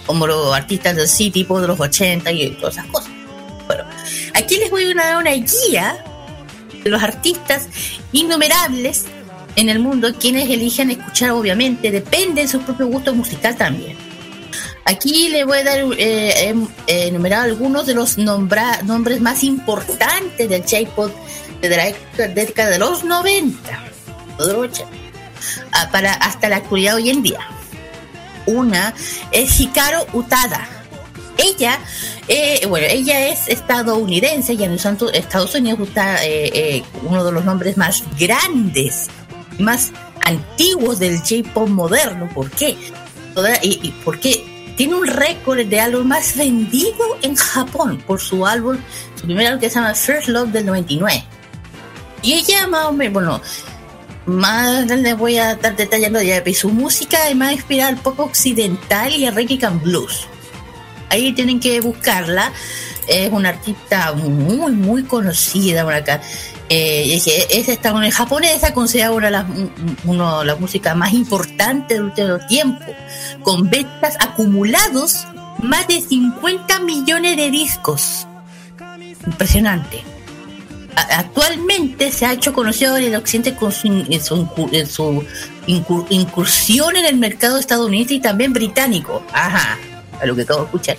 [0.06, 3.10] como los artistas del sí, tipo de los 80 y todas esas cosas.
[3.66, 3.84] Bueno,
[4.34, 6.04] aquí les voy a dar una guía
[6.82, 7.68] de los artistas
[8.12, 9.04] innumerables
[9.56, 13.96] en el mundo, quienes eligen escuchar, obviamente, depende de su propio gusto musical también.
[14.84, 20.48] Aquí le voy a dar eh, em- eh, enumerar algunos de los nombres más importantes
[20.48, 21.12] del J-Pop
[21.60, 21.92] de la
[22.28, 23.84] década- de los 90,
[24.38, 24.90] o de los 80,
[25.72, 27.38] ah, para hasta la actualidad hoy en día.
[28.46, 28.92] Una
[29.30, 30.68] es Hikaru Utada.
[31.38, 31.78] Ella,
[32.26, 37.76] eh, bueno, ella es estadounidense y en Estados Unidos está eh, uno de los nombres
[37.76, 39.06] más grandes,
[39.60, 39.92] más
[40.24, 42.28] antiguos del J-pop moderno.
[42.34, 42.76] ¿Por qué?
[43.62, 44.44] Y porque
[44.76, 48.78] tiene un récord de álbum más vendido en Japón por su álbum,
[49.14, 51.24] su primer álbum que se llama First Love del 99.
[52.22, 53.40] Y ella más o menos, bueno,
[54.26, 59.12] más les voy a estar detallando ya, su música es más inspirada al pop occidental
[59.12, 60.26] y reggae and blues.
[61.08, 62.52] Ahí tienen que buscarla.
[63.06, 66.22] Es una artista muy, muy conocida por acá.
[66.74, 72.86] Eh, es, es estadounidense japonesa, considerada una de las, músicas más importantes del último tiempo,
[73.42, 75.26] con ventas acumulados
[75.58, 78.26] más de 50 millones de discos.
[79.26, 80.02] Impresionante.
[80.96, 83.88] Actualmente se ha hecho conocido en el occidente con su,
[86.08, 89.22] incursión en el mercado estadounidense y también británico.
[89.34, 89.78] Ajá,
[90.18, 90.96] a lo que acabo de escuchar.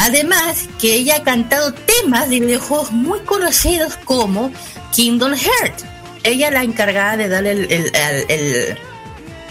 [0.00, 4.52] Además, que ella ha cantado temas de videojuegos muy conocidos como
[4.94, 5.84] Kingdom Hearts.
[6.22, 8.78] Ella la encargada de darle el, el,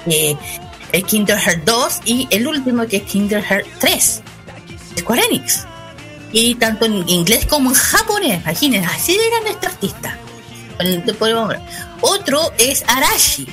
[0.07, 0.37] eh,
[0.93, 4.21] el Kingdom Hearts 2 y el último que es Kingdom Hearts 3.
[4.99, 5.65] Square Enix.
[6.31, 8.41] Y tanto en inglés como en japonés.
[8.41, 10.17] Imagínense, así eran esta artista.
[12.01, 13.47] Otro es Arashi.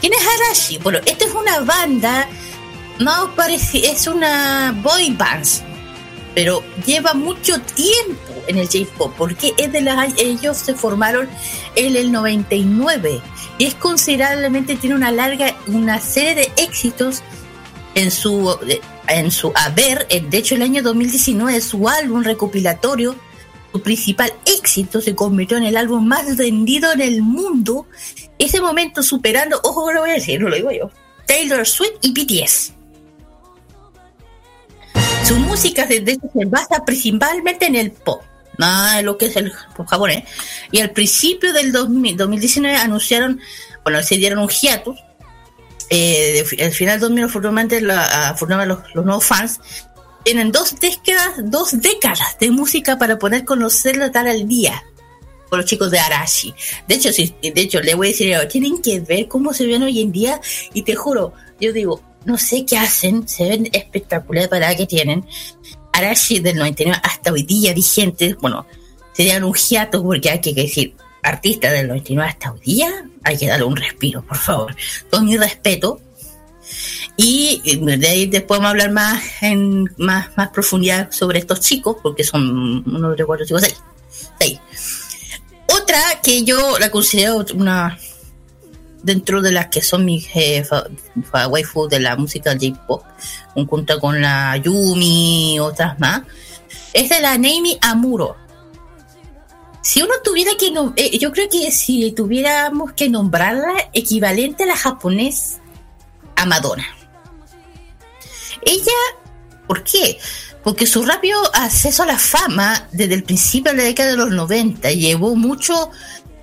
[0.00, 0.78] ¿Quién es Arashi?
[0.78, 2.28] Bueno, esta es una banda,
[2.98, 5.46] no parece, es una boy band,
[6.36, 11.26] pero lleva mucho tiempo en el J-pop, porque es de las, ellos se formaron
[11.76, 13.22] en el 99
[13.56, 17.22] y es considerablemente, tiene una larga, una serie de éxitos
[17.94, 18.54] en su,
[19.08, 23.16] en su haber, de hecho el año 2019 su álbum recopilatorio,
[23.72, 27.86] su principal éxito se convirtió en el álbum más vendido en el mundo,
[28.38, 30.90] ese momento superando, ojo, lo voy a decir, no lo digo yo,
[31.26, 32.75] Taylor Swift y BTS.
[35.26, 38.22] Su música se, se basa principalmente en el pop,
[38.58, 40.24] nada de lo que es el pop japonés.
[40.70, 43.40] Y al principio del 2000 2019 anunciaron,
[43.82, 44.96] bueno, se dieron un hiatus.
[45.90, 49.60] Eh, al final del 2000, afortunadamente, la- afortunadamente los, los nuevos fans
[50.24, 54.82] tienen dos décadas, dos décadas de música para poder conocerla tal al día
[55.48, 56.52] con los chicos de Arashi.
[56.88, 59.82] De hecho, sí, de hecho, le voy a decir, tienen que ver cómo se ven
[59.84, 60.40] hoy en día
[60.72, 64.86] y te juro, yo digo, no sé qué hacen, se ven espectaculares para la que
[64.86, 65.24] tienen.
[65.92, 68.66] Arashi del 99 hasta hoy día vigentes, bueno,
[69.14, 72.90] serían un hiato porque hay que decir, artista del 99 hasta hoy día,
[73.22, 74.76] hay que darle un respiro, por favor.
[75.10, 76.00] Todo mi respeto.
[77.16, 81.60] Y eh, de ahí después vamos a hablar más en más, más profundidad sobre estos
[81.60, 83.76] chicos, porque son uno de cuatro, cinco, seis.
[84.38, 84.60] seis.
[85.68, 87.98] Otra que yo la considero una
[89.02, 90.64] dentro de las que son mis eh,
[91.48, 93.02] waifu de la música J-pop,
[93.68, 96.22] junto con la Yumi y otras más,
[96.92, 98.36] es de la Neimi Amuro.
[99.82, 104.76] Si uno tuviera que, eh, yo creo que si tuviéramos que nombrarla equivalente a la
[104.76, 105.58] japonés
[106.34, 106.86] a Madonna.
[108.62, 108.92] Ella,
[109.68, 110.18] ¿por qué?
[110.64, 114.30] Porque su rápido acceso a la fama desde el principio de la década de los
[114.30, 115.90] 90 llevó mucho,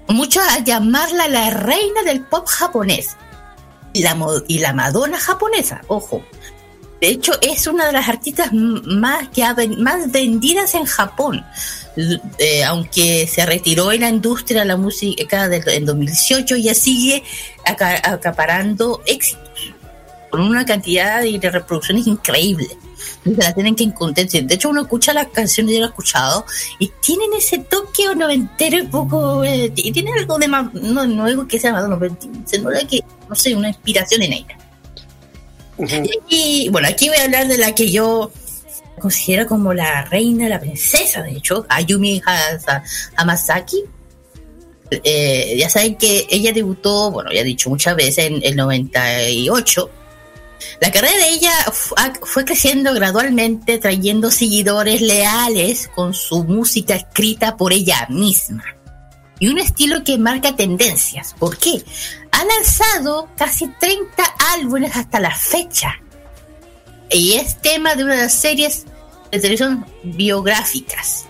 [0.07, 3.15] mucho a llamarla la reina del pop japonés.
[3.93, 4.17] Y la,
[4.47, 6.23] y la Madonna japonesa, ojo.
[6.99, 9.43] De hecho, es una de las artistas más, que
[9.77, 11.45] más vendidas en Japón.
[12.39, 17.21] Eh, aunque se retiró en la industria de la música en 2018, ya sigue
[17.65, 19.52] aca- acaparando éxitos
[20.33, 22.67] con una cantidad de, reproducciones increíble.
[23.23, 24.27] Se la tienen que encontrar.
[24.27, 26.43] De hecho, uno escucha las canciones, yo lo he escuchado,
[26.79, 29.43] y tienen ese toque noventero un poco.
[29.43, 30.73] eh, y tiene algo de más.
[30.73, 34.57] No, no digo que sea pero se nota que, no sé, una inspiración en ella.
[36.27, 38.31] Y bueno, aquí voy a hablar de la que yo
[38.99, 42.23] considero como la reina, la princesa, de hecho, Ayumi
[43.17, 43.83] Hamasaki.
[44.89, 49.91] Eh, ya saben que ella debutó, bueno, ya he dicho muchas veces, en el 98.
[50.81, 51.51] La carrera de ella
[51.97, 58.63] ha- fue creciendo gradualmente, trayendo seguidores leales con su música escrita por ella misma.
[59.39, 61.35] Y un estilo que marca tendencias.
[61.37, 61.83] ¿Por qué?
[62.31, 64.23] Ha lanzado casi 30
[64.53, 65.99] álbumes hasta la fecha.
[67.09, 68.85] Y es tema de una de las series
[69.31, 71.25] de televisión biográficas.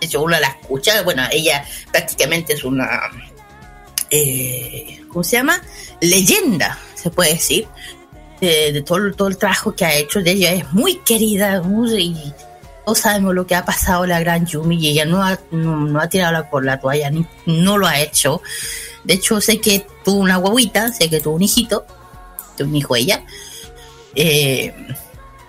[0.00, 1.02] De hecho, uno la escucha.
[1.02, 2.88] Bueno, ella prácticamente es una.
[4.10, 5.60] eh, ¿Cómo se llama?
[6.00, 7.66] Leyenda, se puede decir.
[8.40, 10.20] De, de todo, todo el trabajo que ha hecho.
[10.20, 11.62] De ella es muy querida.
[11.98, 12.32] y
[12.84, 14.76] todos sabemos lo que ha pasado la gran Yumi.
[14.78, 17.86] Y ella no ha, no, no ha tirado la- por la toalla, ni, no lo
[17.86, 18.40] ha hecho.
[19.04, 21.84] De hecho, sé que tuvo una guaguita, sé que tuvo un hijito,
[22.56, 23.24] tuvo un hijo ella.
[24.14, 24.74] Eh,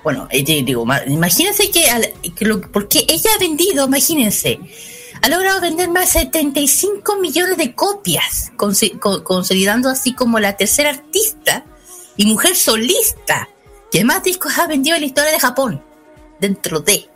[0.03, 4.59] bueno, di- digo, ma- imagínense que, al- que lo- porque ella ha vendido, imagínense,
[5.21, 8.51] ha logrado vender más de 75 millones de copias,
[9.23, 11.65] consolidando así como la tercera artista
[12.19, 13.47] y mujer solista
[13.89, 15.81] que más discos ha vendido en la historia de Japón,
[16.37, 17.07] dentro de.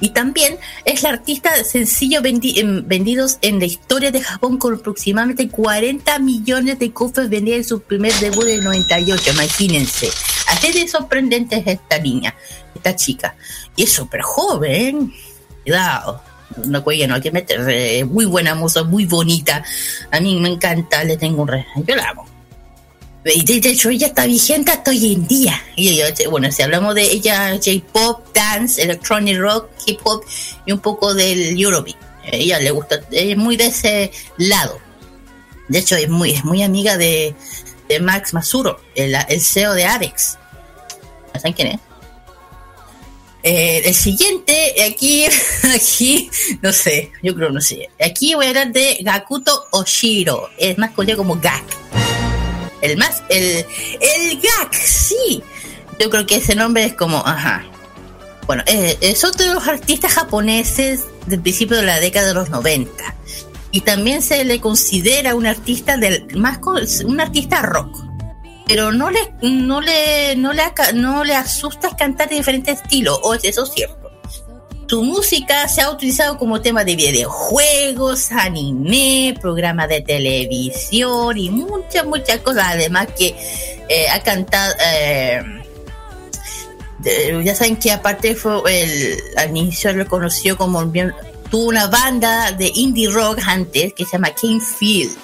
[0.00, 4.58] Y también es la artista de sencillo vendi- em, vendidos en la historia de Japón
[4.58, 9.30] con aproximadamente 40 millones de copias vendidas en su primer debut en el 98.
[9.30, 10.10] Imagínense.
[10.48, 12.34] Así de sorprendente es esta niña,
[12.74, 13.36] esta chica.
[13.76, 15.12] Y es súper joven.
[15.62, 16.20] Cuidado.
[16.66, 18.04] No cuelga, no hay que meter.
[18.06, 19.62] muy buena moza, muy bonita.
[20.10, 21.64] A mí me encanta, le tengo un re.
[21.86, 22.26] Yo la amo.
[23.24, 25.62] De hecho, ella está vigente hasta hoy en día.
[25.76, 30.24] Ella, bueno, si hablamos de ella, J-pop, dance, electronic rock, hip hop
[30.66, 31.96] y un poco del Eurobeat.
[32.24, 34.80] Ella le gusta, es muy de ese lado.
[35.68, 37.34] De hecho, es muy, es muy amiga de,
[37.88, 40.38] de Max Masuro, el, el CEO de Avex.
[41.34, 41.80] ¿Saben quién es?
[43.44, 45.26] Eh, el siguiente, aquí,
[45.74, 46.30] aquí,
[46.60, 47.88] no sé, yo creo no sé.
[48.04, 51.64] Aquí voy a hablar de Gakuto Oshiro, es más conocido como Gak.
[52.82, 53.64] El más, el,
[54.00, 55.42] el Gak, sí.
[55.98, 57.64] Yo creo que ese nombre es como, ajá.
[58.46, 62.50] Bueno, eh, es otro de los artistas japoneses del principio de la década de los
[62.50, 62.92] 90.
[63.70, 66.58] Y también se le considera un artista del, más,
[67.04, 68.12] un artista rock
[68.66, 70.62] pero no le no le no le
[70.94, 74.01] no le asusta cantar de diferentes estilos o eso es cierto
[74.92, 82.04] su música se ha utilizado como tema de videojuegos anime programas de televisión y muchas
[82.04, 82.64] muchas cosas.
[82.74, 83.34] Además que
[83.88, 85.42] eh, ha cantado eh,
[87.42, 90.84] ya saben que aparte fue el al inicio lo conoció como
[91.50, 95.16] tuvo una banda de indie rock antes que se llama King Field.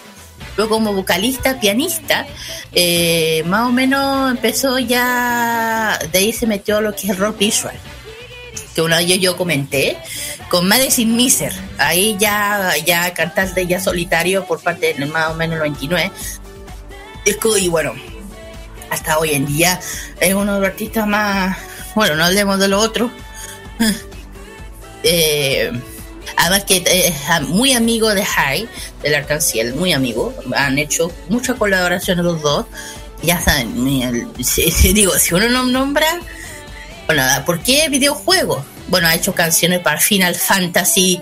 [0.56, 2.26] Luego como vocalista, pianista,
[2.72, 7.76] eh, más o menos empezó ya, de ahí se metió lo que es rock visual,
[8.78, 9.98] que una vez yo, yo comenté,
[10.48, 15.56] con Madison Miser, ahí ya, ya cantante ya solitario por parte de más o menos
[15.56, 16.12] el 29,
[17.24, 17.92] disco y bueno,
[18.88, 19.80] hasta hoy en día
[20.20, 21.58] es uno de los artistas más,
[21.96, 23.10] bueno, no hablemos de lo otro,
[25.02, 25.72] eh,
[26.36, 28.68] Además que eh, es muy amigo de High,
[29.02, 30.32] del Arcanciel, muy amigo.
[30.54, 32.66] Han hecho muchas colaboraciones los dos.
[33.24, 36.20] Ya saben, si digo, si uno no nombra,
[37.08, 38.62] bueno, ¿por qué videojuegos?
[38.88, 41.18] Bueno, ha hecho canciones para Final Fantasy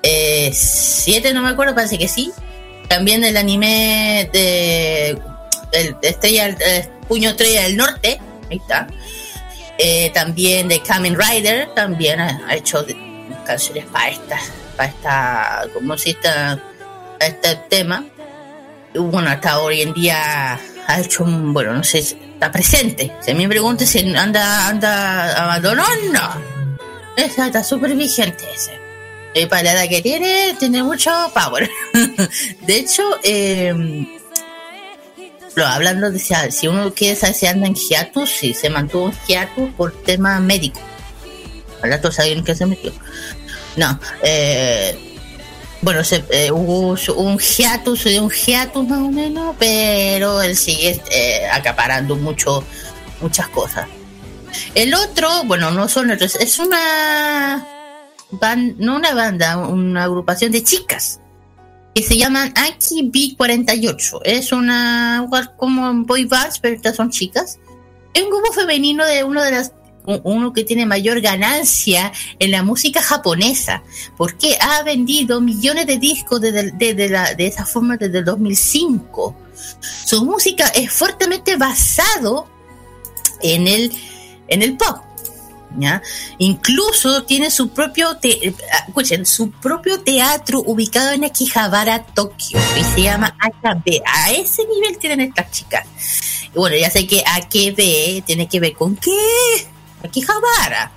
[0.00, 2.30] 7, no me acuerdo, parece que sí.
[2.88, 5.18] También el anime de,
[5.72, 8.86] el, de Estrella, eh, Puño Estrella del Norte, ahí está.
[9.76, 12.86] Eh, también de Kamen Rider, también ha, hecho
[13.44, 14.38] canciones para esta,
[14.76, 18.04] para esta, como si esta, a este tema.
[18.94, 22.16] Bueno, hasta hoy en día ha hecho bueno, no sé,
[22.50, 23.12] presente.
[23.20, 26.20] Si me pregunta si anda, anda abandonando,
[27.16, 28.78] esa está súper vigente ese.
[29.34, 31.68] Y para la edad que tiene, tiene mucho power.
[32.60, 33.74] de hecho, eh,
[35.54, 39.08] lo, hablando de si, si uno quiere saber si anda en hiatus, si se mantuvo
[39.08, 40.80] en hiatus por tema médico.
[41.82, 42.92] Ahora todos saben que se metió.
[43.76, 45.13] No, eh,
[45.84, 51.46] bueno, se, eh, hubo un hiatus, un hiatus más o menos, pero él sigue eh,
[51.52, 52.64] acaparando mucho,
[53.20, 53.86] muchas cosas.
[54.74, 57.66] El otro, bueno, no son otros, es una
[58.78, 61.20] no una banda, una agrupación de chicas
[61.94, 64.20] que se llaman Aki B48.
[64.24, 67.58] Es una como boy bands, pero estas son chicas.
[68.14, 69.72] Es un grupo femenino de uno de las
[70.06, 73.82] uno que tiene mayor ganancia en la música japonesa,
[74.16, 79.36] porque ha vendido millones de discos de, de, la, de esa forma desde el 2005.
[80.04, 82.48] Su música es fuertemente basado
[83.40, 83.92] en el,
[84.48, 84.98] en el pop.
[85.76, 86.00] ¿Ya?
[86.38, 88.54] Incluso tiene su propio te
[88.86, 94.00] escuchen, su propio teatro ubicado en Akihabara, Tokio, y se llama AKB.
[94.06, 95.84] A ese nivel tienen estas chicas.
[96.54, 99.10] Bueno, ya sé que AKB tiene que ver con qué?
[100.04, 100.92] Akihabara.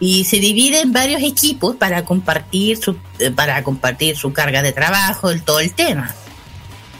[0.00, 4.72] Y se divide en varios equipos para compartir su, eh, para compartir su carga de
[4.72, 6.14] trabajo, el, todo el tema.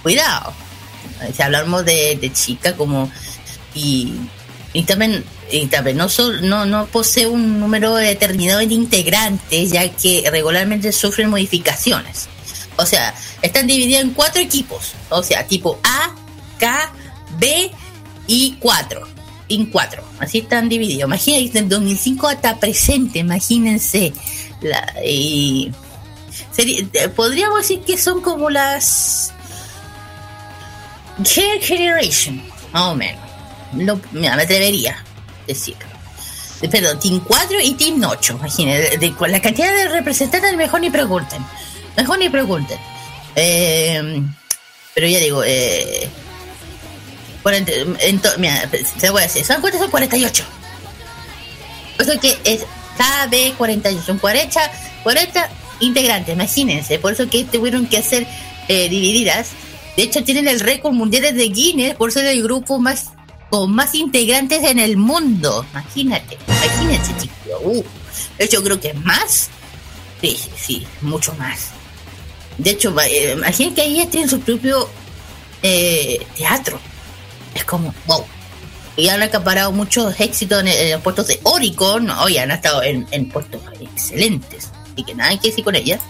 [0.03, 0.53] Cuidado.
[1.35, 3.11] Si hablamos de, de chica como
[3.75, 4.15] y,
[4.73, 6.09] y también y también no,
[6.43, 12.29] no, no posee un número determinado de integrantes, ya que regularmente sufren modificaciones.
[12.77, 14.93] O sea, están divididos en cuatro equipos.
[15.11, 16.15] O sea, tipo A,
[16.59, 16.93] K,
[17.39, 17.71] B
[18.27, 19.14] y 4.
[19.49, 20.03] En cuatro.
[20.19, 21.09] Así están divididos.
[21.09, 24.13] Imagínense, en 2005 hasta presente, imagínense.
[24.63, 25.71] La, y
[27.15, 29.33] podríamos decir que son como las
[31.23, 32.43] Generation,
[32.73, 33.23] más o menos.
[33.73, 34.97] No, me atrevería
[35.47, 35.77] decir.
[36.71, 38.37] Perdón, Team 4 y Team 8.
[38.39, 41.45] Imagínense, la cantidad de representantes, mejor ni pregunten.
[41.97, 42.79] Mejor ni pregunten.
[43.37, 44.23] Eh,
[44.95, 46.09] pero ya digo, eh,
[47.45, 47.73] 40,
[48.39, 50.45] mira, te voy a decir, son cuántos son 48.
[51.99, 52.65] Por que es
[52.99, 54.73] KB48, son 40,
[55.03, 55.51] 40
[55.81, 56.99] integrantes, imagínense.
[56.99, 58.27] Por eso que tuvieron que hacer
[58.69, 59.51] eh, divididas.
[59.95, 63.11] De hecho, tienen el récord mundial de Guinness por ser el grupo más
[63.51, 65.67] con más integrantes en el mundo.
[65.73, 67.37] Imagínate, imagínense, chicos.
[67.63, 67.85] Uh,
[68.39, 69.51] de hecho, creo que más.
[70.23, 71.73] Sí, sí, mucho más.
[72.57, 74.89] De hecho, eh, imagínense que ahí tienen su propio
[75.63, 76.81] eh, teatro.
[77.55, 78.25] Es como, wow.
[78.97, 82.11] Y han acaparado muchos éxitos en, los puestos de Oricon.
[82.11, 84.71] Hoy han estado en, en puestos excelentes.
[84.93, 86.01] Así que nada que decir con ellas.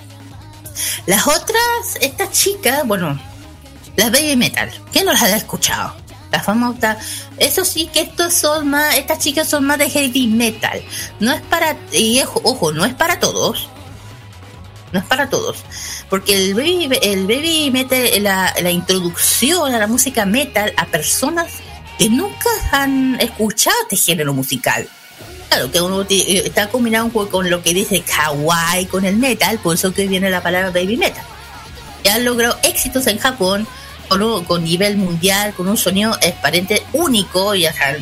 [1.07, 3.19] Las otras, estas chicas, bueno,
[3.97, 4.71] las Baby Metal.
[4.93, 5.95] ¿Quién no las ha escuchado?
[6.31, 6.99] La famosa.
[7.39, 10.83] Eso sí que estos son más, estas chicas son más de heavy metal.
[11.21, 13.69] No es para, y ojo, no es para todos.
[14.95, 15.57] No es para todos.
[16.09, 21.51] Porque el baby, el baby metal, la, introducción a la música metal a personas
[21.99, 24.89] que nunca han escuchado este género musical.
[25.49, 29.93] Claro, que uno está combinado con lo que dice kawaii con el metal, por eso
[29.93, 31.25] que viene la palabra baby metal.
[32.05, 33.67] Ya han logrado éxitos en Japón,
[34.09, 37.97] con, con nivel mundial, con un sonido aparente único, y hasta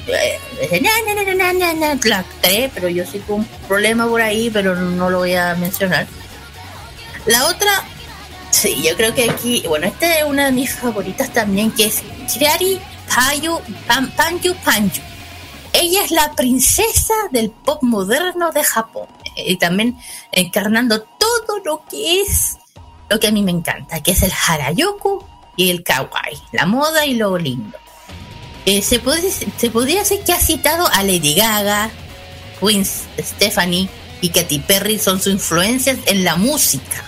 [2.43, 6.07] eh, pero yo sí con un problema por ahí, pero no lo voy a mencionar.
[7.27, 7.71] La otra,
[8.51, 12.03] sí, yo creo que aquí, bueno, esta es una de mis favoritas también, que es
[12.33, 12.81] Kirari
[13.15, 15.01] Payu Panju Panju.
[15.73, 19.97] Ella es la princesa del pop moderno de Japón y también
[20.33, 22.59] encarnando todo lo que es
[23.09, 25.25] lo que a mí me encanta, que es el harajuku
[25.57, 27.79] y el kawaii, la moda y lo lindo.
[28.65, 31.91] Eh, se, puede, se podría decir que ha citado a Lady Gaga,
[32.61, 33.89] Queen Stephanie
[34.21, 37.05] y Katy Perry son sus influencias en la música.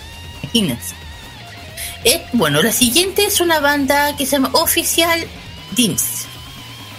[2.05, 5.27] Eh, bueno, la siguiente es una banda que se llama Oficial
[5.75, 6.27] Dims.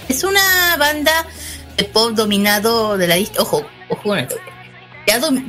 [0.10, 1.26] Es una banda
[1.78, 3.42] de pop dominado de la lista.
[3.42, 4.36] Ojo, ojo con esto.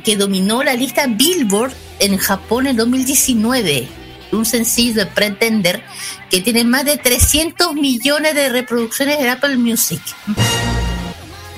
[0.03, 3.87] Que dominó la lista Billboard en Japón en 2019
[4.31, 5.83] un sencillo de Pretender
[6.29, 10.01] que tiene más de 300 millones de reproducciones en Apple Music.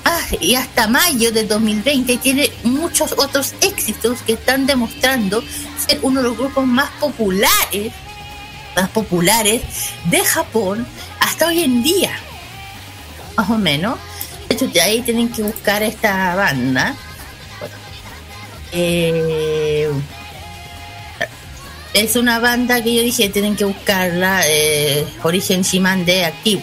[0.06, 5.44] Ah, y hasta mayo de 2020 tiene muchos otros éxitos que están demostrando
[5.86, 7.94] ser uno de los grupos más populares,
[8.76, 9.62] más populares
[10.06, 10.88] de Japón
[11.20, 12.12] hasta hoy en día.
[13.36, 13.98] Más o menos.
[14.48, 16.96] De hecho, de ahí tienen que buscar esta banda.
[18.72, 19.90] Eh,
[21.94, 26.62] es una banda que yo dije tienen que buscarla, eh, Origen Shiman de aquí,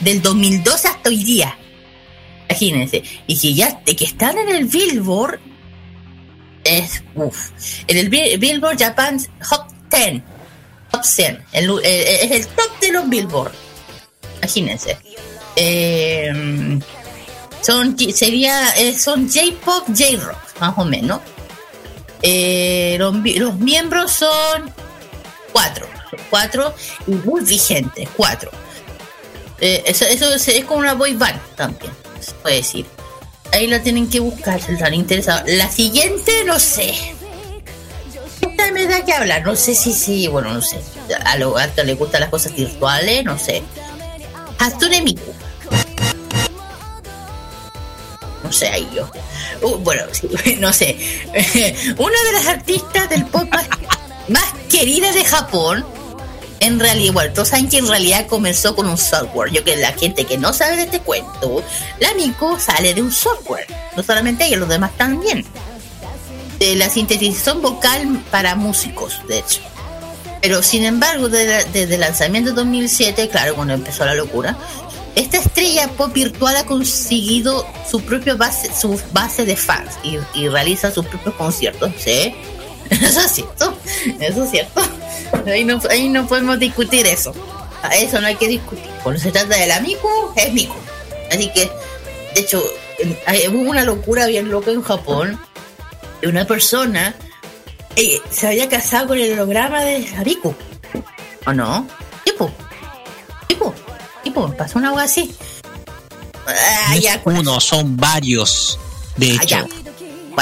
[0.00, 1.56] del 2012 hasta hoy día.
[2.48, 3.02] Imagínense.
[3.26, 5.40] Y que ya, que están en el Billboard,
[6.64, 7.50] es, uff,
[7.86, 9.18] en el Bi- Billboard Japan
[9.50, 10.22] Hot 10,
[10.90, 13.52] Top 100, el- eh, es el top de los Billboard.
[14.38, 14.96] Imagínense.
[15.56, 16.78] Eh,
[17.62, 21.20] son, sería, eh, son J-Pop, J-Rock, más o menos.
[22.22, 24.72] Eh, los, mi- los miembros son
[25.52, 25.86] cuatro,
[26.30, 26.74] cuatro
[27.06, 28.50] y muy vigentes, cuatro.
[29.60, 31.92] Eh, eso, eso es, es como una boy band también,
[32.42, 32.86] puede decir.
[33.52, 35.42] Ahí la tienen que buscar si están interesados.
[35.46, 36.94] La siguiente, no sé.
[38.40, 40.80] Esta me da que hablar, no sé si sí, bueno, no sé.
[41.24, 43.62] A lo alto le gustan las cosas virtuales, no sé.
[44.58, 45.32] Hatsune Miku.
[48.42, 49.08] No sé, ahí yo.
[49.62, 50.02] Uh, bueno,
[50.58, 50.96] no sé.
[51.98, 53.48] Una de las artistas del pop
[54.28, 55.84] más, queridas de Japón.
[56.60, 59.52] En realidad, bueno, todos saben que en realidad comenzó con un software.
[59.52, 61.62] Yo que la gente que no sabe de este cuento,
[62.00, 63.66] la Miku sale de un software.
[63.96, 65.44] No solamente ella, los demás también.
[66.58, 69.60] De la sintetización vocal para músicos, de hecho.
[70.40, 74.56] Pero sin embargo, desde, desde el lanzamiento de 2007, claro, cuando empezó la locura,
[75.14, 80.48] esta estrella pop virtual ha conseguido su propia base, su base de fans y, y
[80.48, 82.34] realiza sus propios conciertos, ¿sí?
[83.02, 83.76] Eso es cierto,
[84.20, 84.82] eso es cierto.
[85.46, 87.32] Ahí no, ahí no podemos discutir eso.
[87.82, 88.88] A eso no hay que discutir.
[89.02, 90.74] Cuando se trata del amigo, es Miku.
[91.30, 91.70] Así que,
[92.34, 92.62] de hecho,
[93.52, 95.38] hubo una locura bien loca en Japón
[96.22, 97.14] de una persona
[97.96, 100.54] eh, se había casado con el holograma de Miku.
[101.46, 101.86] ¿O no?
[102.24, 102.50] Tipo,
[103.48, 103.74] tipo,
[104.22, 105.34] tipo, pasó una agua así.
[106.46, 108.78] Ah, No es ya, uno, son varios.
[109.16, 109.68] De Ah, hecho,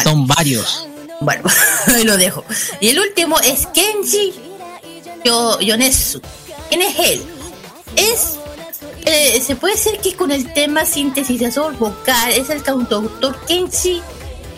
[0.04, 0.88] son varios.
[1.24, 1.42] Bueno,
[2.04, 2.44] lo dejo.
[2.80, 4.32] Y el último es Kenji
[5.24, 6.20] Yo- Yonesu.
[6.68, 7.22] ¿Quién es él?
[7.96, 8.38] Es.
[9.04, 14.00] eh, se puede decir que con el tema sintetizador vocal es el cantautor Kenji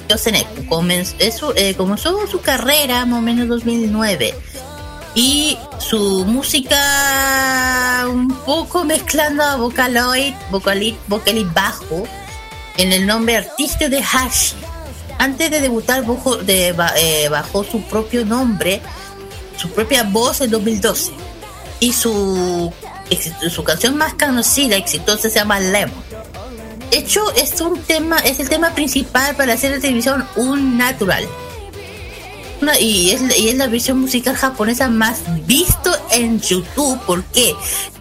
[0.09, 0.63] Yoseneku.
[0.69, 4.35] Comenz- es su- eh, comenzó su carrera más o menos en 2009.
[5.17, 12.05] Y su música un poco mezclando a Vocaloid, Vocaloid, Vocaloid bajo
[12.79, 14.55] en el nombre artístico de Hashi.
[15.19, 16.05] Antes de debutar
[16.47, 18.81] eh, bajo su propio nombre,
[19.57, 21.13] su propia voz en 2012.
[21.81, 22.73] Y su,
[23.51, 26.03] su canción más conocida, exitosa, se llama Lemon.
[26.91, 30.79] De hecho, es un tema, es el tema principal para la serie de televisión Un
[30.79, 31.27] Natural.
[32.63, 37.55] Una- y, es, y es la versión musical japonesa más visto en YouTube porque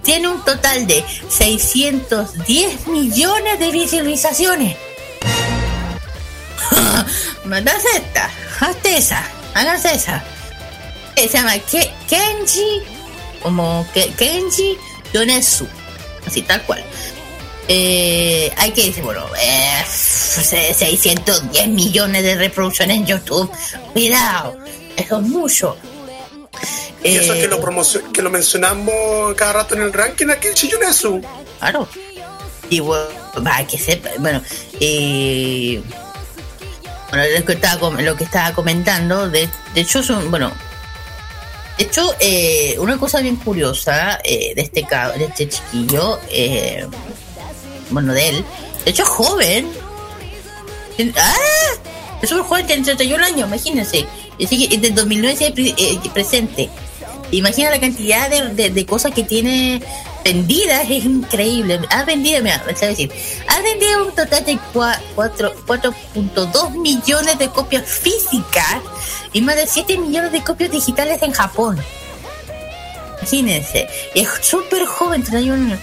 [0.04, 4.76] tiene un total de 610 millones de visualizaciones.
[7.46, 8.30] Mandas esta,
[8.60, 10.24] hazte esa, hagas esa.
[11.16, 12.82] Eh, Se llama Ke- Kenji,
[13.42, 14.78] como Ke- Kenji
[15.14, 15.68] Yonesu,
[16.26, 16.84] así tal cual.
[17.68, 23.52] Eh, hay que decir, bueno, eh, 610 millones de reproducciones en YouTube.
[23.94, 24.58] Cuidado,
[24.98, 25.78] eso es mucho.
[27.04, 30.48] Y eso Eh, que lo, promocio- que lo mencionamos cada rato en el ranking aquí,
[30.54, 31.22] Chiyunesu.
[31.60, 31.88] Claro.
[32.70, 33.06] Y bueno,
[33.44, 34.42] para que sepa, bueno,
[34.80, 35.82] eh,
[37.14, 40.52] bueno, lo que estaba, lo que estaba comentando, de, de hecho, es un- bueno,
[41.78, 44.86] de hecho, eh, una cosa bien curiosa eh, de este
[45.18, 46.88] de este chiquillo, eh,
[47.92, 48.46] bueno, de él,
[48.86, 49.68] de hecho, es joven.
[51.18, 51.34] ¡Ah!
[52.22, 54.06] Es un joven, tiene 31 años, imagínense.
[54.38, 54.46] Y
[54.78, 56.70] desde el 2009 sigue pre- eh, presente.
[57.32, 59.82] Imagina la cantidad de- de cosas que tiene
[60.24, 61.80] vendidas, es increíble.
[61.90, 63.12] Ha vendido, mira, a decir,
[63.48, 68.78] ha vendido un total de cua- cuatro- 4.2 millones de copias físicas
[69.34, 71.80] y más de 7 millones de copias digitales en Japón.
[73.22, 75.80] Imagínense, es súper joven, 31 años.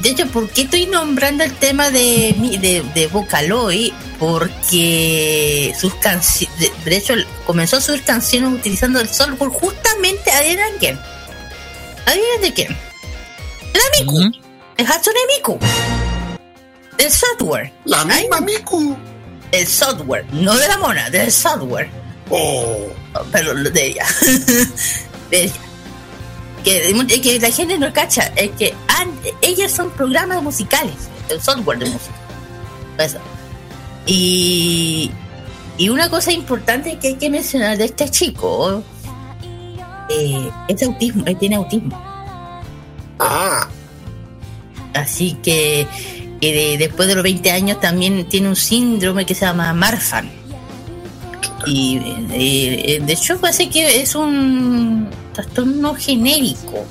[0.00, 3.92] De hecho, ¿por qué estoy nombrando el tema de, de, de Vocaloid?
[4.18, 6.54] Porque sus canciones,
[6.84, 7.14] de, hecho,
[7.46, 10.98] comenzó a subir canciones utilizando el software justamente, ¿adivinen quién?
[12.06, 12.76] ¿Adivinen de quién?
[13.76, 14.18] La Miku,
[14.76, 15.58] el Hatsune Miku,
[16.98, 17.72] del software.
[17.84, 18.96] La misma Miku.
[19.52, 21.88] El software, no de la mona, del software.
[22.30, 22.88] Oh.
[23.32, 24.06] Pero de ella.
[25.30, 25.52] de ella
[26.64, 30.94] que, es que la gente no cacha es que an- ellas son programas musicales,
[31.28, 32.14] el software de música.
[32.98, 33.18] Eso.
[34.04, 35.10] Y,
[35.78, 38.82] y una cosa importante que hay que mencionar de este chico
[40.10, 42.15] eh, es autismo, él tiene autismo.
[43.18, 43.68] Ah.
[44.94, 45.86] Así que,
[46.40, 50.30] que de- después de los 20 años también tiene un síndrome que se llama Marfan.
[51.66, 51.98] Y,
[52.32, 56.84] eh, de hecho parece que es un trastorno genérico,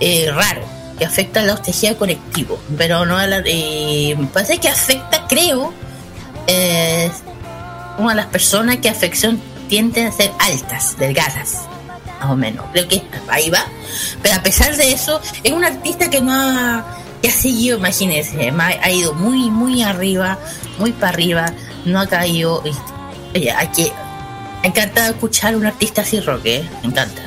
[0.00, 0.62] eh, raro,
[0.98, 5.72] que afecta a los tejidos colectivos, pero no a la, eh, parece que afecta, creo,
[6.46, 7.10] eh,
[7.98, 11.62] de las personas que afección tienden a ser altas, delgadas,
[12.30, 12.64] o menos.
[12.72, 13.64] Creo que ahí va.
[14.22, 16.84] Pero a pesar de eso, es un artista que no ha,
[17.22, 20.38] que ha seguido, imagínense, ha ido muy, muy arriba,
[20.78, 21.52] muy para arriba,
[21.84, 22.62] no ha caído.
[23.34, 23.90] Oye, aquí,
[24.62, 26.68] me encanta escuchar a un artista así rock, ¿eh?
[26.82, 27.22] me encanta.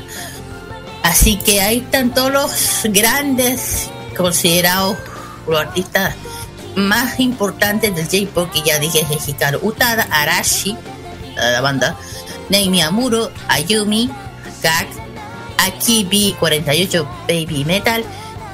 [1.04, 4.98] Así que ahí están todos los grandes considerados
[5.48, 6.16] los artistas
[6.76, 10.78] más importantes del J-Pop, que ya dije, es Hikaru Utada, Arashi,
[11.36, 11.96] la banda,
[12.50, 14.12] Neimi Amuro, Ayumi,
[14.62, 14.88] Gak,
[15.58, 18.04] Akibi 48 Baby Metal,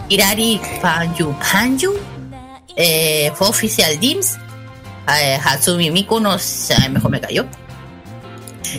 [0.09, 1.93] Hirari Panju Panju,
[2.75, 3.49] eh, fue
[3.99, 4.38] Dims,
[5.07, 6.38] eh, Hatsumi Mikuno,
[6.91, 7.45] mejor me cayó,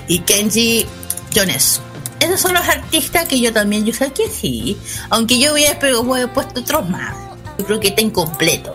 [0.08, 0.86] y Kenji
[1.34, 1.80] Jones.
[2.20, 4.76] Esos son los artistas que yo también, yo sé que sí,
[5.10, 5.78] aunque yo hubiera
[6.16, 7.14] he puesto otros más.
[7.58, 8.74] Yo creo que está incompleto.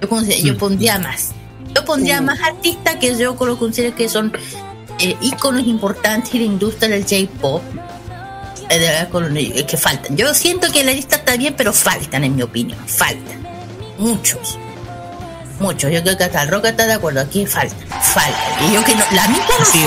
[0.00, 1.32] Yo, yo pondría más.
[1.74, 4.32] Yo pondría más artistas que yo considero que son
[4.98, 7.62] eh, íconos importantes de la industria del J-pop.
[8.68, 10.16] Eh, que faltan.
[10.16, 12.78] Yo siento que la lista está bien, pero faltan, en mi opinión.
[12.86, 13.46] Faltan.
[13.98, 14.58] Muchos.
[15.60, 15.90] Muchos.
[15.90, 17.20] Yo creo que hasta el Roca está de acuerdo.
[17.20, 17.78] Aquí faltan.
[17.88, 18.68] Faltan.
[18.68, 19.04] Y yo que no.
[19.12, 19.78] La mi conoce.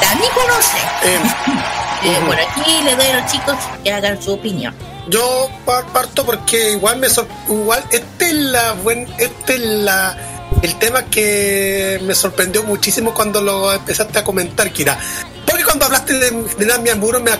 [0.00, 1.74] La mi conoce.
[2.04, 4.74] Eh, por aquí le doy a los chicos que hagan su opinión.
[5.08, 7.06] Yo parto porque igual me
[7.48, 10.14] igual este es la buen este es la
[10.62, 14.98] el tema que me sorprendió muchísimo cuando lo empezaste a comentar, Kira.
[15.46, 17.30] Porque cuando hablaste de, de Nami Amuro me,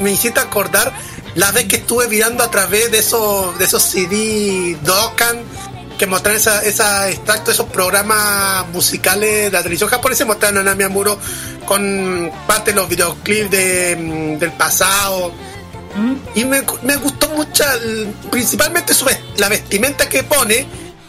[0.00, 0.92] me hiciste acordar
[1.34, 5.38] la vez que estuve mirando a través de esos, de esos CD Dokan
[5.98, 10.84] que mostraron esa, esa extracto, esos programas musicales de la televisión japonesa, mostraron a Nami
[10.84, 11.18] Amuro
[11.66, 15.30] con parte de los videoclips de, del pasado
[16.34, 16.60] y me,
[16.96, 17.64] gustó mucho,
[18.30, 19.06] principalmente su,
[19.36, 20.66] la vestimenta que pone,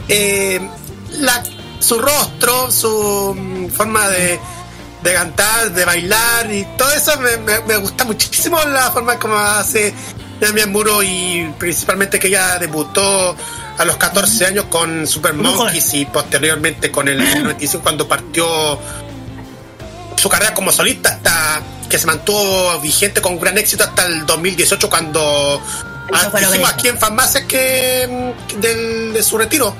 [0.08, 0.60] eh,
[1.20, 1.44] la,
[1.80, 4.40] su rostro, su mm, forma de,
[5.04, 9.94] de cantar, de bailar y todo eso me, gusta muchísimo la forma como hace
[10.40, 13.36] Damian Muro y principalmente que ella debutó
[13.78, 18.80] a los 14 años con Super Monkeys y posteriormente con el 95 cuando partió
[20.16, 24.90] su carrera como solista hasta que se mantuvo vigente con gran éxito hasta el 2018
[24.90, 25.62] cuando
[26.40, 29.76] hicimos aquí en Farmacia que de su retiro.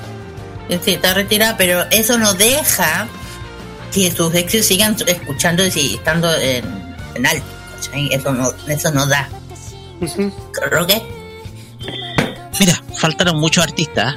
[0.68, 3.06] Sí, está retirada, pero eso no deja
[3.92, 6.64] que sus éxitos sigan escuchando y estando en,
[7.26, 7.46] alto.
[8.10, 9.28] Eso no, eso no da.
[12.58, 14.16] Mira, faltaron muchos artistas,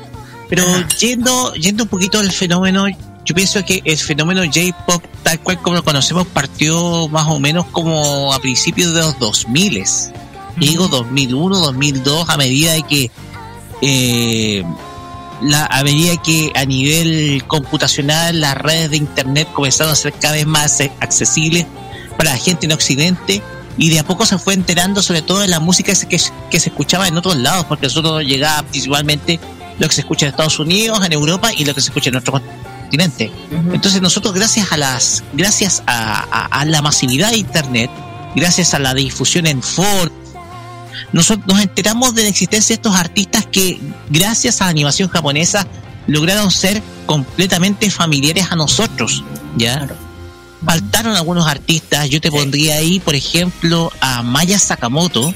[0.49, 0.63] pero
[0.99, 5.77] yendo, yendo un poquito al fenómeno, yo pienso que el fenómeno J-pop, tal cual como
[5.77, 9.83] lo conocemos, partió más o menos como a principios de los 2000.
[10.57, 13.11] Digo 2001, 2002, a medida de que
[13.81, 14.63] eh,
[15.41, 20.35] la, a medida que a nivel computacional las redes de internet comenzaron a ser cada
[20.35, 21.65] vez más accesibles
[22.17, 23.41] para la gente en Occidente
[23.77, 26.69] y de a poco se fue enterando sobre todo de la música que, que se
[26.69, 29.39] escuchaba en otros lados, porque nosotros llegaba principalmente
[29.79, 32.13] lo que se escucha en Estados Unidos, en Europa y lo que se escucha en
[32.13, 33.31] nuestro continente.
[33.51, 37.89] Entonces nosotros gracias a las, gracias a, la masividad de internet,
[38.35, 40.11] gracias a la difusión en Ford,
[41.15, 43.79] nosotros nos enteramos de la existencia de estos artistas que
[44.09, 45.65] gracias a la animación japonesa
[46.07, 49.23] lograron ser completamente familiares a nosotros,
[49.55, 49.87] ¿ya?
[50.65, 55.33] Faltaron algunos artistas, yo te pondría ahí, por ejemplo, a Maya Sakamoto,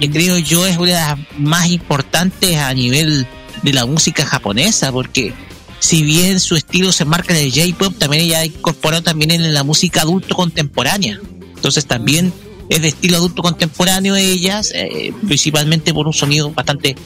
[0.00, 3.26] que creo yo es una de las más importantes a nivel
[3.62, 5.34] de la música japonesa, porque
[5.78, 9.52] si bien su estilo se marca en el J-pop, también ella ha incorporado también en
[9.52, 11.20] la música adulto contemporánea.
[11.54, 12.32] Entonces también
[12.70, 16.96] es de estilo adulto contemporáneo ellas, eh, principalmente por un sonido bastante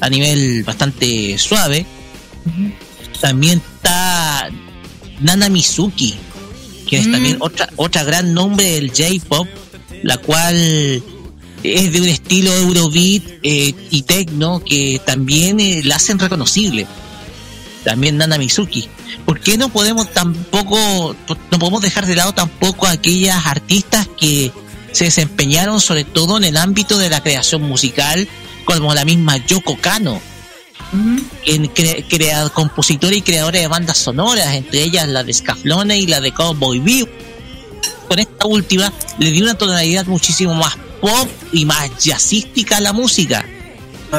[0.00, 1.84] a nivel bastante suave.
[3.20, 4.48] También está
[5.20, 6.14] Nana Mizuki,
[6.88, 9.48] que es también otra otra gran nombre del J-pop,
[10.04, 10.56] la cual
[11.64, 16.86] es de un estilo Eurobeat eh, y techno que también eh, la hacen reconocible
[17.82, 18.88] también Nana Mizuki.
[19.24, 21.16] ¿Por qué no podemos tampoco,
[21.50, 24.52] no podemos dejar de lado tampoco a aquellas artistas que
[24.92, 28.28] se desempeñaron sobre todo en el ámbito de la creación musical,
[28.64, 30.20] como la misma Yoko Kano,
[31.44, 31.70] en
[32.54, 36.78] compositora y creadora de bandas sonoras, entre ellas la de Scaflone y la de Cowboy
[36.80, 37.08] View.
[38.08, 42.92] Con esta última le dio una tonalidad muchísimo más pop y más jazzística a la
[42.92, 43.44] música.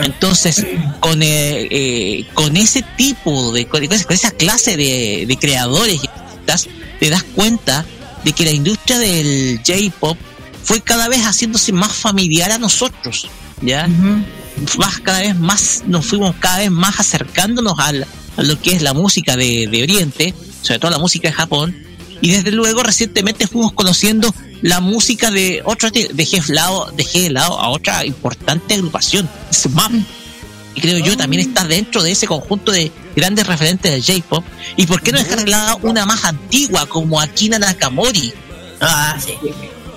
[0.03, 0.65] Entonces,
[0.99, 6.01] con, eh, eh, con ese tipo de, con, esa clase de, creadores,
[6.99, 7.85] te das cuenta
[8.23, 10.17] de que la industria del J-pop
[10.69, 13.27] fue cada vez haciéndose más familiar a nosotros,
[13.63, 13.87] ¿ya?
[14.77, 18.05] Más, cada vez más, nos fuimos cada vez más acercándonos al-
[18.37, 21.75] a lo que es la música de, de Oriente, sobre todo la música de Japón,
[22.21, 24.31] y desde luego recientemente fuimos conociendo
[24.61, 26.41] la música de otro de dejé
[27.23, 29.91] de lado a otra importante agrupación, SMAP.
[30.75, 34.45] Y creo yo también está dentro de ese conjunto de grandes referentes del J-pop.
[34.77, 38.31] ¿Y por qué no dejar de lado una más antigua como Akina Nakamori?
[38.79, 39.33] Ah, sí.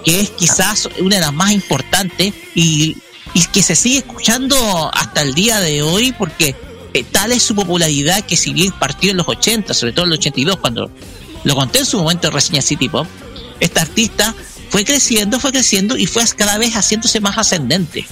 [0.04, 2.96] Que es quizás una de las más importantes y,
[3.34, 6.56] y que se sigue escuchando hasta el día de hoy porque
[6.94, 10.12] eh, tal es su popularidad que si bien partió en los 80, sobre todo en
[10.12, 10.90] el 82, cuando
[11.44, 13.06] lo conté en su momento en Reseña City Pop,
[13.60, 14.34] esta artista
[14.68, 18.06] fue creciendo, fue creciendo y fue cada vez haciéndose más ascendente.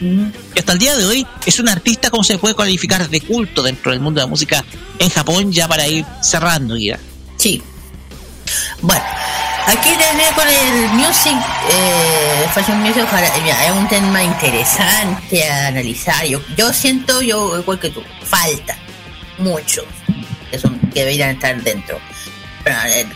[0.00, 3.62] Y hasta el día de hoy es una artista como se puede cualificar de culto
[3.62, 4.64] dentro del mundo de la música
[4.98, 6.98] en Japón ya para ir cerrando ya.
[7.36, 7.62] Sí.
[8.82, 9.04] Bueno,
[9.66, 11.36] aquí tenemos con el music,
[11.70, 13.06] eh, fashion music,
[13.42, 16.24] mira, es un tema interesante a analizar.
[16.26, 18.76] Yo, yo siento, yo igual que tú, falta
[19.38, 19.84] mucho
[20.50, 21.98] que, son, que deberían estar dentro.
[22.64, 23.06] Pero ver,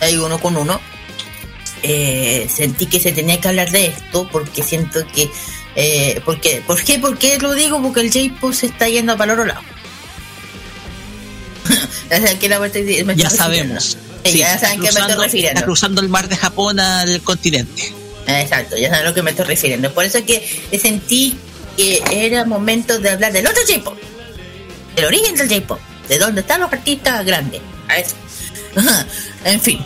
[0.00, 0.80] hay uno con uno.
[1.82, 5.30] Eh, sentí que se tenía que hablar de esto porque siento que
[5.76, 6.98] eh, porque, ¿Por qué?
[6.98, 7.80] ¿Por qué lo digo?
[7.80, 9.62] Porque el J-Pop se está yendo para el otro lado.
[11.70, 13.96] O sea, que la vuelta- me estoy Ya sabemos.
[14.24, 15.58] Sí, ya saben que me estoy refiriendo.
[15.58, 17.92] Está cruzando el mar de Japón al continente.
[18.26, 19.92] Exacto, ya saben a lo que me estoy refiriendo.
[19.92, 21.36] Por eso es que sentí
[21.76, 23.96] que era momento de hablar del otro J-pop,
[24.96, 27.60] del origen del J-pop, de dónde están los artistas grandes.
[27.88, 28.14] A eso.
[29.44, 29.84] en fin,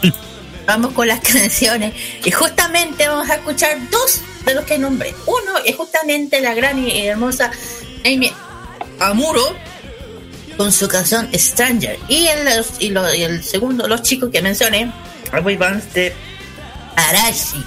[0.67, 1.95] vamos con las canciones.
[2.25, 5.15] Y justamente vamos a escuchar dos de los que nombré.
[5.27, 7.51] Uno es justamente la gran y hermosa
[8.05, 8.31] Amy
[9.01, 9.55] Amuro
[10.57, 11.99] con su canción Stranger.
[12.09, 14.93] Y el, segundo, los chicos que mencioné,
[16.97, 17.65] Arashi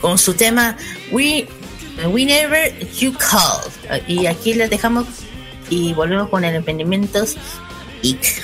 [0.00, 0.76] con su tema
[1.10, 1.46] We,
[2.10, 4.02] Whenever You Call.
[4.06, 5.06] Y aquí les dejamos
[5.68, 7.36] y volvemos con el emprendimientos
[8.02, 8.42] Geek.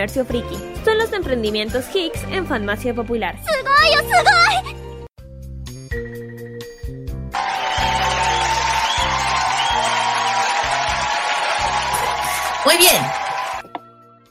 [0.00, 0.56] Comercio friki.
[0.82, 3.36] Son los emprendimientos Hicks en Farmacia Popular.
[12.64, 13.02] Muy bien.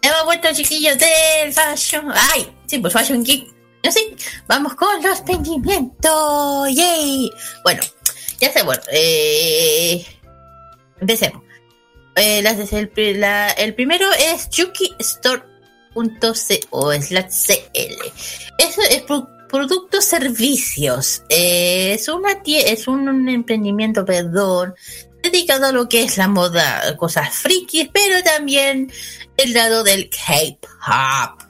[0.02, 2.12] Hemos vuelto, chiquillos, del Fashion.
[2.14, 2.50] ¡Ay!
[2.68, 3.48] Sí, pues Fashion Geek.
[3.84, 4.00] No sé.
[4.48, 6.70] Vamos con los emprendimientos.
[6.74, 7.32] ¡Yay!
[7.64, 7.82] Bueno,
[8.40, 8.82] ya sé, bueno.
[8.92, 10.06] Eh,
[11.02, 11.42] empecemos.
[12.16, 15.49] Eh, las- el, la- el primero es chukistore.co slash
[16.08, 17.96] cl.
[18.58, 21.24] Eso es pro- productos servicios.
[21.30, 24.74] Eh, es una es un, emprendimiento, perdón,
[25.22, 28.92] dedicado a lo que es la moda, cosas frikis, pero también
[29.38, 31.42] el lado del K-pop.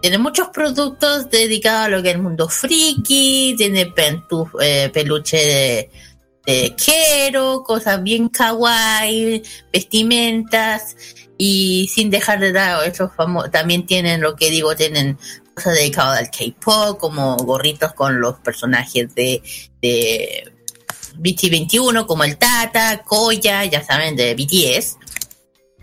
[0.00, 5.36] Tiene muchos productos dedicados a lo que es el mundo friki, tiene pentu- eh, peluche
[5.36, 5.90] de,
[6.46, 9.42] de Kero, cosas bien kawaii,
[9.72, 10.94] vestimentas,
[11.38, 15.16] y sin dejar de lado, estos famo- también tienen lo que digo, tienen
[15.54, 19.40] cosas dedicadas al K-pop, como gorritos con los personajes de,
[19.80, 20.52] de
[21.16, 24.96] BT21, como el Tata, Koya, ya saben, de BTS.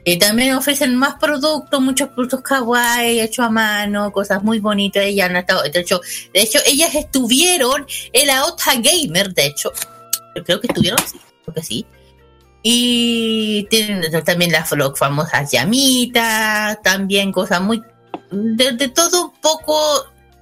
[0.07, 5.03] Y también ofrecen más productos, muchos productos kawaii, hechos a mano, cosas muy bonitas.
[5.03, 5.99] Ellas han estado, de hecho,
[6.31, 9.71] de hecho, ellas estuvieron en la Ota Gamer, de hecho,
[10.45, 11.85] creo que estuvieron, sí, creo que sí.
[12.67, 17.79] Y tienen también las famosas llamitas, también cosas muy,
[18.31, 19.77] de, de todo un poco,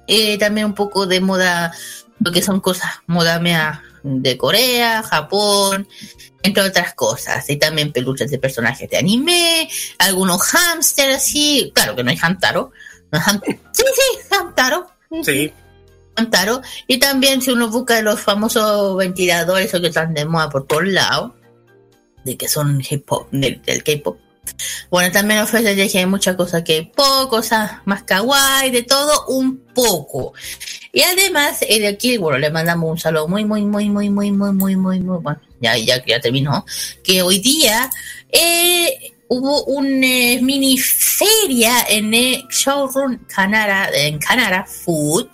[0.06, 1.74] eh, también un poco de moda,
[2.20, 5.86] lo que son cosas moda mea de Corea, Japón,
[6.42, 7.50] entre otras cosas.
[7.50, 9.68] Y también peluches de personajes de anime,
[9.98, 12.72] algunos hámster así, claro que no hay Hamtaro.
[13.12, 13.42] No Ham-
[13.72, 14.86] sí, sí, Hamtaro.
[15.22, 15.52] Sí.
[16.16, 16.62] Hamtaro.
[16.86, 20.86] Y también si uno busca los famosos ventiladores esos que están de moda por todos
[20.86, 21.32] lados,
[22.24, 24.18] de que son hip hop, del, del K-pop.
[24.90, 30.34] Bueno, también ofrece, ya dije, muchas cosas K-pop, cosas más kawaii, de todo un poco.
[30.92, 34.30] Y además, eh, de aquí, bueno, le mandamos un saludo muy, muy, muy, muy, muy,
[34.30, 36.64] muy, muy, muy, muy, bueno, ya, ya, ya terminó,
[37.02, 37.90] que hoy día
[38.30, 45.28] eh, hubo una eh, mini feria en el showroom Canara, en Canara Food.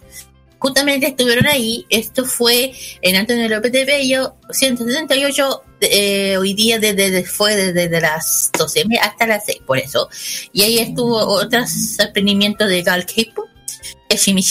[0.61, 1.87] Justamente estuvieron ahí.
[1.91, 2.73] Esto fue
[3.03, 5.63] en Antonio López de Bello, 178.
[5.81, 10.09] eh, hoy día desde, fue desde, las 12 hasta las 6, por eso.
[10.53, 13.07] Y ahí estuvo otros emprendimientos de Gal
[14.09, 14.43] el Shimi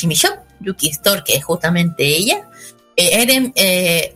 [0.61, 2.49] Yuki Store, que es justamente ella,
[2.95, 4.15] eh, Eren, eh,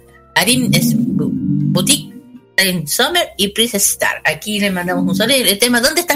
[0.98, 2.13] Bu- Boutique,
[2.58, 4.22] Arin Summer y Princess Star.
[4.26, 5.36] Aquí le mandamos un saludo.
[5.38, 6.14] El tema, ¿dónde están.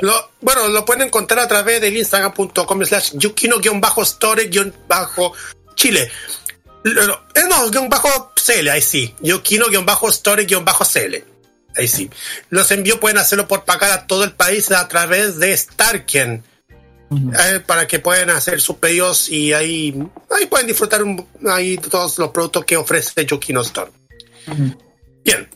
[0.00, 6.10] Lo, bueno, lo pueden encontrar a través del instagram.com slash yukino-store-chile.
[6.84, 9.14] No, guion bajo CL, ahí sí.
[9.20, 11.24] Yukino-store-cl.
[11.76, 12.08] Ahí sí.
[12.50, 16.42] Los envíos pueden hacerlo por pagar a todo el país a través de Starken.
[17.38, 19.94] eh, para que puedan hacer sus pedidos y ahí,
[20.30, 23.90] ahí pueden disfrutar un- ahí todos los productos que ofrece Yukino Store.
[25.24, 25.48] Bien,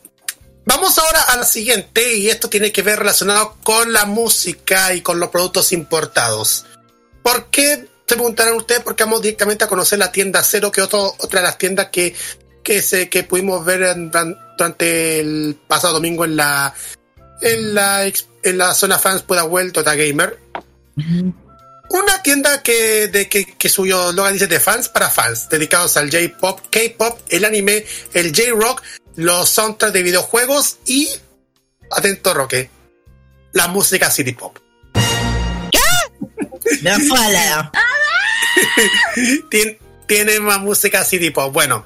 [0.64, 5.00] Vamos ahora a la siguiente y esto tiene que ver relacionado con la música y
[5.00, 6.66] con los productos importados.
[7.22, 7.86] ¿Por qué?
[8.06, 11.46] Se preguntarán ustedes porque vamos directamente a conocer la tienda Cero, que es otra de
[11.46, 12.14] las tiendas que,
[12.62, 14.10] que, se, que pudimos ver en-
[14.58, 16.74] durante el pasado domingo en la
[17.40, 20.38] en la, en la zona fans pueda vuelto Tota Gamer.
[21.90, 26.10] Una tienda que, de, que, que suyo logo dice de fans para fans, dedicados al
[26.10, 28.82] J-pop, K-pop, el anime, el J-rock,
[29.18, 31.08] los soundtracks de videojuegos y,
[31.90, 32.70] atento Roque,
[33.52, 34.56] la música city pop.
[36.82, 37.72] Me fala.
[39.50, 41.52] Tien- tiene más música city pop.
[41.52, 41.84] Bueno,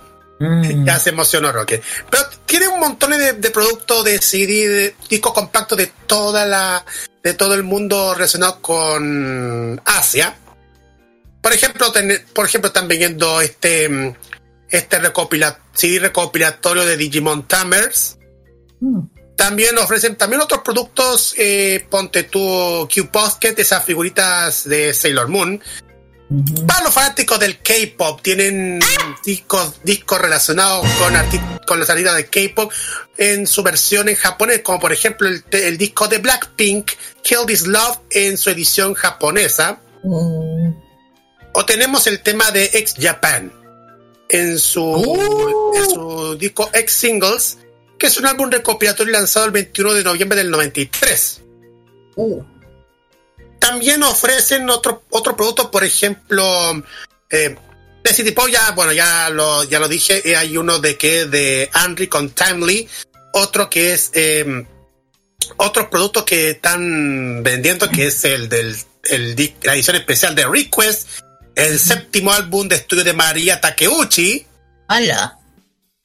[0.84, 1.80] ya se emocionó Roque.
[2.10, 6.84] Pero tiene un montón de, de productos de CD, de discos compactos de toda la,
[7.22, 10.36] de todo el mundo relacionado con Asia.
[11.40, 14.14] Por ejemplo, ten- por ejemplo, están vendiendo este, mm,
[14.72, 18.18] este recopila- CD recopilatorio de Digimon Tamers.
[19.36, 25.62] También ofrecen también otros productos, eh, ponte tú Q-Posket, esas figuritas de Sailor Moon.
[26.66, 28.80] Para los fanáticos del K-pop, tienen
[29.24, 31.12] discos, discos relacionados con,
[31.66, 32.72] con la salida de K-pop
[33.18, 36.92] en su versión en japonés, como por ejemplo el, disco de Blackpink,
[37.22, 39.80] Kill This Love, en su edición japonesa.
[40.04, 43.61] O tenemos el tema de X Japan
[44.32, 47.58] en su, en su disco X Singles,
[47.98, 51.42] que es un álbum recopilatorio lanzado el 21 de noviembre del 93.
[53.60, 56.44] También ofrecen otro, otro producto, por ejemplo,
[57.30, 57.56] eh,
[58.02, 61.26] de City Pop, ya, bueno, ya lo, ya lo dije, eh, hay uno de que
[61.26, 62.88] de Henry con Timely,
[63.34, 64.66] otro que es eh,
[65.58, 71.08] otros productos que están vendiendo, que es el del el, la edición especial de Request,
[71.54, 74.46] el séptimo álbum de estudio de María Takeuchi.
[74.88, 75.38] Hola.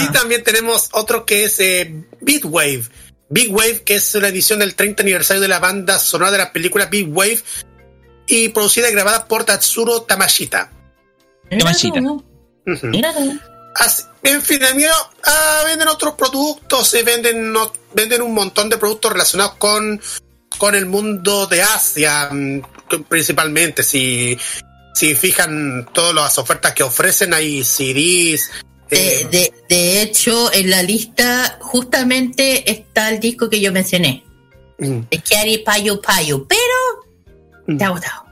[0.00, 2.82] Y también tenemos otro que es eh, Big Wave.
[3.28, 6.52] Big Wave, que es una edición del 30 aniversario de la banda sonora de la
[6.52, 7.38] película Big Wave
[8.26, 10.72] y producida y grabada por Tatsuro Tamashita.
[11.58, 12.00] Tamashita.
[13.76, 14.90] Así- en fin, amigo,
[15.24, 20.00] ah, venden otros productos, se venden, no- venden un montón de productos relacionados con,
[20.58, 22.60] con el mundo de Asia, mm,
[23.08, 23.82] principalmente.
[23.82, 24.36] Si,
[24.94, 28.50] si fijan todas las ofertas que ofrecen, hay CDs.
[28.90, 34.24] De, de, de hecho, en la lista justamente está el disco que yo mencioné.
[34.78, 35.00] Mm.
[35.10, 38.24] De Kiari Payo Payo, pero te ha gustado.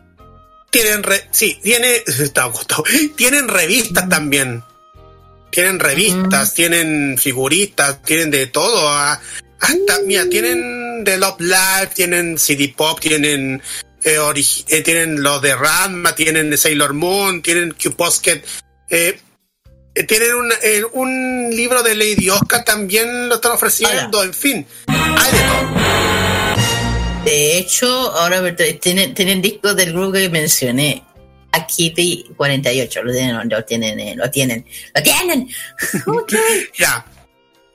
[0.70, 2.84] Tienen, re- sí, tiene, está agotado.
[3.16, 4.62] tienen revistas también.
[5.50, 8.86] Tienen revistas, tienen figuritas, tienen de todo.
[8.88, 9.18] ah,
[9.60, 13.62] Hasta, mira, tienen de Love Live, tienen CD Pop, tienen,
[14.04, 14.18] eh,
[14.68, 18.44] eh, tienen lo de Ranma, tienen Sailor Moon, tienen Q-Posket.
[18.90, 19.18] Eh,
[19.94, 20.52] eh, tienen un,
[20.92, 24.66] un libro de Lady Oscar también lo están ofreciendo, en fin.
[24.86, 25.98] Hay de todo.
[27.24, 31.02] De hecho, ahora tienen, tienen discos del grupo que mencioné.
[31.50, 34.64] Akiti 48, lo tienen, lo tienen, lo tienen,
[34.94, 35.48] lo tienen.
[36.78, 37.04] Ya.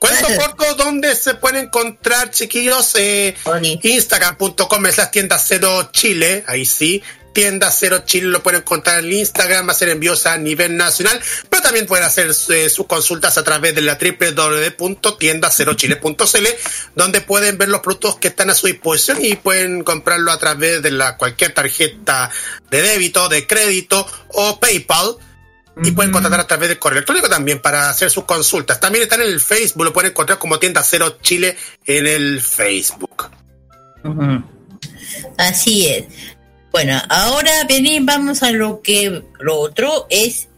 [0.04, 3.36] Cuento corto donde se pueden encontrar, chiquillos, eh,
[3.82, 7.02] instagram.com es la tienda cero Chile, ahí sí.
[7.32, 11.20] Tienda Cero Chile lo pueden encontrar en Instagram, va a ser envíos a nivel nacional,
[11.50, 16.46] pero también pueden hacer eh, sus consultas a través de la www.tiendacerochile.cl,
[16.94, 20.80] donde pueden ver los productos que están a su disposición y pueden comprarlo a través
[20.80, 22.30] de la cualquier tarjeta
[22.70, 25.16] de débito, de crédito o PayPal
[25.82, 28.78] y pueden contratar a través del correo electrónico también para hacer sus consultas.
[28.78, 33.30] También están en el Facebook, lo pueden encontrar como Tienda Cero Chile en el Facebook.
[35.36, 36.04] Así es.
[36.70, 40.48] Bueno, ahora venimos, vamos a lo que lo otro es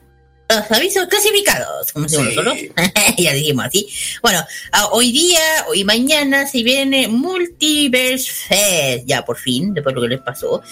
[0.48, 2.56] los avisos clasificados, como decimos nosotros.
[3.18, 3.88] ya dijimos así.
[4.22, 4.44] Bueno,
[4.92, 10.14] hoy día, hoy mañana, se viene Multiverse Fest, ya por fin, después de lo que
[10.14, 10.62] les pasó.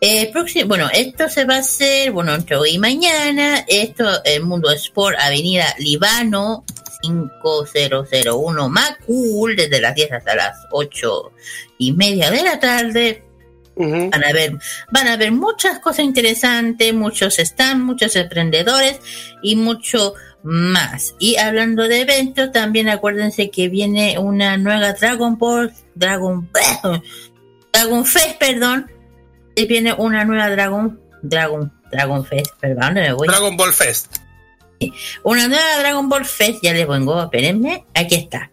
[0.00, 3.64] Eh, próximo, bueno, esto se va a hacer, bueno, entre hoy y mañana.
[3.66, 6.64] Esto, el Mundo Sport, Avenida Libano,
[7.02, 11.32] 5001 Macul, desde las 10 hasta las 8
[11.78, 13.22] y media de la tarde.
[13.78, 14.56] Van a ver,
[14.90, 19.00] van a ver muchas cosas interesantes, muchos stands, muchos emprendedores
[19.42, 21.14] y mucho más.
[21.18, 26.48] Y hablando de eventos, también acuérdense que viene una nueva Dragon Ball, Dragon,
[27.72, 28.90] Dragon Fest, perdón.
[29.56, 33.26] Y viene una nueva Dragon, Dragon, Dragon Fest, perdón, ¿dónde me voy?
[33.26, 34.18] Dragon Ball Fest.
[35.22, 38.50] Una nueva Dragon Ball Fest, ya les vengo, espérenme, aquí está.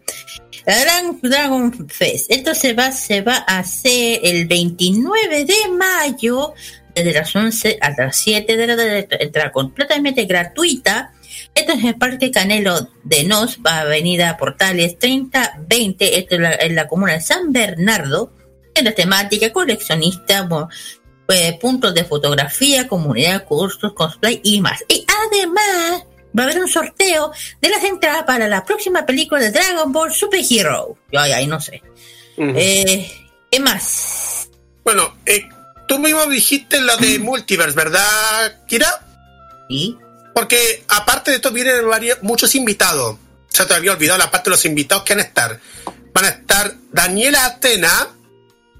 [0.64, 6.54] La Gran Dragon Fest, esto se va, se va a hacer el 29 de mayo,
[6.94, 11.12] desde las 11 hasta las 7 de la tarde, entrada completamente gratuita.
[11.54, 16.88] Esto es el Parque Canelo de Nos, Avenida Portales 3020, esto es la, en la
[16.88, 18.32] comuna de San Bernardo,
[18.74, 20.68] en la temática coleccionista, bueno,
[21.28, 24.84] eh, puntos de fotografía, comunidad, cursos, cosplay y más.
[24.88, 26.04] Y además
[26.36, 30.12] va a haber un sorteo de las entradas para la próxima película de Dragon Ball
[30.12, 30.98] Super Hero.
[31.12, 31.82] Yo ay, ay, no sé.
[32.36, 33.10] eh,
[33.50, 34.48] ¿Qué más?
[34.84, 35.48] Bueno, eh,
[35.88, 39.06] tú mismo dijiste la de Multiverse, ¿verdad, Kira?
[39.68, 39.96] Sí.
[40.34, 43.16] Porque aparte de esto vienen varios, muchos invitados.
[43.50, 45.60] Ya te había olvidado la parte de los invitados que van a estar.
[46.12, 48.08] Van a estar Daniela Atena.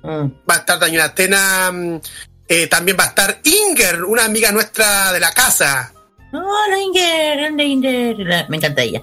[0.05, 1.71] Va a estar Daniela Atena.
[1.73, 2.01] mm,
[2.49, 5.93] eh, también va a estar Inger, una amiga nuestra de la casa.
[6.33, 8.47] Hola, Inger, grande Inger.
[8.49, 9.03] Me encanta ella.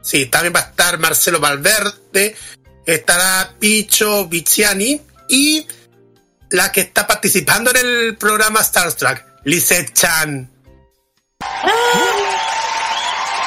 [0.00, 2.34] Sí, también va a estar Marcelo Valverde,
[2.86, 5.66] estará Picho Viziani y
[6.50, 10.50] la que está participando en el programa Star Trek, Lizette Chan.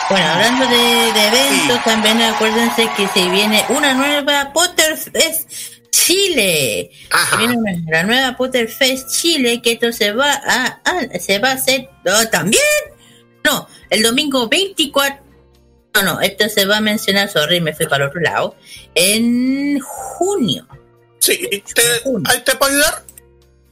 [0.09, 6.89] Bueno, hablando de, de eventos, también acuérdense que se viene una nueva Potterfest Chile.
[7.38, 11.53] Viene una- la nueva Potterfest Chile, que esto se va a, a- se va a
[11.53, 12.63] hacer oh, también.
[13.43, 15.22] No, el domingo 24.
[15.95, 18.55] No, no, esto se va a mencionar, sorry, me fui para el otro lado.
[18.95, 20.65] En junio.
[21.19, 21.38] Sí,
[21.76, 21.81] te,
[22.26, 23.03] ¿ahí te puedo ayudar?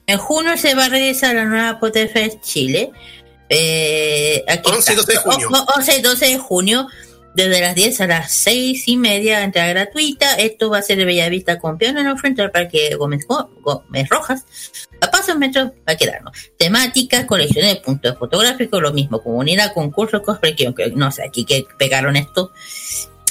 [0.06, 2.92] En junio se va a realizar la nueva Potterfest Chile.
[3.48, 4.96] Eh, aquí 11 y está.
[4.96, 5.48] 12 de junio.
[5.52, 6.88] O- o- 11 y 12 de junio,
[7.36, 10.36] desde las 10 a las 6 y media, entrada gratuita.
[10.36, 14.44] Esto va a ser de Bellavista con Piano frente al Parque Gómez, Gómez Rojas.
[15.02, 16.36] A pasos metros va a quedarnos.
[16.58, 19.22] Temáticas, colecciones de puntos fotográficos, lo mismo.
[19.22, 22.52] Comunidad, concursos, cosplay, que no sé, aquí que pegaron esto.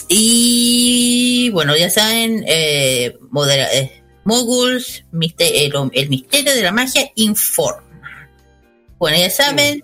[0.09, 7.11] Y bueno, ya saben, eh, modera- eh, Moguls, miste- lo- el misterio de la magia
[7.15, 7.83] informa.
[8.99, 9.83] Bueno, ya saben,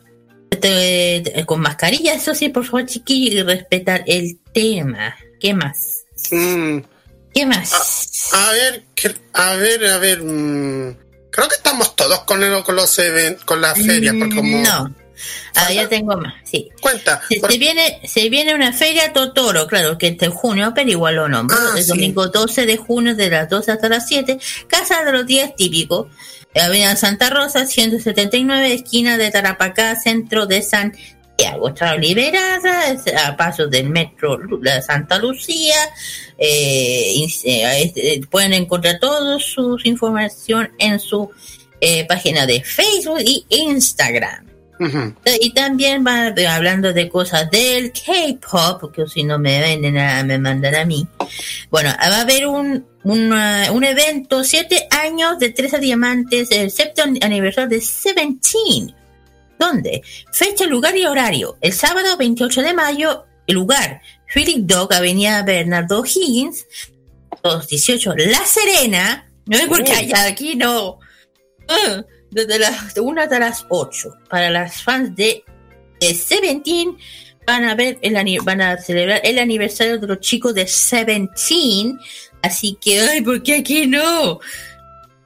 [0.65, 5.17] eh, con mascarilla, eso sí, por favor, chiquillos, y respetar el tema.
[5.41, 6.05] ¿Qué más?
[7.35, 8.31] ¿Qué más?
[8.33, 10.23] A ver, que- a ver, a ver.
[10.23, 10.97] mm,
[11.31, 14.59] creo que estamos todos con, el- con los even- con las ferias, porque como.
[14.63, 14.95] No.
[15.55, 16.69] Ah, ya tengo más, sí.
[16.81, 17.23] Cuenta.
[17.29, 21.29] Se, se viene, se viene una feria Totoro, claro, que este junio, pero igual lo
[21.29, 21.57] nombro.
[21.59, 21.89] Ah, el sí.
[21.89, 24.39] domingo 12 de junio, de las 12 hasta las 7.
[24.67, 26.09] Casa de los días típicos.
[26.55, 31.69] Avenida Santa Rosa, 179, esquina de Tarapacá, centro de Santiago.
[31.69, 35.77] Está liberada, a pasos del metro la Santa Lucía.
[36.39, 41.31] Eh, eh, pueden encontrar toda su información en su
[41.81, 44.54] eh, página de Facebook y Instagram.
[45.41, 50.39] Y también va hablando de cosas del K-pop, porque si no me venden, a- me
[50.39, 51.07] mandan a mí.
[51.71, 57.17] Bueno, va a haber un, una- un evento, siete años de 13 diamantes, el séptimo
[57.23, 58.95] aniversario de Seventeen.
[59.59, 60.03] ¿Dónde?
[60.33, 61.57] Fecha, lugar y horario.
[61.61, 64.01] El sábado 28 de mayo, el lugar,
[64.35, 66.67] Philip Dog, Avenida Bernardo Higgins,
[67.43, 69.31] 218, La Serena.
[69.47, 70.99] No es porque haya aquí, no.
[71.69, 72.03] Ah,
[72.35, 74.19] desde las 1 hasta las 8.
[74.29, 75.45] Para las fans de,
[76.01, 76.97] de Seventeen
[77.47, 81.99] van a ver el van a celebrar el aniversario de los chicos de Seventeen.
[82.43, 84.41] Así que, ay, ¿por qué aquí no?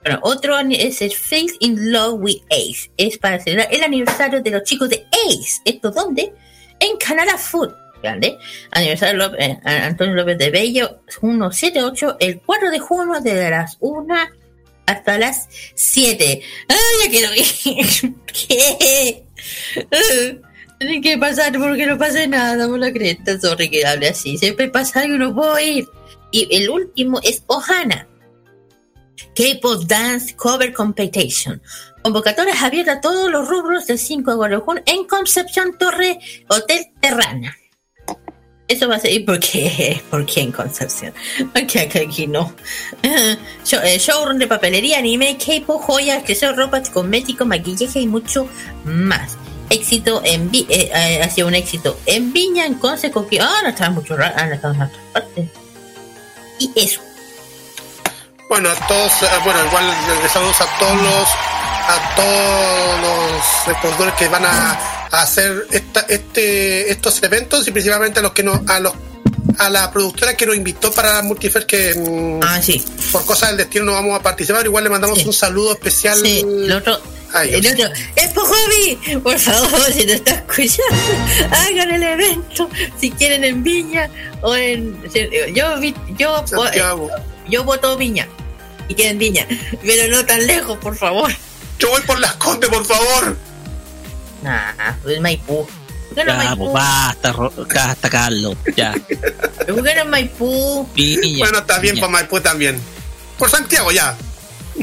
[0.04, 2.90] Bueno, otro es el Face in Love with Ace.
[2.96, 5.60] Es para celebrar el aniversario de los chicos de Ace.
[5.64, 6.32] ¿Esto dónde?
[6.80, 7.72] En Canada Food.
[8.02, 8.38] Grande.
[8.70, 14.14] Aniversario López- eh, Antonio López de Bello, 178, el 4 de junio, desde las 1
[14.88, 16.42] hasta las 7.
[16.68, 18.14] ¡Ay, ya quiero ir!
[18.48, 19.24] ¿Qué?
[19.92, 20.48] Ah,
[20.78, 23.38] Tiene que pasar porque no pasa nada por la cresta.
[23.38, 24.38] Sorry que hable así.
[24.38, 25.86] Siempre pasa algo y no puedo ir.
[26.32, 28.08] Y el último es Ohana.
[29.36, 31.60] K-Pop Dance Cover Competition.
[32.02, 37.54] Convocatorias abiertas a todos los rubros del 5 de Guadalajara en Concepción Torre Hotel Terrana.
[38.68, 41.14] Eso va a ser porque, ¿por qué en Concepción?
[41.54, 42.52] Porque aquí no.
[43.64, 48.46] Show- eh, showroom de papelería, anime, K-pop, joyas, accesorios, ropa, cosméticos, maquillaje y mucho
[48.84, 49.36] más.
[49.70, 53.38] Éxito en Vi- eh, eh, ha sido un éxito en Viña, en Conce, Coquí.
[53.38, 54.34] Ah, no estaba mucho raro.
[54.38, 55.46] Ah, no estaba en otras partes.
[56.58, 57.00] Y eso.
[58.48, 61.28] Bueno, a todos, eh, bueno, igual eh, saludos a todos los,
[61.88, 64.72] a todos los expositores que van a,
[65.10, 68.92] a hacer esta, este, estos eventos y principalmente a los que no, a los,
[69.58, 72.84] a la productora que nos invitó para Multifer que mm, ah, sí.
[73.10, 76.40] por cosas del destino no vamos a participar, igual le mandamos un saludo especial Sí,
[76.40, 77.00] el otro,
[77.42, 79.18] el otro, ¡Expo Hobby!
[79.22, 80.94] Por favor, si nos está escuchando,
[81.50, 82.68] hagan el evento.
[83.00, 84.08] Si quieren en Viña
[84.42, 84.98] o en.
[85.54, 86.44] Yo, vi- yo,
[87.48, 88.26] yo voto Viña.
[88.88, 89.46] Y quieren Viña.
[89.84, 91.30] Pero no tan lejos, por favor.
[91.78, 93.36] Yo voy por las condes, por favor.
[94.42, 94.72] Nah,
[95.06, 95.66] es Maipú.
[96.08, 96.56] ¿Por qué no Ya, Maipú?
[96.58, 98.56] pues basta, basta, Carlos.
[98.76, 98.92] Ya.
[98.92, 100.88] ¿Por qué no Maipú?
[101.38, 102.80] Bueno, está bien por Maipú también.
[103.38, 104.16] Por Santiago ya.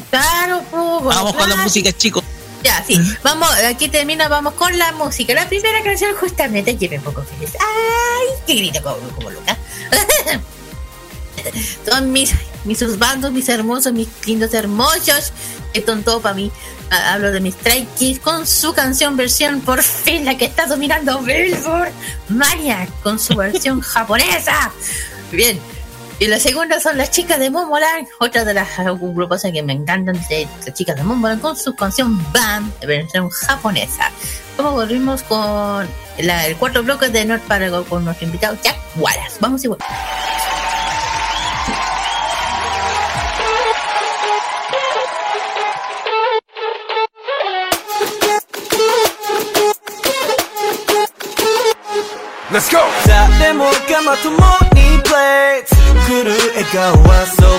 [0.09, 2.23] Claro, po, Vamos con la música, chicos.
[2.63, 2.99] Ya, sí.
[3.23, 5.33] Vamos, aquí termina, vamos con la música.
[5.33, 7.51] La primera canción justamente que me pongo feliz.
[7.59, 8.27] ¡Ay!
[8.47, 9.55] ¡Qué grito como, como loca!
[11.89, 15.31] Son mis, mis bandos, mis hermosos, mis lindos hermosos.
[15.73, 16.51] Esto es todo para mí.
[16.91, 20.65] Ah, Hablo de mis Stray Kids con su canción versión por fin la que está
[20.67, 21.91] dominando Billboard.
[22.29, 24.71] Mania con su versión japonesa.
[25.31, 25.59] Bien.
[26.17, 30.15] Y la segunda son las chicas de Momoland, otra de las grupos que me encantan,
[30.29, 34.09] de las chicas de Momoland con su canción Bam, versión japonesa.
[34.55, 35.85] Como volvimos con
[36.19, 39.35] la- el cuarto bloque de North Paragon con nuestro invitado Jack Wallace.
[39.41, 39.93] Vamos y volvemos.
[52.55, 52.89] Let's go!
[53.03, 55.75] Stop them all, come out to money plates.
[56.07, 57.51] Could you ego was so?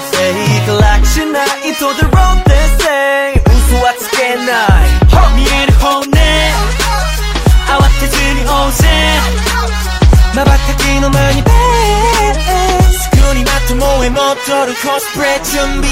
[0.64, 1.36] Collection
[1.68, 3.36] into the road they say.
[3.47, 4.89] Who's what's can I?
[5.12, 6.24] Hold me.
[7.68, 9.47] I want to do the old set.
[13.27, 15.89] 눈이 맡은 모해 멋대로 코스프레 준비.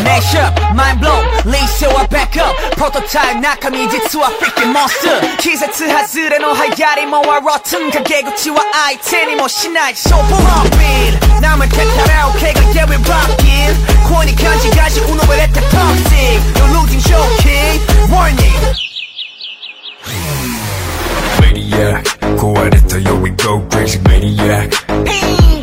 [0.00, 1.24] Mash up, mind blown.
[1.24, 2.54] blow, 레이셔와 backup.
[2.76, 3.88] Nakami 낙하미 a
[4.36, 5.36] freaking monster.
[5.38, 7.90] 기세트 하스레 노 하야리 Moa, rotten.
[7.90, 13.76] 가게구치와 아이템이 뭐 신나지 쇼부 허빌 남을 택하라 오케이 가게 we rockin'
[14.08, 16.40] 코니 간지가시 우노벨 에테 toxic.
[16.56, 17.80] You're losing your key,
[18.12, 18.76] warning.
[21.40, 22.04] Maniac,
[22.38, 24.70] go at it till yo we go crazy maniac.
[25.06, 25.61] Hey.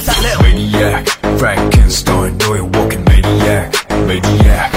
[0.00, 1.04] 살래요 Maniac,
[1.36, 3.70] Frankenstein 너의 walking maniac,
[4.06, 4.70] maniac.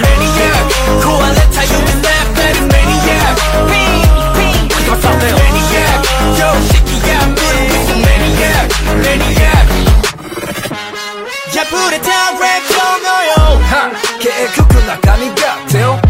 [0.00, 0.56] Maniac,
[1.02, 3.36] 코알레 타요의 내 배는 maniac.
[3.70, 6.00] 빙빙 이거 살래요 Maniac,
[6.40, 8.68] yo 새끼야 미국 maniac,
[9.04, 9.66] maniac.
[11.56, 12.42] 야 불에 타 렉,
[13.02, 16.00] 너요 that 개그크 나감이 같아요.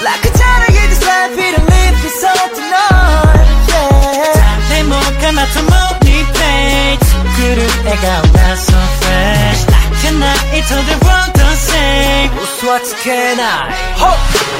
[0.00, 4.68] Like a child, you just let me to live this all tonight Yeah.
[4.70, 5.97] 내 뭔가 나타나
[7.38, 9.62] 그릇에가 that's so fresh.
[9.70, 12.30] Like tonight, it's all the world the same.
[12.58, 13.70] So what can I?
[14.02, 14.10] Ho!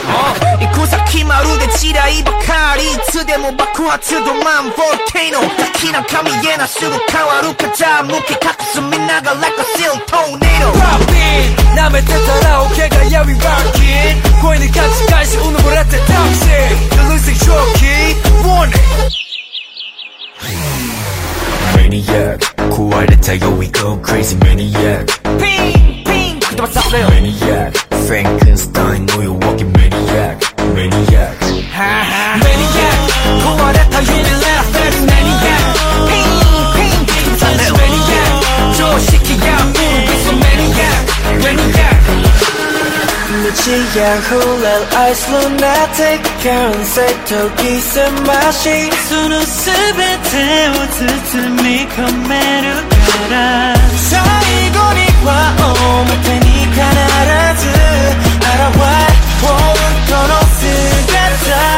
[0.08, 5.40] 어, 이 고사키 마루데 지라이 바카리 이츠데모 바쿠하츠도 만 볼케이노
[5.74, 8.04] 키나 카미예나 슈고 카와루카자.
[8.04, 10.72] 무키 카쿠스 민나가 like a steel tornado.
[10.72, 17.64] Drop it, 남의 뜻 따라 오.케가 야위 rocking 고인은 같이까지 우는 보라테 you're losing your
[17.74, 18.14] key,
[18.46, 19.18] warning.
[21.75, 22.39] maniac
[22.69, 25.05] 壊れたよ we go crazy maniac
[25.39, 27.71] ピンピン吹き飛ばされる maniac
[28.07, 30.37] Frankenstein know you're walking maniac
[30.75, 32.93] maniac maniac
[33.43, 35.63] 壊れた夢 left at maniac
[36.07, 36.27] ピン
[36.75, 38.31] ピン吹き飛ばされる maniac
[38.77, 38.97] 常
[43.48, 53.74] 빛이 야홀한 아이스 루나틱 결혼색 독이새 맛이 속눈썹에 태우듯 미가 메르가라
[54.10, 56.78] 사이고니와 오물 테니까
[57.20, 57.68] 알아두
[58.44, 59.06] 알아와
[59.42, 60.66] 원건 없을
[61.06, 61.77] 같아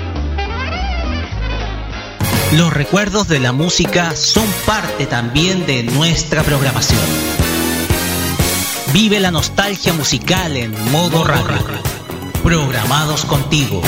[2.53, 6.99] Los recuerdos de la música son parte también de nuestra programación.
[8.91, 11.55] Vive la nostalgia musical en modo radio.
[12.43, 13.81] Programados contigo.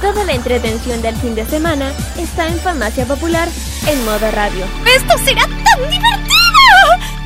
[0.00, 3.48] Toda la entretención del fin de semana está en Farmacia Popular
[3.86, 4.64] en modo radio.
[4.96, 7.21] ¡Esto será tan divertido!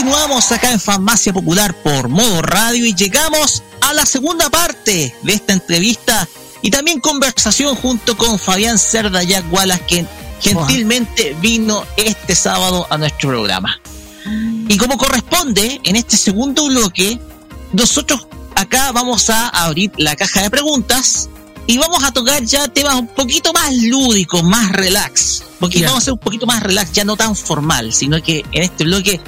[0.00, 5.32] Continuamos acá en Farmacia Popular por modo radio y llegamos a la segunda parte de
[5.34, 6.26] esta entrevista
[6.62, 10.06] y también conversación junto con Fabián Cerda Jack Wallace, que
[10.40, 13.78] gentilmente vino este sábado a nuestro programa.
[14.70, 17.20] Y como corresponde, en este segundo bloque,
[17.74, 21.28] nosotros acá vamos a abrir la caja de preguntas
[21.66, 25.42] y vamos a tocar ya temas un poquito más lúdicos, más relax.
[25.60, 25.88] Porque Ya.
[25.88, 28.84] vamos a ser un poquito más relax, ya no tan formal, sino que en este
[28.84, 29.20] bloque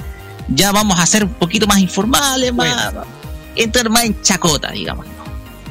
[0.47, 2.93] ya vamos a ser un poquito más informales, más,
[3.55, 5.05] entrar más en chacota, digamos.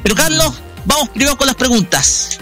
[0.01, 0.53] Pero Carlos,
[0.85, 2.39] vamos primero con las preguntas.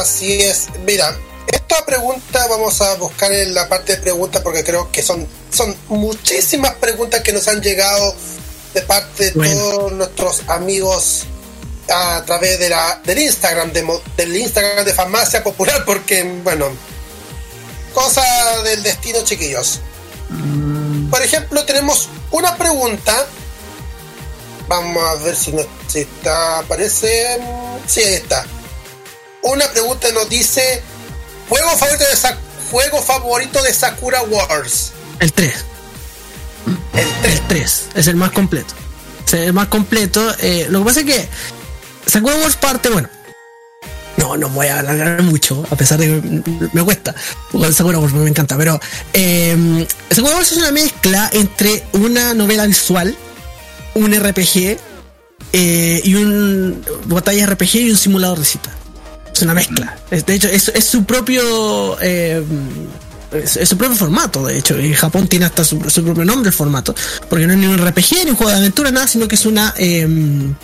[0.00, 0.68] Así es.
[0.86, 1.16] Mira,
[1.46, 5.74] esta pregunta vamos a buscar en la parte de preguntas porque creo que son, son
[5.88, 8.14] muchísimas preguntas que nos han llegado
[8.74, 9.60] de parte de Bueno.
[9.60, 11.24] todos nuestros amigos
[11.92, 13.84] a través de la, del Instagram, de,
[14.16, 16.68] del Instagram de Farmacia Popular, porque, bueno,
[17.92, 18.22] cosa
[18.62, 19.80] del destino, chiquillos.
[21.10, 23.26] Por ejemplo, tenemos una pregunta.
[24.68, 27.38] Vamos a ver si, no, si está, aparece.
[27.40, 28.44] mm, Sí, ahí está.
[29.42, 30.82] Una pregunta nos dice:
[31.48, 32.38] ¿Juego favorito de, Sa-
[32.70, 34.92] juego favorito de Sakura Wars?
[35.18, 35.52] El 3.
[37.24, 37.82] El 3.
[37.94, 38.74] Es el más completo.
[39.26, 40.34] Es el más completo.
[40.40, 41.28] Eh, lo que pasa es que
[42.06, 43.08] Sakura Wars parte, bueno.
[44.16, 47.14] No, no voy a alargar mucho, a pesar de que me cuesta.
[47.50, 48.78] Porque Sakura Wars me encanta, pero
[49.12, 53.16] eh, Sakura Wars es una mezcla entre una novela visual,
[53.94, 54.78] un RPG
[55.52, 58.70] eh, y un batalla RPG y un simulador de cita.
[59.32, 59.96] Es una mezcla.
[60.10, 62.42] De hecho, es, es su propio eh,
[63.32, 64.76] es, es su propio formato, de hecho.
[64.76, 66.94] En Japón tiene hasta su, su propio nombre el formato.
[67.28, 69.46] Porque no es ni un RPG, ni un juego de aventura, nada, sino que es
[69.46, 70.54] una em,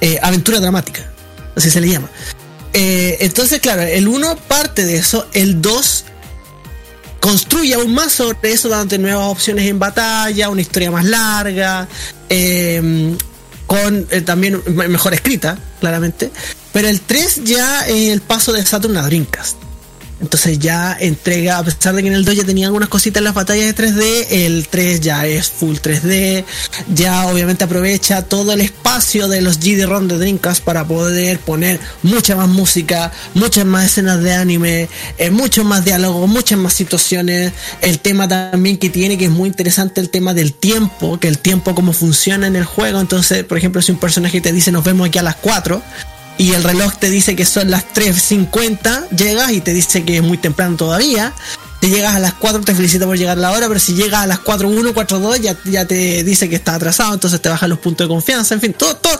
[0.00, 1.10] eh, aventura dramática.
[1.54, 2.08] Así se le llama.
[2.74, 6.04] Eh, entonces, claro, el 1 parte de eso, el 2
[7.20, 11.88] construye aún más sobre eso, dándote nuevas opciones en batalla, una historia más larga,
[12.28, 13.16] eh,
[13.66, 16.30] con eh, también me- mejor escrita, claramente.
[16.72, 19.56] Pero el 3 ya es el paso de Saturn a Dreamcast.
[20.24, 23.24] Entonces ya entrega, a pesar de que en el 2 ya tenía algunas cositas en
[23.24, 26.44] las batallas de 3D, el 3 ya es full 3D,
[26.94, 32.36] ya obviamente aprovecha todo el espacio de los GD-ROM de Dreamcast para poder poner mucha
[32.36, 34.88] más música, muchas más escenas de anime,
[35.18, 37.52] eh, mucho más diálogo, muchas más situaciones,
[37.82, 41.38] el tema también que tiene que es muy interesante el tema del tiempo, que el
[41.38, 44.84] tiempo cómo funciona en el juego, entonces por ejemplo si un personaje te dice nos
[44.84, 45.82] vemos aquí a las 4,
[46.38, 50.22] y el reloj te dice que son las 3.50, llegas y te dice que es
[50.22, 51.32] muy temprano todavía.
[51.80, 54.26] Te llegas a las 4, te felicita por llegar la hora, pero si llegas a
[54.26, 58.06] las 4.1, 4.2 ya, ya te dice que está atrasado, entonces te bajan los puntos
[58.06, 59.18] de confianza, en fin, todo, todo,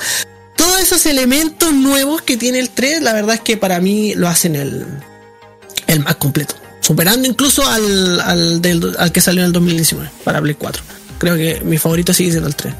[0.56, 4.28] todos esos elementos nuevos que tiene el 3, la verdad es que para mí lo
[4.28, 4.86] hacen el,
[5.88, 6.54] el más completo.
[6.80, 10.82] Superando incluso al, al, del- al que salió en el 2019 para Play 4.
[11.18, 12.74] Creo que mi favorito sigue siendo el 3.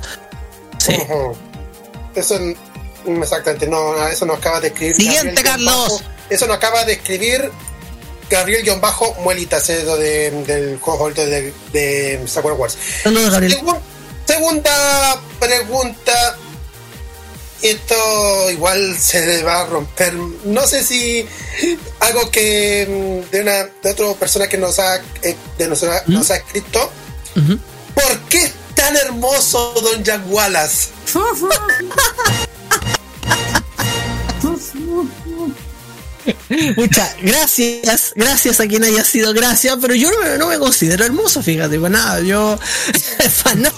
[0.78, 0.92] Sí.
[0.92, 1.36] Ujú.
[2.14, 2.56] Eso n-
[3.06, 4.94] exactamente, no, eso nos acaba de escribir.
[4.96, 5.74] Siguiente, Gabriel Carlos.
[6.02, 7.50] Bajo- eso nos acaba de escribir
[8.30, 12.76] Gabriel-Muelita, cedo de, del juego favorito de, de Sakura Wars.
[13.02, 13.58] Saludos, Gabriel.
[14.26, 16.36] Segunda pregunta.
[17.62, 20.12] Esto igual se le va a romper.
[20.44, 21.26] No sé si
[22.00, 22.86] algo que
[23.26, 26.36] mm, de una de otra persona que nos ha eh, de nos, ha- nos ha
[26.36, 26.90] escrito.
[27.94, 30.88] ¿Por qué es tan hermoso Don Jack Wallace?
[36.76, 41.78] Muchas gracias, gracias a quien haya sido, gracias, pero yo no me, considero hermoso, fíjate,
[41.78, 42.58] para nada, yo,
[43.44, 43.74] para nada,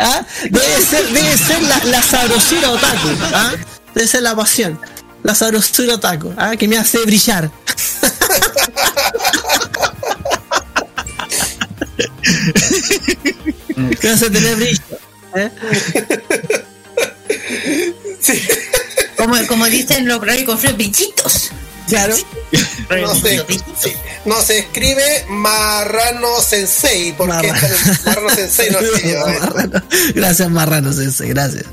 [0.00, 0.26] ¿ah?
[0.42, 3.52] debe ser, debe ser la, la sabrosura otaku, ¿ah?
[3.94, 4.80] debe ser la pasión,
[5.22, 6.56] la sabrosura otaku, ¿ah?
[6.56, 7.50] que me hace brillar.
[14.02, 14.80] me hace tener brillo.
[15.36, 15.50] ¿eh?
[19.16, 21.50] Como, como dicen los con fríos, bichitos.
[21.88, 22.16] Claro.
[22.90, 23.44] No se,
[23.78, 23.92] sí,
[24.24, 27.52] no se escribe Marrano Sensei, porque
[28.04, 29.26] Marrano Sensei no escribió.
[29.26, 29.38] ¿eh?
[29.40, 29.82] Marrano.
[30.14, 31.64] Gracias, Marrano Sensei, gracias.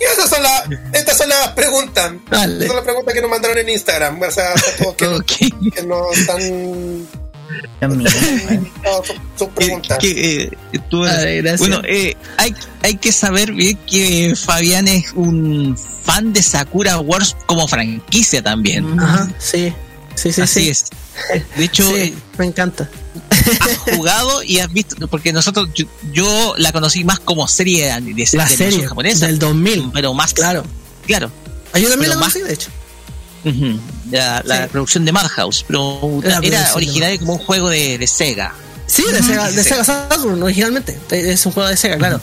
[0.00, 2.12] Y esas son las, estas son las preguntas.
[2.30, 2.54] Dale.
[2.54, 4.22] Estas son las preguntas que nos mandaron en Instagram.
[4.22, 4.54] O sea,
[4.96, 7.08] que, que no están.
[7.80, 9.98] No, son, son preguntas.
[9.98, 10.50] Que, eh,
[10.90, 11.58] tú- Ay, gracias.
[11.60, 17.36] bueno, eh, hay, hay que saber bien que Fabián es un fan de Sakura Wars
[17.46, 18.98] como franquicia también.
[18.98, 19.72] Ajá, sí.
[20.14, 20.68] Sí, sí, Así sí.
[20.70, 20.84] es.
[21.56, 22.88] De hecho, Sí, eh, me encanta.
[23.60, 28.14] has jugado y has visto, porque nosotros, yo, yo la conocí más como serie de,
[28.14, 29.90] de, La de serie japonesa, del 2000.
[29.92, 30.64] pero más Claro.
[31.06, 31.30] claro.
[31.72, 32.70] Ah, yo también la más- conocí, de hecho.
[33.44, 33.78] Ujú,
[34.10, 34.68] La, la Sí.
[34.72, 38.54] producción de Madhouse, pero La era de originario como un juego de, de Sega.
[38.86, 40.98] Sí, de Sega, de Sega Saturn originalmente.
[41.10, 42.20] Es un juego de Sega, claro.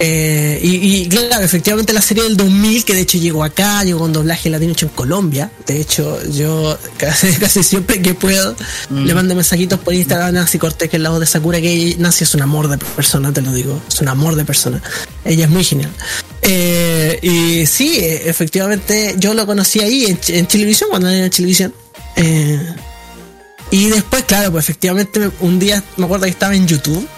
[0.00, 4.00] Eh, y, y claro, efectivamente la serie del 2000, que de hecho llegó acá, llegó
[4.00, 5.50] con doblaje latino hecho en Colombia.
[5.66, 8.56] De hecho, yo casi, casi siempre que puedo
[8.90, 11.94] le mando mensajitos por Instagram a Nancy Cortés, que es la voz de Sakura, que
[11.98, 13.80] Nancy es un amor de persona, te lo digo.
[13.88, 14.82] Es un amor de persona.
[15.24, 15.90] Ella es muy genial.
[16.42, 21.72] Eh, y sí, efectivamente, yo lo conocí ahí en, en Chilevisión, cuando era en Chilevisión.
[22.16, 22.60] Eh,
[23.70, 27.08] y después, claro, pues efectivamente me- un día me acuerdo que estaba en YouTube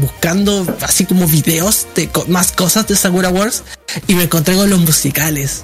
[0.00, 3.62] buscando así como videos de co- más cosas de Sakura Wars
[4.06, 5.62] y me encontré con los musicales.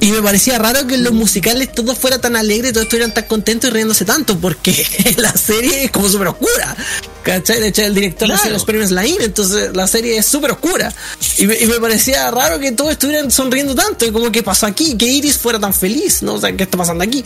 [0.00, 3.24] Y me parecía raro que en los musicales todo fuera tan alegre, todos estuvieran tan
[3.24, 4.86] contentos y riéndose tanto, porque
[5.16, 6.76] la serie es como súper oscura.
[7.22, 7.60] ¿Cachai?
[7.60, 8.42] De hecho, el director Claro.
[8.44, 10.92] de los premios Lain, entonces la serie es súper oscura.
[11.38, 14.66] Y me, y me parecía raro que todos estuvieran sonriendo tanto, y como que pasó
[14.66, 16.34] aquí, que Iris fuera tan feliz, ¿no?
[16.34, 17.24] O sea, ¿qué está pasando aquí?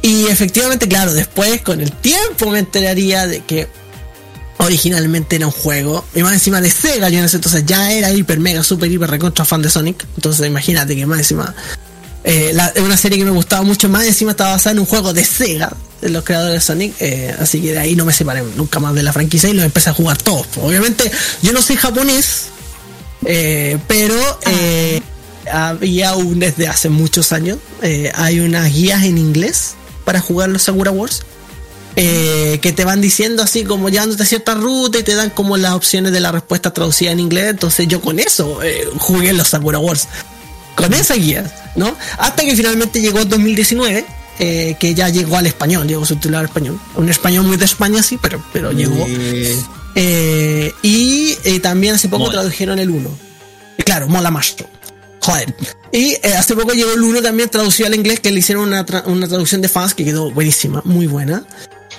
[0.00, 3.66] Y efectivamente, claro, después con el tiempo me enteraría de que
[4.58, 8.10] originalmente era un juego, y más encima de Sega, yo en ese entonces ya era
[8.10, 11.54] hiper, mega, super, hiper, recontra fan de Sonic, entonces imagínate que más encima,
[12.24, 14.86] eh, la- es una serie que me gustaba mucho, más encima estaba basada en un
[14.86, 18.12] juego de Sega, de los creadores de Sonic, eh, así que de ahí no me
[18.12, 20.46] separé nunca más de la franquicia y los empecé a jugar todos.
[20.62, 21.10] Obviamente,
[21.42, 22.46] yo no soy japonés,
[23.24, 24.14] eh, pero
[24.46, 25.00] eh,
[25.52, 27.58] había un, desde hace muchos años,
[28.14, 29.74] hay unas guías en inglés
[30.04, 31.22] para jugar los Sakura Wars
[31.96, 35.56] eh, que te van diciendo así como llevándote a cierta ruta y te dan como
[35.56, 37.46] las opciones de la respuesta traducida en inglés.
[37.50, 40.08] Entonces yo con eso eh, jugué los Sakura Wars.
[40.74, 41.96] Con esa guía, ¿no?
[42.18, 44.04] Hasta que finalmente llegó 2019
[44.38, 46.78] eh, que ya llegó al español, llegó subtitulado al español.
[46.96, 49.06] Un español muy de España, sí, pero, pero llegó.
[49.94, 53.08] Eh, y eh, también hace poco tradujeron el 1.
[53.78, 54.54] Y claro, mola más.
[55.20, 55.54] Joder.
[55.90, 58.84] Y eh, hace poco llegó el 1 también traducido al inglés, que le hicieron una,
[58.84, 61.44] tra- una traducción de fans que quedó buenísima, muy buena.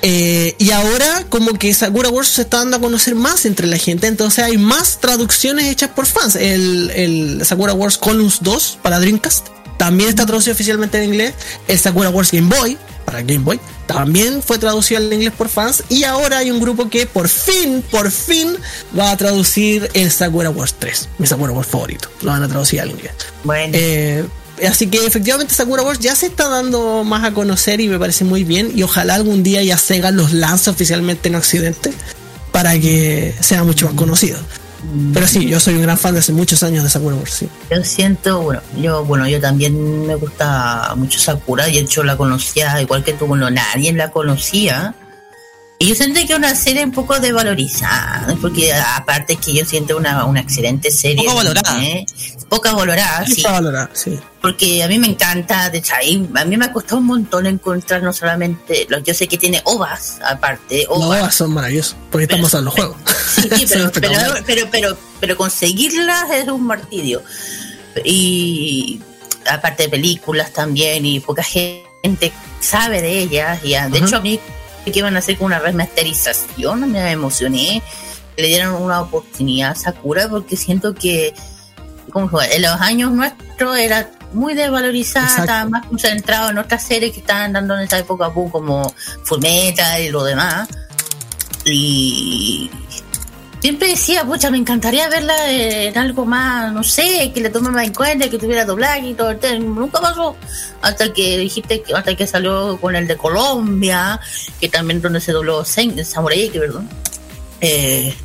[0.02, 3.78] Eh, y ahora como que Sakura Wars se está dando a conocer más entre la
[3.78, 6.36] gente, entonces hay más traducciones hechas por fans.
[6.36, 9.48] El, el Sakura Wars Columns 2 para Dreamcast
[9.78, 11.34] también está traducido oficialmente en inglés.
[11.68, 15.84] El Sakura Wars Game Boy para Game Boy también fue traducido al inglés por fans.
[15.88, 18.58] Y ahora hay un grupo que por fin, por fin
[18.98, 22.10] va a traducir el Sakura Wars 3, mi Sakura Wars favorito.
[22.22, 23.14] Lo van a traducir al inglés.
[23.46, 23.74] Bueno.
[23.78, 24.26] Eh,
[24.66, 28.24] así que efectivamente Sakura Wars ya se está dando más a conocer y me parece
[28.24, 28.72] muy bien.
[28.76, 31.92] Y ojalá algún día ya Sega los lance oficialmente en Occidente
[32.52, 34.40] para que sea mucho más conocido.
[35.14, 37.46] Pero sí, yo soy un gran fan de hace muchos años de Sakura Wars.
[37.70, 42.16] Yo siento, bueno, yo, bueno, yo también me gusta mucho Sakura, y de hecho la
[42.16, 44.96] conocía, igual que tú, bueno, nadie la conocía.
[45.80, 50.26] Y yo sentí que una serie un poco desvalorizada, porque aparte que yo siento una,
[50.26, 51.24] una excelente serie.
[51.24, 51.84] Poco valorada.
[51.84, 52.06] ¿eh?
[52.50, 53.44] Poca valorada, sí.
[53.44, 54.18] Valorada, sí.
[54.42, 57.46] Porque a mí me encanta, de hecho, ahí a mí me ha costado un montón
[57.46, 61.20] encontrar no solamente, lo- yo sé que tiene ovas, aparte, Los ovas.
[61.22, 62.98] OVAs son maravillosos porque estamos en los juegos.
[63.38, 64.10] Sí, pero, pero,
[64.48, 67.22] pero, pero, pero conseguirlas es un martirio.
[68.04, 69.00] Y
[69.50, 73.60] aparte de películas también, y poca gente sabe de ellas.
[73.64, 73.96] Y de Ajá.
[73.98, 74.40] hecho, a mí
[74.92, 77.82] que iban a hacer como una remasterización, me emocioné.
[78.36, 81.34] Le dieron una oportunidad a Sakura porque siento que
[82.12, 85.44] como fue, en los años nuestros era muy desvalorizada, Exacto.
[85.44, 88.94] estaba más concentrado en otras series que estaban dando en esa época como
[89.24, 90.68] Fullmetal y lo demás.
[91.66, 92.70] Y
[93.68, 97.86] siempre decía, pucha, me encantaría verla en algo más, no sé, que le tomara más
[97.88, 99.60] en cuenta, que tuviera doblaje y todo el tema.
[99.82, 100.38] Nunca pasó.
[100.82, 104.22] Hasta que dijiste que, hasta que salió con el de Colombia,
[104.62, 106.90] que también donde se dobló Sen- Samurai X, perdón.
[107.60, 108.16] Eh,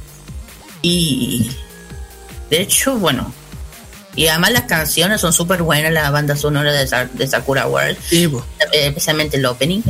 [0.81, 1.51] y
[2.49, 3.35] de hecho, bueno.
[4.15, 7.97] Y además las canciones son súper buenas, la banda sonora de, Sa- de Sakura World,
[8.09, 8.25] Sí,
[8.73, 9.81] eh, especialmente el opening.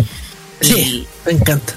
[0.62, 1.74] Sí, me encanta.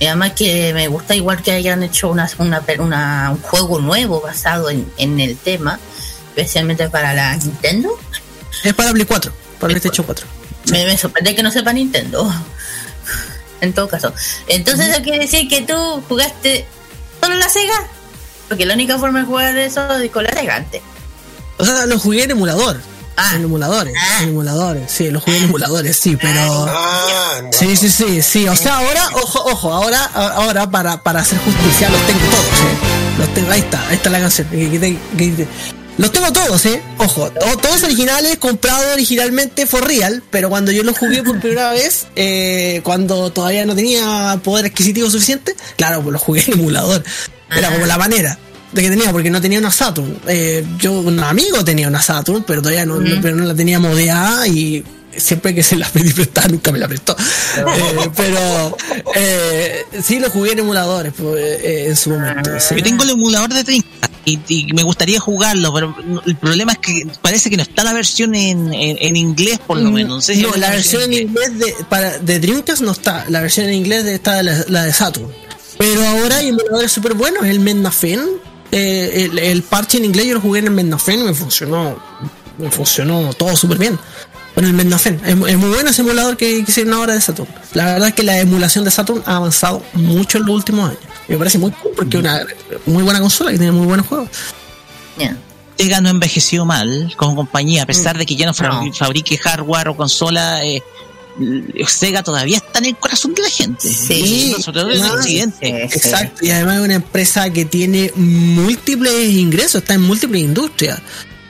[0.00, 4.20] Y además que me gusta igual que hayan hecho una, una, una- un juego nuevo
[4.20, 5.78] basado en, en el tema,
[6.28, 7.98] especialmente para la Nintendo.
[8.62, 10.26] Es para Play 4, para PlayStation 4.
[10.70, 12.32] Me, me sorprende que no sepa Nintendo.
[13.60, 14.12] En todo caso.
[14.46, 15.74] Entonces eso quiere decir que tú
[16.08, 16.64] jugaste
[17.20, 17.74] solo la Sega.
[18.48, 20.80] Porque la única forma de jugar eso es con la Sega antes.
[21.58, 22.80] O sea, lo jugué en emulador.
[23.34, 26.66] En emuladores, en emuladores, sí, lo jugué en emuladores, sí, pero...
[26.68, 28.48] Ah, Sí, sí, sí, sí.
[28.48, 33.18] O sea, ahora, ojo, ojo, ahora, ahora para, para hacer justicia los tengo todos, ¿eh?
[33.18, 34.46] Los tengo, ahí está, ahí está la canción.
[35.98, 36.80] los tengo todos, ¿eh?
[36.98, 41.70] Ojo, to- todos originales, comprados originalmente for real, pero cuando yo los jugué por primera
[41.72, 47.02] vez, eh, cuando todavía no tenía poder adquisitivo suficiente, claro, pues los jugué en emulador.
[47.50, 48.38] Era como la manera
[48.72, 50.18] de que tenía, porque no tenía una Saturn.
[50.28, 53.78] Eh, yo, un amigo tenía una Saturn, pero todavía no, no- pero no la tenía
[53.78, 54.84] modeada y
[55.16, 57.16] siempre que se la pedí prestada nunca me la prestó.
[57.58, 58.76] Eh, pero
[59.14, 62.50] eh, sí lo jugué en emuladores pues, eh, en su momento.
[62.60, 62.74] sí.
[62.76, 66.78] Yo tengo el emulador de Dreamcast y, y me gustaría jugarlo, pero el problema es
[66.78, 70.16] que parece que no está la versión en, en, en inglés, por lo menos.
[70.16, 73.24] No, sé si No, hay la versión en inglés de, para, de Dreamcast no está.
[73.30, 75.32] La versión en inglés de- está la, la de Saturn.
[75.78, 77.46] Pero ahora hay emuladores súper buenos.
[77.46, 78.20] El Mendafen,
[78.72, 81.98] eh, el, el parche en inglés yo lo jugué en el Mendafen y me funcionó.
[82.58, 83.98] Me funcionó todo súper bien.
[84.54, 85.20] Con el Mendafen.
[85.24, 87.48] Es, es muy bueno ese emulador que, que hicieron ahora de Saturn.
[87.74, 91.00] La verdad es que la emulación de Saturn ha avanzado mucho en los últimos años.
[91.28, 92.44] Me parece muy cool porque es una
[92.86, 94.28] muy buena consola que tiene muy buenos juegos.
[95.76, 98.52] Sega no envejeció mal como compañía, a pesar de que ya no,
[98.84, 98.92] No.
[98.92, 100.64] fabrique hardware o consola.
[100.64, 100.82] eh,
[101.86, 103.88] Sega todavía está en el corazón de la gente.
[103.88, 105.84] Sí, sobre todo en no, Occidente.
[105.84, 111.00] Exacto, y además es una empresa que tiene múltiples ingresos, está en múltiples industrias.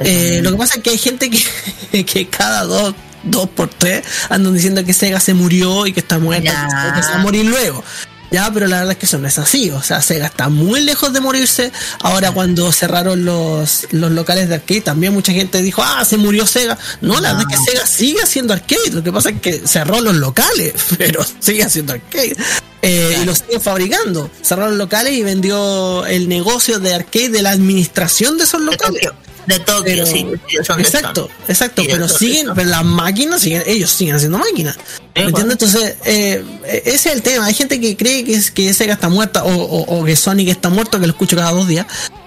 [0.00, 2.94] Eh, lo que pasa es que hay gente que, que cada dos,
[3.25, 6.94] dos por tres andan diciendo que Sega se murió y que está muerta, Ya.
[6.94, 7.83] que se va a morir luego.
[8.31, 9.70] Ya, pero la verdad es que eso no es así.
[9.70, 11.73] O sea, Sega está muy lejos de morirse.
[12.00, 16.47] Ahora cuando cerraron los, los locales de arcade, también mucha gente dijo, ah, se murió
[16.47, 16.78] Sega.
[17.00, 18.90] No, la verdad es que Sega sigue haciendo arcade.
[18.92, 22.36] Lo que pasa es que cerró los locales, pero sigue haciendo arcade.
[22.82, 24.31] Eh, Y lo siguen fabricando.
[24.42, 29.08] Cerró los locales y vendió el negocio de arcade de la administración de esos locales.
[29.48, 30.26] De Tokio, Pero- sí.
[30.50, 34.38] ellos son de exacto, exacto, Sí, pero siguen, pero las máquinas siguen, ellos siguen haciendo
[34.38, 34.76] máquinas.
[35.14, 35.52] ¿Me entiendes?
[35.54, 36.44] Entonces, eh,
[36.84, 37.46] ese es el tema.
[37.46, 40.48] Hay gente que cree que, es, que Sega está muerta o, o- o que Sonic
[40.48, 41.86] está muerto, que lo escucho cada dos días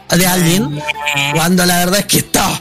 [0.09, 0.82] de alguien,
[1.33, 2.59] cuando la verdad es que está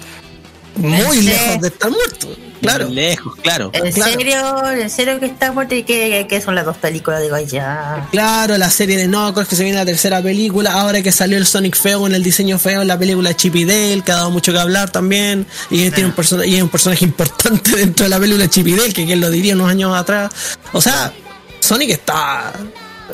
[0.76, 2.28] muy lejos de estar muerto.
[2.60, 2.88] Claro.
[2.88, 3.70] Lejos, claro.
[3.72, 4.12] ¿En Claro.
[4.12, 4.70] serio?
[4.72, 5.74] ¿En serio que está muerto?
[5.74, 7.22] ¿Y qué, qué son las dos películas?
[7.22, 8.06] Digo, ya.
[8.10, 11.46] Claro, la serie de Knuckles que se viene la tercera película, ahora que salió el
[11.46, 14.30] Sonic feo con el diseño feo en la película Chip y Dale, que ha dado
[14.30, 18.10] mucho que hablar también, y tiene un persona- y es un personaje importante dentro de
[18.10, 20.30] la película Chip y Dale, que quién lo diría unos años atrás.
[20.72, 21.12] O sea,
[21.60, 22.52] Sonic está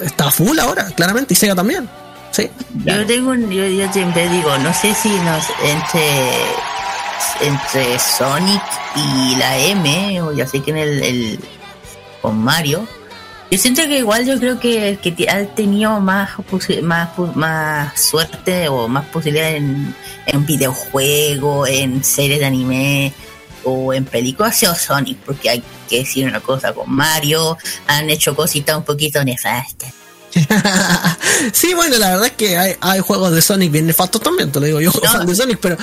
[0.05, 1.89] está full ahora, claramente, y Sega también.
[2.33, 2.50] Sí.
[2.84, 6.33] Yo tengo un, yo, yo siempre digo, no sé si nos entre
[7.41, 8.62] entre Sonic
[8.97, 11.41] y la M, o ya sé que en el, el-
[12.23, 12.86] con Mario,
[13.51, 16.31] yo siento que igual yo creo que el que ha tenido más
[16.83, 19.95] más más suerte o más posibilidad en,
[20.27, 23.12] en videojuegos, en series de anime
[23.62, 28.11] o en películas ha sido Sonic, porque hay que decir una cosa con Mario, han
[28.11, 29.93] hecho cositas un poquito nefastas.
[31.53, 34.59] Sí, bueno, la verdad es que hay, hay juegos de Sonic bien nefastos también, te
[34.59, 35.77] lo digo yo, fan de Sonic, pero,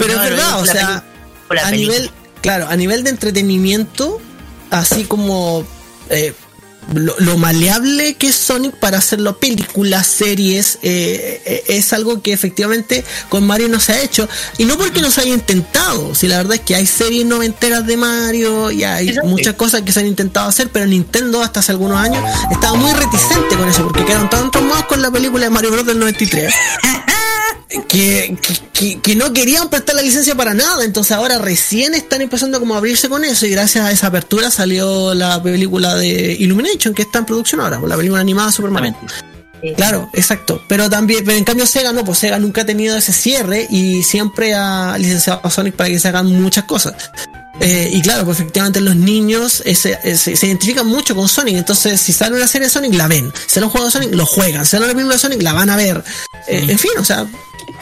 [0.00, 1.02] pero No, es verdad, o sea, a
[1.48, 1.70] película.
[1.70, 4.20] nivel, claro, a nivel de entretenimiento,
[4.70, 5.64] así como
[6.08, 6.34] eh,
[6.94, 12.32] lo, lo maleable que es Sonic para hacerlo películas, series, eh, eh, es algo que
[12.32, 14.28] efectivamente con Mario no se ha hecho.
[14.58, 17.86] Y no porque no se haya intentado, si la verdad es que hay series noventeras
[17.86, 21.72] de Mario y hay muchas cosas que se han intentado hacer, pero Nintendo hasta hace
[21.72, 25.50] algunos años estaba muy reticente con eso, porque quedaron tan traumados con la película de
[25.50, 25.86] Mario Bros.
[25.86, 26.52] del 93
[27.88, 28.36] que,
[28.72, 32.74] que, que- no querían prestar la licencia para nada, entonces ahora recién están empezando como
[32.74, 37.02] a abrirse con eso y gracias a esa apertura salió la película de Illumination que
[37.02, 38.96] está en producción ahora, la película animada Superman.
[39.76, 40.62] Claro, exacto.
[40.68, 44.02] Pero también, pero en cambio Sega no, pues Sega nunca ha tenido ese cierre y
[44.02, 46.94] siempre ha licenciado a Sonic para que se hagan muchas cosas.
[47.60, 51.28] Eh, y claro, pues efectivamente los niños eh, se, eh, se- se identifican mucho con
[51.28, 53.92] Sonic, entonces si sale una serie de Sonic la ven, si sale un juego de
[53.92, 56.02] Sonic lo juegan, si sale una película de Sonic la van a ver.
[56.48, 57.26] Eh, en fin, o sea,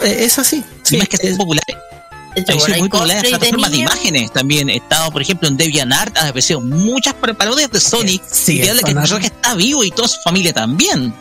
[0.02, 0.64] eh, es así.
[0.82, 1.62] Sí, más que ser popular.
[1.68, 3.92] Ha bueno, hay muy popular en cosplay de plataformas de niños.
[3.94, 4.70] imágenes también.
[4.70, 8.22] He estado, por ejemplo, en DeviantArt, han aparecido muchas par- parodias de Sonic.
[8.30, 11.12] Sí, y habla que el personaje está vivo y toda su familia también.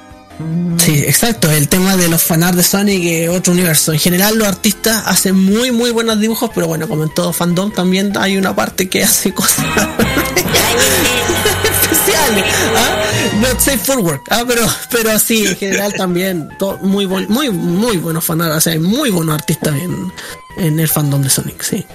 [0.78, 1.50] Sí, exacto.
[1.52, 3.92] El tema de los fanart de Sonic es otro universo.
[3.92, 7.72] En general, los artistas hacen muy, muy buenos dibujos, pero bueno, como en todo fandom,
[7.72, 9.66] también hay una parte que hace cosas
[11.82, 12.46] especiales.
[12.76, 13.04] ¿ah?
[13.42, 14.22] Not safe for work.
[14.30, 14.44] ¿ah?
[14.48, 16.50] Pero, pero sí, en general también,
[16.82, 18.56] muy, muy, muy buenos fanart.
[18.56, 20.14] O sea, hay muy buenos artistas en,
[20.58, 21.86] en el fandom de Sonic, sí.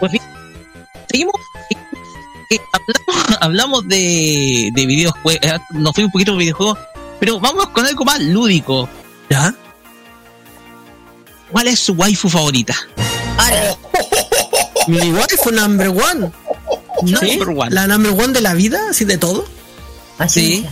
[0.00, 0.24] Pues bien,
[1.10, 1.34] seguimos.
[2.72, 6.78] Hablamos, hablamos de, de videojuegos, eh, nos fuimos un poquito de videojuegos,
[7.20, 8.88] pero vamos con algo más lúdico.
[9.30, 9.54] ¿Ya?
[11.50, 12.74] ¿Cuál es su waifu favorita?
[14.88, 16.32] Mi waifu number one.
[17.02, 17.70] Number one.
[17.70, 19.44] La number one de la vida, así de todo.
[20.18, 20.66] Así.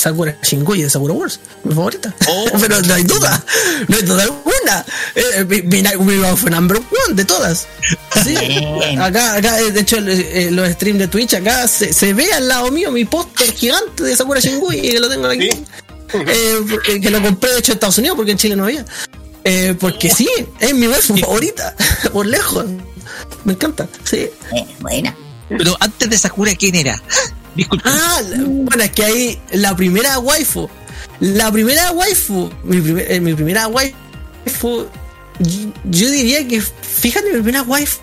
[0.00, 2.14] Sakura Shinguya de Sakura Wars, mi favorita.
[2.28, 2.46] Oh.
[2.60, 3.44] Pero no hay duda,
[3.88, 4.84] no hay duda alguna.
[5.14, 7.66] Eh, mi, mi, mi waifu number one de todas.
[8.24, 8.36] Sí.
[8.98, 12.48] Acá, acá, eh, de hecho, eh, los streams de Twitch, acá se, se ve al
[12.48, 15.50] lado mío mi póster gigante de Sakura Shinguya que lo tengo aquí.
[16.12, 18.84] Eh, eh, que lo compré de hecho en Estados Unidos porque en Chile no había.
[19.44, 21.74] Eh, porque sí, es mi waifu favorita,
[22.12, 22.66] por lejos.
[23.44, 24.28] Me encanta, sí.
[24.80, 25.16] buena.
[25.48, 27.02] Pero antes de Sakura, ¿quién era?
[27.54, 27.90] Disculpa.
[27.92, 30.68] Ah, la- bueno, es que ahí la primera waifu.
[31.20, 32.50] La primera waifu.
[32.64, 34.86] Mi, primer- eh, mi primera waifu.
[35.38, 37.98] Yo, yo diría que, fíjate, mi primera waifu.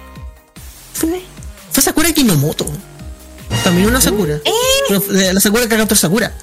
[0.94, 1.22] Fue,
[1.72, 2.66] fue Sakura Kinomoto.
[3.64, 4.40] También una Sakura.
[4.88, 6.34] Pero de la Sakura que captó Sakura.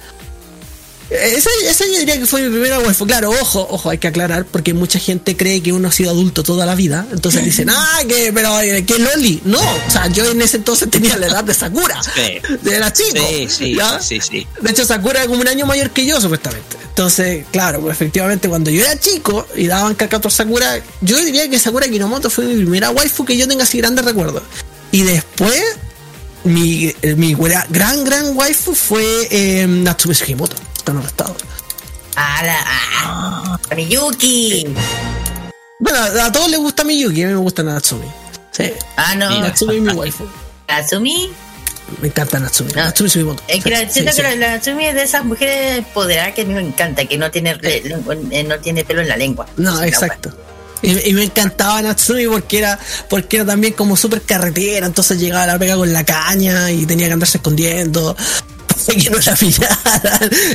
[1.11, 3.07] Esa, esa yo diría que fue mi primera waifu.
[3.07, 6.43] Claro, ojo, ojo, hay que aclarar, porque mucha gente cree que uno ha sido adulto
[6.43, 7.07] toda la vida.
[7.13, 9.41] Entonces dicen, ah, que, pero, eh, que Loli.
[9.45, 12.01] No, o sea, yo en ese entonces tenía la edad de Sakura.
[12.03, 12.41] Sí.
[12.63, 13.27] De la chico.
[13.29, 14.01] Sí, sí, ¿ya?
[14.01, 14.47] sí, sí.
[14.61, 16.77] De hecho, Sakura era como un año mayor que yo, supuestamente.
[16.89, 21.59] Entonces, claro, pues efectivamente, cuando yo era chico y daban Kakato Sakura, yo diría que
[21.59, 24.43] Sakura Kinomoto fue mi primera waifu que yo tenga así grandes recuerdos.
[24.93, 25.61] Y después,
[26.45, 30.57] mi, eh, mi gra- gran, gran waifu fue eh, Natsume Sugimoto.
[30.85, 31.39] Están arrestados.
[32.15, 32.61] A la.
[32.61, 34.67] A, a Miyuki.
[35.79, 38.05] Bueno, a todos les gusta Miyuki, a mí me gusta Natsume.
[38.51, 38.71] Sí.
[38.95, 39.41] Ah, no.
[39.41, 40.27] Natsume es mi waifu.
[40.69, 41.31] Natsumi.
[42.03, 42.71] Me encanta Natsume.
[42.75, 43.43] Natsume Sugimoto.
[43.49, 46.53] Es que la, Sí, sí, que Natsumi es de esas mujeres empoderadas que a mí
[46.53, 49.47] me encanta, que no tiene, eh, no tiene pelo en la lengua.
[49.57, 50.37] No, exacto.
[50.83, 55.45] Y, y me encantaba Natsumi porque era porque era también como súper carretera, entonces llegaba
[55.45, 58.15] a la pega con la caña y tenía que andarse escondiendo.
[59.05, 59.79] que no la pillaran.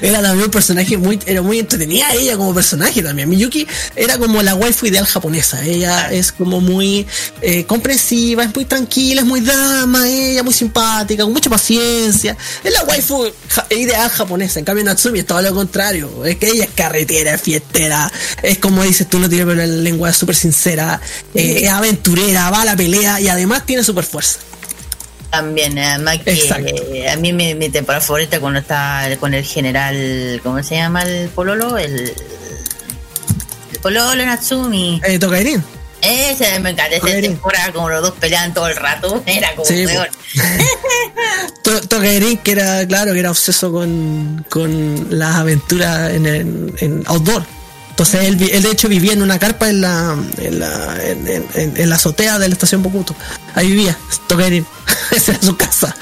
[0.02, 3.30] Era también un personaje muy, era muy entretenida ella como personaje también.
[3.30, 5.64] Miyuki era como la waifu ideal japonesa.
[5.66, 7.06] Ella es como muy
[7.42, 12.38] eh, comprensiva, es muy tranquila, es muy dama, ella muy simpática, con mucha paciencia.
[12.64, 14.60] Es la waifu ja- ideal japonesa.
[14.60, 16.26] En cambio Natsumi es todo lo contrario.
[16.26, 18.12] Es que ella es carretera, es fiestera,
[18.44, 21.02] es como dices tú, no tiene la lengua, es súper sincera,
[21.34, 24.40] eh, es aventurera, va a la pelea y además tiene super fuerza.
[25.30, 26.32] También, además que
[26.94, 31.04] eh, a mí mi, mi temporada favorita cuando está con el general, ¿cómo se llama
[31.04, 31.78] el pololo?
[31.78, 32.14] El,
[33.72, 35.00] el pololo Natsumi.
[35.06, 35.64] Eh, Tokairin.
[36.02, 39.86] Ese me encanta, esa temporada como los dos peleaban todo el rato, era como Sí,
[39.86, 40.10] peor.
[41.64, 47.04] To- Tokairin, que era, claro, que era obseso con, con las aventuras en, el- en
[47.06, 47.44] outdoor.
[48.00, 51.74] Entonces él, de hecho vivía en una carpa en la, en la, en, en- en-
[51.76, 53.14] en la azotea de la estación Bokuto.
[53.56, 53.98] Ahí vivía,
[54.28, 54.66] Tokairin.
[55.12, 55.94] Esa era su casa.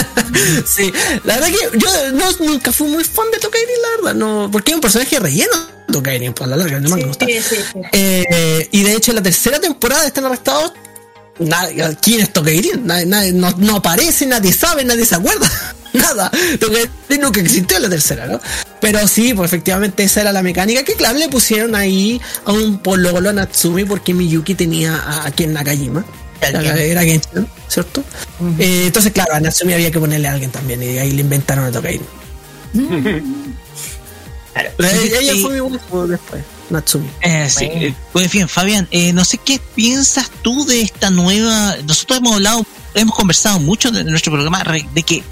[0.66, 0.92] sí,
[1.22, 4.72] la verdad que yo no, nunca fui muy fan de Tokairin, la verdad, no, porque
[4.72, 5.52] es un personaje relleno.
[5.92, 7.24] Tokairin, por la larga, no me gusta.
[7.92, 10.72] Eh, y de hecho en la tercera temporada están arrestados
[11.38, 12.84] Nadie, ¿Quién es Tokairin?
[12.84, 15.48] Nadie, nadie- no, no aparece, nadie sabe, nadie se acuerda.
[15.92, 16.30] Nada.
[16.60, 18.40] Tokairin nunca existió en la tercera, ¿no?
[18.80, 22.78] Pero sí, pues efectivamente esa era la mecánica que, claro, le pusieron ahí a un
[22.78, 26.04] pololo Natsumi porque Miyuki tenía a, a quien Nakajima.
[26.40, 28.04] Era Genshin, ¿cierto?
[28.58, 31.64] Eh, entonces, claro, a Natsumi había que ponerle a alguien también y ahí le inventaron
[31.64, 32.02] a Tokairin.
[34.78, 35.42] La- ella Sí.
[35.42, 37.08] fue mi después, Natsumi.
[37.20, 41.76] Eh, sí, eh, pues bien, Fabián, eh, no sé qué piensas tú de esta nueva.
[41.86, 45.22] Nosotros hemos hablado, hemos conversado mucho en nuestro programa de que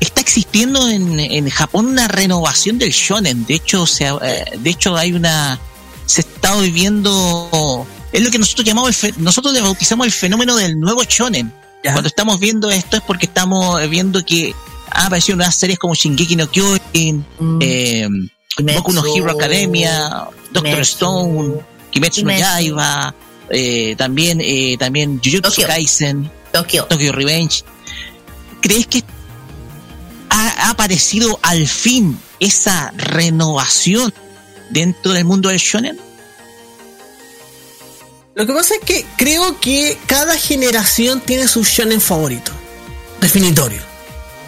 [0.00, 3.44] está existiendo en, en Japón una renovación del shonen.
[3.46, 5.58] De hecho, se eh, de hecho hay una,
[6.06, 10.56] se está viviendo, es lo que nosotros llamamos, el fe- nosotros le bautizamos el fenómeno
[10.56, 11.52] del nuevo shonen.
[11.82, 14.54] Cuando estamos viendo esto es porque estamos viendo que
[14.90, 17.26] ha aparecido unas series como Shingeki no Kyojin,
[17.60, 18.08] eh,
[18.58, 21.54] Boku no Hero Academia, Doctor Stone,
[21.90, 22.30] Kimetsu no.
[22.30, 23.14] Yaiba,
[23.50, 26.86] eh, también, eh, también Jujutsu Kaisen, Tokyo.
[27.12, 27.64] Revenge.
[28.62, 29.02] ¿Crees que
[30.34, 34.12] ha, aparecido al fin esa renovación
[34.70, 35.98] dentro del mundo del shonen?
[38.34, 42.50] Lo que pasa es que creo que cada generación tiene su shonen favorito,
[43.20, 43.80] definitorio.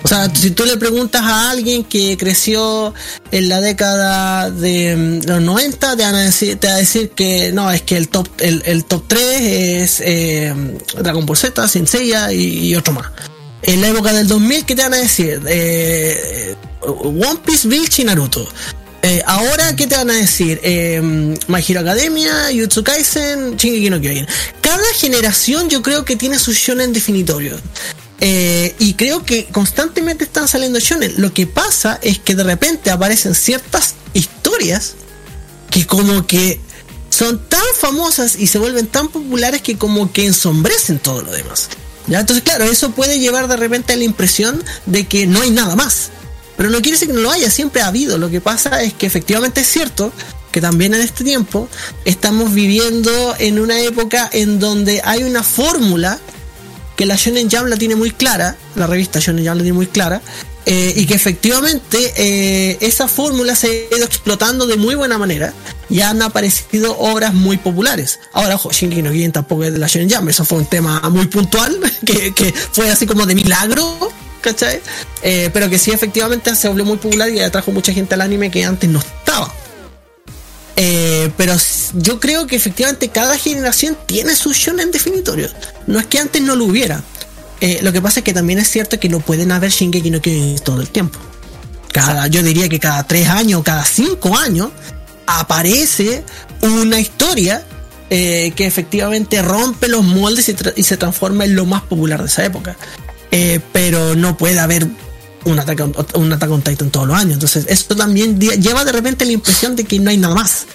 [0.02, 2.94] O sea, si tú le preguntas a alguien que creció
[3.30, 7.10] en la década de mm, los 90, te, van a decir, te va a decir
[7.10, 10.54] que no, es que el top el, top 3 es eh,
[10.98, 13.06] Dragon Ball Z, Saint Seiya y, y otro más.
[13.66, 15.42] En la época del 2000, ¿qué te van a decir?
[15.48, 18.48] Eh, One Piece, Bleach y Naruto.
[19.02, 20.60] Eh, ahora, ¿qué te van a decir?
[20.62, 21.00] Eh,
[21.48, 24.26] My Hero Academia, Jutsu Kaisen, Shingeki no Kyojin.
[24.60, 27.56] Cada generación yo creo que tiene su shonen definitorio.
[28.20, 31.14] Eh, y creo que constantemente están saliendo shonen.
[31.18, 34.94] Lo que pasa es que de repente aparecen ciertas historias
[35.70, 36.60] que como que
[37.10, 41.68] son tan famosas y se vuelven tan populares que como que ensombrecen todo lo demás.
[42.08, 45.74] Entonces, claro, eso puede llevar de repente a la impresión de que no hay nada
[45.76, 46.10] más.
[46.56, 48.18] Pero no quiere decir que no lo haya, siempre ha habido.
[48.18, 50.12] Lo que pasa es que efectivamente es cierto
[50.50, 51.68] que también en este tiempo
[52.04, 56.18] estamos viviendo en una época en donde hay una fórmula
[56.96, 59.86] que la Shonen Jump la tiene muy clara, la revista Shonen Jump la tiene muy
[59.86, 60.22] clara,
[60.68, 65.54] eh, y que efectivamente eh, esa fórmula se ha ido explotando de muy buena manera
[65.88, 68.18] y han aparecido obras muy populares.
[68.32, 70.98] Ahora, ojo, Shingeki no Kyojin tampoco es de la Shonen Jump, eso fue un tema
[71.08, 74.80] muy puntual, que, fue así como de milagro, ¿cachai?
[75.22, 78.50] Eh, pero que sí efectivamente se volvió muy popular y atrajo mucha gente al anime
[78.50, 79.54] que antes no estaba.
[80.74, 81.54] Pero
[81.94, 85.48] yo creo que efectivamente cada generación tiene su shonen definitorio.
[85.86, 87.02] No es que antes no lo hubiera.
[87.60, 90.20] Eh, lo que pasa es que también es cierto que no pueden haber Shingeki no
[90.20, 91.18] Kyojin todo el tiempo.
[91.92, 94.70] Cada, yo diría que cada tres años, cada cinco años,
[95.26, 96.24] aparece
[96.60, 97.64] una historia
[98.10, 102.20] eh, que efectivamente rompe los moldes y, tra- y se transforma en lo más popular
[102.20, 102.76] de esa época.
[103.30, 104.86] Eh, pero no puede haber
[105.44, 105.82] un ataque
[106.14, 107.34] un Attack on Titan todos los años.
[107.34, 110.66] Entonces, esto también lleva de repente la impresión de que no hay nada más.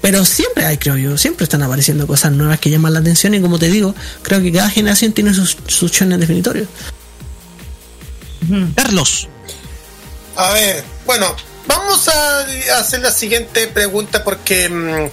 [0.00, 3.40] Pero siempre hay, creo yo, siempre están apareciendo cosas nuevas que llaman la atención y
[3.40, 6.68] como te digo, creo que cada generación tiene sus, sus shonen definitorios.
[8.74, 9.28] Carlos.
[10.36, 11.34] A ver, bueno,
[11.66, 12.40] vamos a
[12.78, 15.10] hacer la siguiente pregunta porque mm,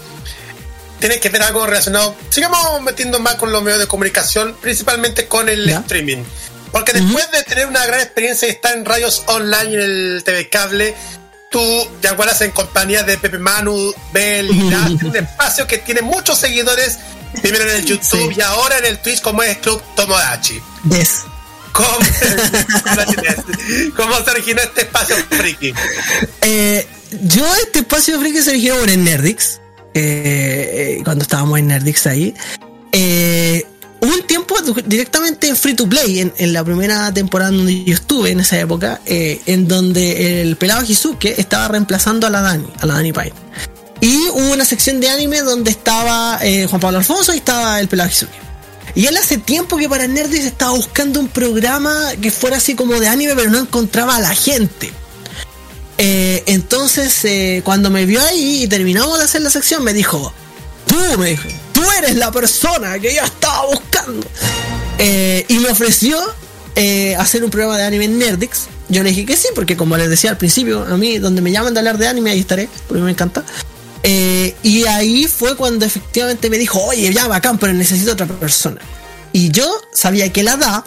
[0.99, 2.15] tiene que ver algo relacionado.
[2.29, 6.23] Sigamos metiendo más con los medios de comunicación, principalmente con el streaming.
[6.71, 10.23] Porque después de tener una gran experiencia y estar en radios online y en el
[10.25, 10.93] TV cable,
[11.49, 11.61] tú
[12.01, 16.97] ya guardas en compañía de Pepe Manu, Bel y un espacio que tiene muchos seguidores,
[17.41, 20.59] primero en el YouTube y ahora en el Twitch como es Club Tomodachi.
[20.89, 21.21] Yes.
[21.71, 21.89] ¿Cómo,
[23.97, 25.73] cómo se originó este espacio friki?
[26.41, 26.87] Eh,
[27.23, 29.59] yo este espacio friki se originó el Nerdix.
[29.93, 32.33] eh, cuando estábamos en Nerdix ahí.
[32.93, 33.65] Eh,
[34.25, 34.55] tiempo
[34.85, 39.01] directamente en Free to Play, en, la primera temporada donde yo estuve en esa época,
[39.05, 43.33] eh, en donde el pelado Hisuke estaba reemplazando a la Dani, a la Dani Pine.
[44.01, 47.87] Y hubo una sección de anime donde estaba eh, Juan Pablo Alfonso y estaba el
[47.87, 48.45] pelado Hisuke.
[48.95, 52.99] Y él hace tiempo que para Nerdix estaba buscando un programa que fuera así como
[52.99, 54.91] de anime, pero no encontraba a la gente.
[55.97, 60.33] Eh, entonces, cuando me vio ahí y terminamos de hacer la sección, me dijo,
[60.85, 64.25] tú, me dijo, tú eres la persona que yo estaba buscando.
[64.97, 66.17] Eh, y me ofreció
[66.73, 68.67] eh, hacer un programa de anime en Nerdix.
[68.87, 71.51] Yo le dije que sí, porque como les decía al principio, a mí donde me
[71.51, 73.43] llaman de hablar de anime, ahí estaré, porque me encanta.
[74.03, 78.79] Eh, y ahí fue cuando efectivamente me dijo, oye, ya bacán, pero necesito otra persona.
[79.33, 80.85] Y yo sabía que la Da,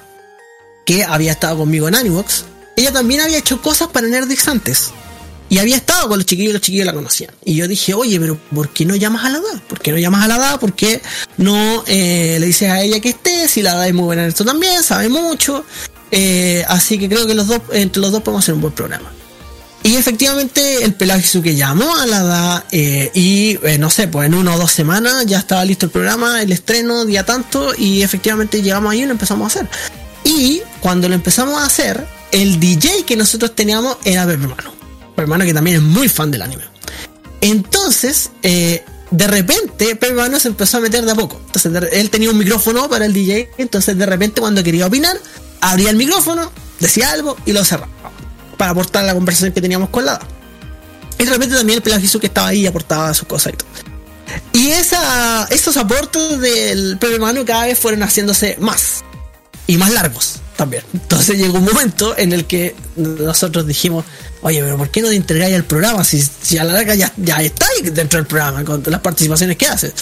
[0.86, 2.44] que había estado conmigo en Animox,
[2.76, 4.90] ella también había hecho cosas para Nerdix antes.
[5.50, 7.32] Y había estado con los chiquillos y los chiquillos la conocían.
[7.44, 9.62] Y yo dije, oye, pero ¿por qué no llamas a la DA?
[9.66, 10.58] ¿Por qué no llamas a la DA?
[10.58, 11.00] ¿Por qué
[11.38, 13.48] no eh, le dices a ella que esté?
[13.48, 15.64] Si la DA es muy buena en esto también, sabe mucho.
[16.10, 19.10] Eh, así que creo que los dos, entre los dos podemos hacer un buen programa.
[19.82, 24.54] Y efectivamente el que llamó a la DA eh, y no sé, pues en una
[24.54, 28.92] o dos semanas ya estaba listo el programa, el estreno, día tanto, y efectivamente llegamos
[28.92, 29.70] ahí y lo empezamos a hacer.
[30.24, 34.77] Y cuando lo empezamos a hacer, el DJ que nosotros teníamos era Pepe.
[35.24, 36.64] Pepe que también es muy fan del anime.
[37.40, 41.40] Entonces, eh, de repente, Pepe Hermano se empezó a meter de a poco.
[41.46, 45.16] Entonces, de- él tenía un micrófono para el DJ, entonces de repente cuando quería opinar,
[45.60, 47.88] abría el micrófono, decía algo y lo cerraba
[48.56, 50.26] para aportar la conversación que teníamos con la DA.
[51.20, 53.68] Y de repente también el Pelagio que estaba ahí aportaba sus cosas y todo.
[54.52, 59.04] Y esos aportes del Pepe Manu cada vez fueron haciéndose más
[59.66, 60.82] y más largos también.
[60.92, 64.04] Entonces llegó un momento en el que nosotros dijimos,
[64.42, 66.02] oye, pero ¿por qué no te entregáis al programa?
[66.02, 69.56] Si, si a la larga ya, ya está ahí dentro del programa con las participaciones
[69.56, 69.94] que haces.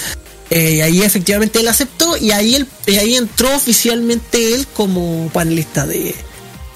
[0.48, 5.28] Eh, y ahí efectivamente él aceptó y ahí, él, y ahí entró oficialmente él como
[5.30, 6.14] panelista de,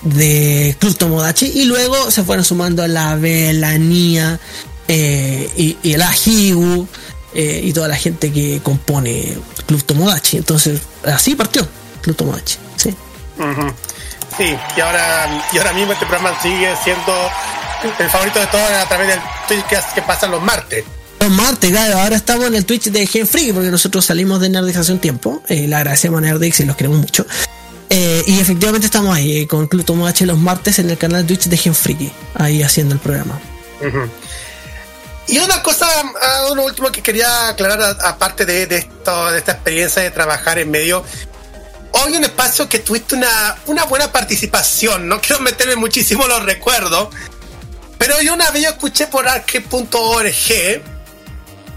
[0.03, 4.39] de Club Tomodachi y luego se fueron sumando la B, la Nia
[4.89, 6.87] eh, y, y la Higu
[7.33, 10.37] eh, y toda la gente que compone Club Tomodachi.
[10.37, 11.67] Entonces, así partió
[12.03, 12.59] Club Tomodachi.
[12.77, 12.95] Sí.
[14.37, 17.13] Sí, y ahora, y ahora mismo este programa sigue siendo
[17.99, 20.85] el favorito de todos a través del Twitch que, pasan los martes.
[21.21, 24.49] Los martes, claro, ahora estamos en el Twitch de Gen Freak porque nosotros salimos de
[24.49, 25.43] Nerdix hace un tiempo.
[25.49, 27.27] Eh, le agradecemos a Nerdix y los queremos mucho.
[27.89, 31.47] Eh, y efectivamente estamos ahí eh, con Club Tomodachi los martes en el canal Twitch
[31.47, 33.39] de Gen Freak, ahí haciendo el programa.
[35.27, 35.87] Y una cosa,
[36.21, 40.59] ah, uno último que quería aclarar, aparte de, de esto, de esta experiencia de trabajar
[40.59, 41.05] en medio,
[41.93, 47.09] hoy un espacio que tuviste una, una buena participación, no quiero meterme muchísimo los recuerdos,
[47.99, 50.33] pero yo una vez yo escuché por arque.org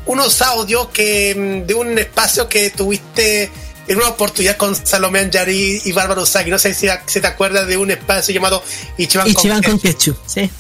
[0.06, 3.52] unos audios que mm, de un espacio que tuviste
[3.88, 6.50] en una oportunidad con Salomé Anjari y Bárbara Usagi.
[6.50, 8.64] No sé si, si te acuerdas de un espacio llamado
[8.98, 10.50] Ichiban, Ichiban con con ketchup, sí.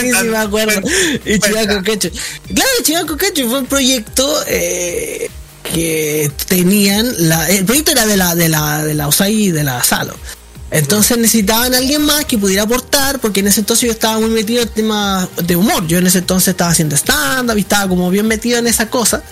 [0.00, 0.80] sí, sí, me acuerdo.
[1.24, 2.12] Ichiban con ketchup.
[2.52, 5.30] Claro, Ichiban con ketchup fue un proyecto eh,
[5.74, 7.06] que tenían.
[7.18, 10.14] La, el proyecto era de la, de la, de la USAI y de la Salo.
[10.70, 14.28] Entonces necesitaban a alguien más que pudiera aportar, porque en ese entonces yo estaba muy
[14.28, 15.86] metido en temas de humor.
[15.86, 19.22] Yo en ese entonces estaba haciendo stand-up y estaba como bien metido en esa cosa.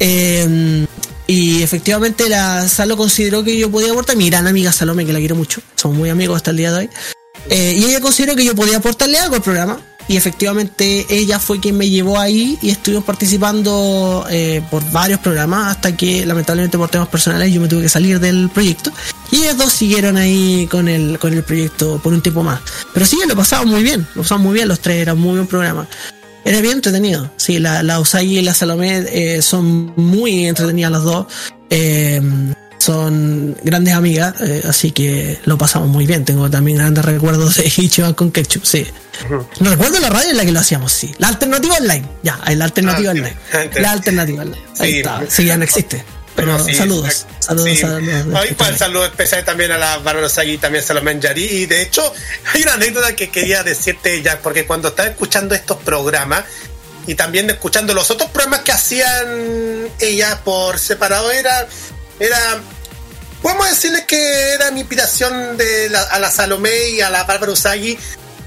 [0.00, 0.86] Eh,
[1.26, 4.16] y efectivamente la Salo consideró que yo podía aportar.
[4.16, 6.78] Mi gran amiga Salome, que la quiero mucho, somos muy amigos hasta el día de
[6.78, 6.90] hoy.
[7.50, 9.80] Eh, y ella consideró que yo podía aportarle algo al programa.
[10.08, 15.76] Y efectivamente ella fue quien me llevó ahí y estuvimos participando eh, por varios programas
[15.76, 18.90] hasta que lamentablemente por temas personales yo me tuve que salir del proyecto.
[19.30, 22.60] Y ellos dos siguieron ahí con el, con el proyecto por un tiempo más.
[22.94, 25.46] Pero sí, lo pasamos muy bien, lo pasamos muy bien los tres, era muy buen
[25.46, 25.86] programa.
[26.44, 27.30] Era bien entretenido.
[27.36, 31.26] Sí, la, la Usagi y la Salomé eh, son muy entretenidas las dos.
[31.68, 32.22] Eh,
[32.92, 36.24] son grandes amigas, eh, así que lo pasamos muy bien.
[36.24, 38.86] Tengo también grandes recuerdos de Ichiban con Ketchup, sí.
[39.60, 41.14] No recuerdo la radio en la que lo hacíamos, sí.
[41.18, 43.36] La alternativa online, ya, hay la alternativa Ah, online.
[43.80, 44.62] La alternativa online.
[44.78, 44.96] Ahí Sí.
[45.00, 46.02] está, sí, ya no existe.
[46.34, 47.76] Pero sí, saludos, saludos, Sí.
[47.76, 48.26] saludos.
[48.40, 51.44] Hoy para el saludo especial también a la Bárbara Sagi y también a Salomé Yari.
[51.44, 52.10] Y de hecho,
[52.54, 56.44] hay una anécdota que quería decirte ya, porque cuando estaba escuchando estos programas
[57.08, 61.66] y también escuchando los otros programas que hacían ellas por separado, era,
[62.20, 62.38] era
[63.42, 67.52] podemos decirle que era mi inspiración de la- a la Salomé y a la Bárbara
[67.52, 67.98] Usagi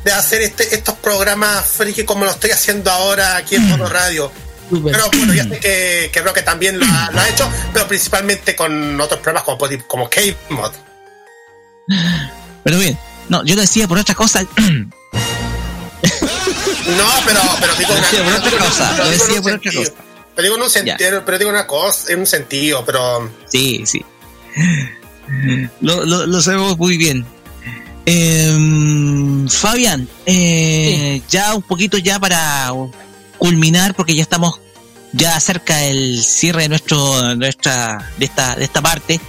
[0.03, 4.31] de hacer este, estos programas friki como lo estoy haciendo ahora aquí en Modo Radio.
[4.69, 7.87] Pero bueno, ya sé que, que creo que también lo ha, lo ha hecho, pero
[7.87, 10.71] principalmente con otros programas como, como K-Mod.
[12.63, 12.97] Pero bien,
[13.27, 14.43] no, yo lo decía por otra cosa.
[16.97, 19.91] No, pero, pero digo Lo una, decía por otra cosa, lo decía por otra cosa.
[20.35, 24.03] Pero digo en un sentido, pero digo una cosa, en un sentido, pero Sí, sí.
[25.79, 27.25] Lo, lo, lo sabemos muy bien.
[28.05, 32.71] Em, Fabián, eh, ya un poquito ya para
[33.37, 34.59] culminar, porque ya estamos
[35.13, 39.19] ya cerca del cierre de nuestro nuestra de esta de esta parte.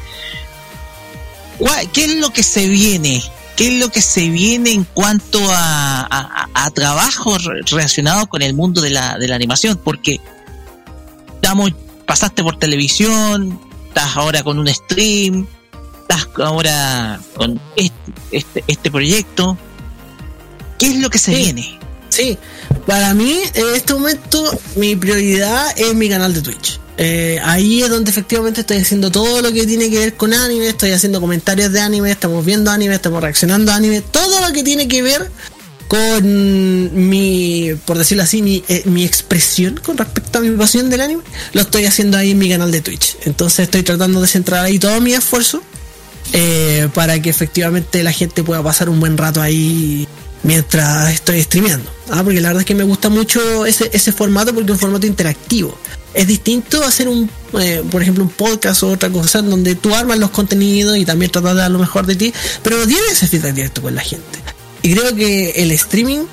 [1.59, 3.23] ¿Cuál- ¿Qué es lo que se viene?
[3.57, 7.37] ¿Qué es lo que se viene en cuanto a, a, a trabajo
[7.71, 9.79] relacionado con el mundo de la, de la animación?
[9.83, 10.21] Porque
[11.35, 11.73] estamos,
[12.07, 13.61] pasaste por televisión,
[13.93, 15.47] estás ahora con un stream,
[16.01, 19.59] estás ahora con este, este, este proyecto.
[20.79, 21.79] ¿Qué es lo que se viene?
[22.09, 22.39] Sí,
[22.87, 26.81] para mí en este momento mi prioridad es mi canal de Twitch.
[26.97, 30.69] Eh, ahí es donde efectivamente estoy haciendo todo lo que tiene que ver con anime,
[30.69, 34.63] estoy haciendo comentarios de anime, estamos viendo anime, estamos reaccionando a anime, todo lo que
[34.63, 35.31] tiene que ver
[35.93, 41.03] con mi, por decirlo así, mi, eh, mi expresión con respecto a mi pasión del
[41.03, 41.23] anime,
[41.53, 43.19] lo estoy haciendo ahí en mi canal de Twitch.
[43.27, 45.63] Entonces estoy tratando de centrar ahí todo mi esfuerzo
[46.33, 50.09] eh, para que efectivamente la gente pueda pasar un buen rato ahí
[50.45, 51.91] mientras estoy streameando.
[52.09, 54.81] Ah, porque la verdad es que me gusta mucho ese, ese formato porque es un
[54.81, 55.77] formato interactivo.
[56.15, 57.29] Es distinto a hacer un,
[57.61, 61.31] eh, por ejemplo, un podcast o otra cosa donde tú armas los contenidos y también
[61.31, 64.39] tratas de dar lo mejor de ti, pero tienes ese feedback directo con la gente.
[64.83, 66.25] Y creo que el streaming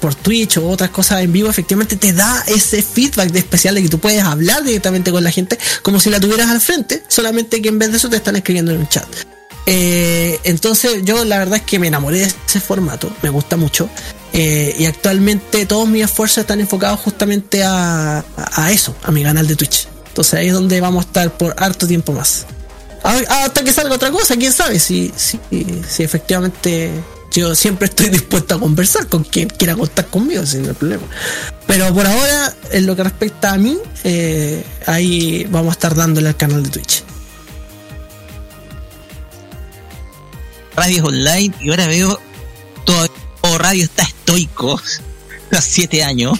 [0.00, 3.82] por, Twitch o otras cosas en vivo efectivamente te da ese feedback de especial de
[3.82, 7.60] que tú puedes hablar directamente con la gente como si la tuvieras al frente, solamente
[7.60, 9.06] que en vez de eso te están escribiendo en un chat.
[9.66, 13.88] Eh, entonces yo la verdad es que me enamoré de ese formato, me gusta mucho.
[14.32, 19.46] eh, y actualmente todos mis esfuerzos están enfocados justamente a, a- eso, a mi canal
[19.46, 19.86] de Twitch.
[20.08, 22.46] Entonces ahí es donde vamos a estar por harto tiempo más.
[23.02, 25.38] Hasta que salga otra cosa, quién sabe, si, si,
[25.88, 26.90] si efectivamente
[27.30, 31.04] yo siempre estoy dispuesto a conversar con quien quiera contar conmigo, sin el problema.
[31.66, 36.28] Pero por ahora, en lo que respecta a mí, eh, ahí vamos a estar dándole
[36.28, 37.04] al canal de Twitch.
[40.80, 42.18] radios online y ahora veo
[42.86, 43.08] todo,
[43.42, 44.80] todo radio está estoico
[45.50, 46.38] hace siete años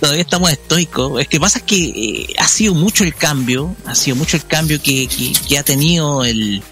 [0.00, 4.16] todavía estamos estoicos es que pasa que eh, ha sido mucho el cambio ha sido
[4.16, 5.08] mucho el cambio que,
[5.48, 6.64] que ha tenido el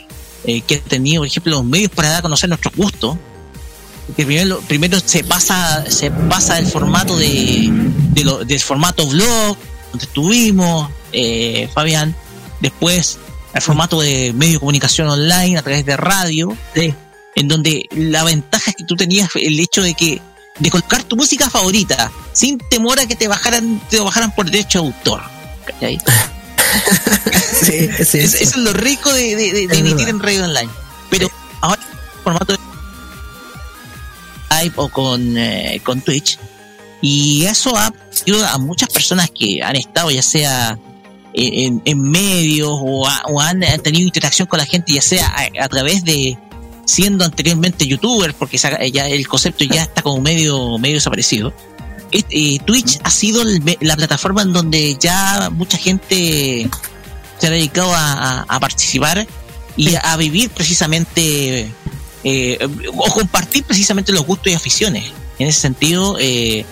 [0.49, 3.17] eh, que ha tenido por ejemplo los medios para dar a conocer nuestros gustos
[4.17, 7.71] primero, se pasa se pasa el formato de,
[8.25, 9.57] lo- del formato blog
[9.93, 12.15] donde estuvimos eh, Fabián
[12.61, 13.19] después
[13.55, 16.57] el formato de medio de comunicación online a través de radio
[17.35, 20.21] en donde la ventaja es que tú tenías el hecho de que
[20.59, 24.81] de colocar tu música favorita sin temor a que te bajaran te bajaran por derecho
[24.81, 25.21] de autor.
[27.63, 30.45] Sí, sí, Es- eso es lo rico de, de- de- de Es emitir en radio
[30.45, 30.71] online.
[31.11, 31.31] Pero
[31.61, 32.59] ahora en formato de
[34.47, 36.39] Skype o con, eh, con Twitch
[37.01, 37.93] y eso ha
[38.27, 40.79] ayudado a muchas personas que han estado ya sea
[41.33, 45.65] en, en medios o, ha- o han tenido interacción con la gente ya sea a,
[45.65, 46.37] a través de
[46.87, 51.53] siendo anteriormente youtubers porque ya el concepto ya está como medio medio desaparecido
[52.13, 56.69] eh, Twitch ha sido el la plataforma en donde ya mucha gente
[57.39, 59.27] se ha dedicado a, participar
[59.77, 61.71] y a, a vivir precisamente
[62.25, 62.59] eh,
[62.97, 65.13] o compartir precisamente los gustos y aficiones.
[65.39, 66.65] En ese sentido, eh,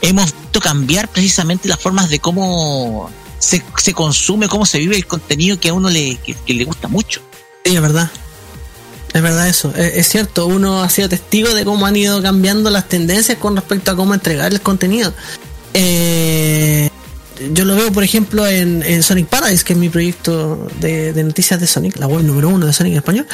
[0.00, 5.06] hemos visto cambiar precisamente las formas de cómo se, se consume, cómo se vive el
[5.06, 7.20] contenido que a uno le, que, que le gusta mucho.
[7.64, 8.10] Sí, es verdad.
[9.12, 9.72] Es verdad eso.
[9.76, 13.56] Es, es cierto, uno ha sido testigo de cómo han ido cambiando las tendencias con
[13.56, 15.12] respecto a cómo entregar el contenido.
[15.74, 16.88] Eh,
[17.52, 21.66] yo lo veo, por ejemplo, en, Sonic Paradise, que es mi proyecto de, noticias de
[21.66, 23.26] Sonic, la web número uno de Sonic en español.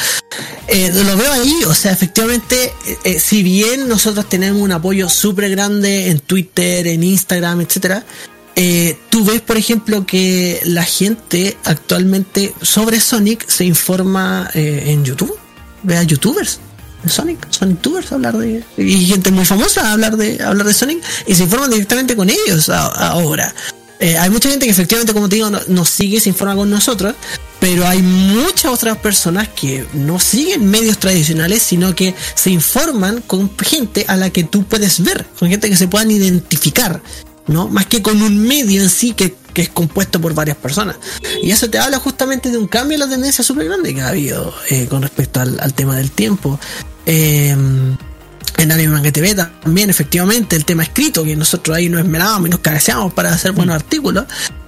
[0.66, 5.08] Eh, lo veo ahí, o sea, efectivamente, eh, eh, si bien nosotros tenemos un apoyo
[5.08, 8.04] súper grande en Twitter, en Instagram, etcétera,
[8.60, 15.04] eh, tú ves, por ejemplo, que la gente actualmente sobre Sonic se informa eh, en
[15.04, 15.32] YouTube.
[15.82, 16.58] Ve a YouTubers
[17.02, 18.64] de Sonic, Sonic Tubers hablar de.
[18.76, 22.68] Y gente muy famosa hablar de, hablar de Sonic y se informan directamente con ellos
[22.68, 23.54] ahora.
[24.00, 26.70] Eh, hay mucha gente que efectivamente, como te digo, no- nos sigue, se informa con
[26.70, 27.14] nosotros,
[27.58, 33.50] pero hay muchas otras personas que no siguen medios tradicionales, sino que se informan con
[33.58, 37.02] gente a la que tú puedes ver, con gente que se puedan identificar,
[37.48, 37.66] ¿no?
[37.68, 40.98] Más que con un medio en sí que, que es compuesto por varias personas.
[41.42, 44.10] Y eso te habla justamente de un cambio en la tendencia súper grande que ha
[44.10, 46.60] habido eh, con respecto al, tema del tiempo.
[47.06, 52.46] Eh, en Anime Manga TV también, efectivamente, el tema escrito, que nosotros ahí nos esmerábamos
[52.46, 54.26] y nos cabeceábamos para hacer buenos artículos.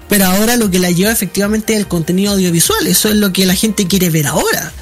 [0.08, 2.84] Pero ahora lo que la lleva efectivamente es el contenido audiovisual.
[2.88, 4.72] Eso es lo que la gente quiere ver ahora.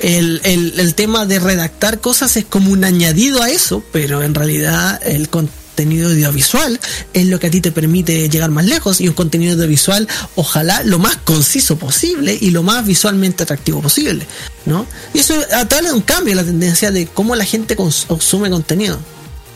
[0.00, 4.34] el, el, el tema de redactar cosas es como un añadido a eso, pero en
[4.34, 5.28] realidad el
[5.74, 6.78] contenido audiovisual
[7.14, 10.82] es lo que a ti te permite llegar más lejos y un contenido audiovisual ojalá
[10.84, 14.26] lo más conciso posible y lo más visualmente atractivo posible,
[14.66, 14.86] ¿no?
[15.14, 18.98] Y eso atrae un cambio la tendencia de cómo la gente cons- consume contenido.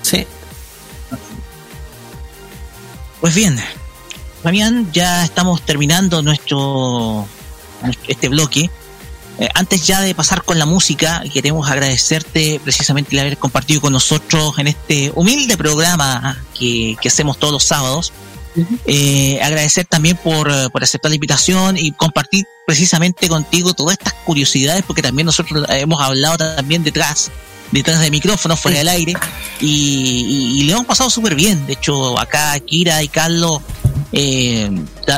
[0.03, 0.27] Sí.
[3.21, 3.59] Pues bien,
[4.43, 7.29] Fabián, ya estamos terminando nuestro-
[8.09, 8.71] este bloque.
[9.39, 13.93] Eh, antes ya de pasar con la música, queremos agradecerte precisamente el haber compartido con
[13.93, 18.13] nosotros en este humilde programa que, que hacemos todos los sábados.
[18.87, 24.83] Eh, agradecer también por, por aceptar la invitación y compartir precisamente contigo todas estas curiosidades,
[24.87, 27.31] porque también nosotros hemos hablado también detrás,
[27.71, 29.13] detrás de micrófonos, fuera del aire,
[29.61, 31.67] y, y- y le hemos pasado súper bien.
[31.67, 33.61] De hecho, acá Kira y Carlos
[34.13, 34.71] eh,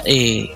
[0.04, 0.50] eh,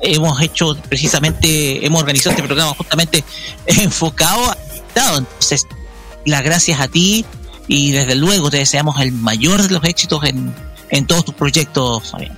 [0.00, 3.24] hemos hecho precisamente, hemos organizado este programa justamente
[3.66, 5.18] enfocado a invitado.
[5.18, 5.66] Entonces,
[6.24, 7.24] las gracias a ti
[7.66, 10.54] y desde luego te deseamos el mayor de los éxitos en,
[10.90, 12.36] en todos tus proyectos, Fabián.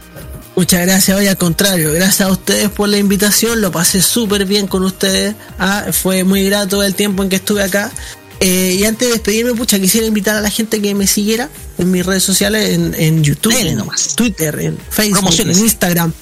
[0.54, 4.66] Muchas gracias, hoy al contrario, gracias a ustedes por la invitación, lo pasé súper bien
[4.66, 7.90] con ustedes, ah, fue muy grato el tiempo en que estuve acá.
[8.38, 11.90] Eh, y antes de despedirme, pucha, quisiera invitar a la gente que me siguiera en
[11.90, 13.80] mis redes sociales, en, en YouTube, en
[14.14, 16.12] Twitter, en Facebook, en Instagram.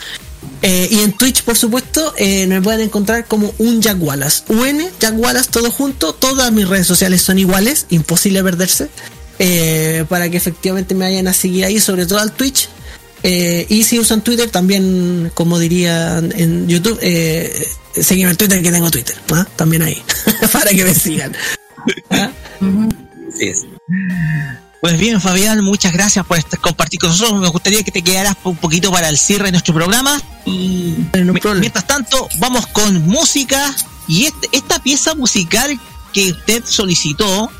[0.63, 4.43] Eh, y en Twitch, por supuesto, eh, me pueden encontrar como un Jack Wallace.
[4.49, 6.13] UN, Jack Wallace, todo junto.
[6.15, 8.89] Todas mis redes sociales son iguales, imposible perderse.
[9.39, 12.69] eh, para que efectivamente me vayan a seguir ahí, sobre todo al Twitch.
[13.23, 18.71] Eh, y si usan Twitter, también, como dirían en YouTube, eh, seguime en Twitter que
[18.71, 19.17] tengo Twitter.
[19.33, 19.47] ¿ah?
[19.57, 20.03] También ahí,
[20.53, 21.35] para que me sigan.
[22.11, 23.65] Así es.
[24.81, 27.39] Pues bien, Fabián, muchas gracias por compartir con nosotros.
[27.41, 30.21] Me gustaría que te quedaras un poquito para el cierre de nuestro programa.
[30.47, 30.95] Y
[31.35, 33.75] mi- mientras tanto, vamos con música.
[34.09, 35.79] Y este- esta pieza musical
[36.15, 37.51] que usted solicitó,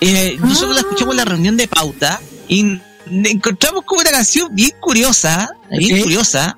[0.00, 4.72] eh, nosotros la escuchamos en la reunión de pauta y encontramos como una canción bien
[4.80, 6.56] curiosa, bien curiosa,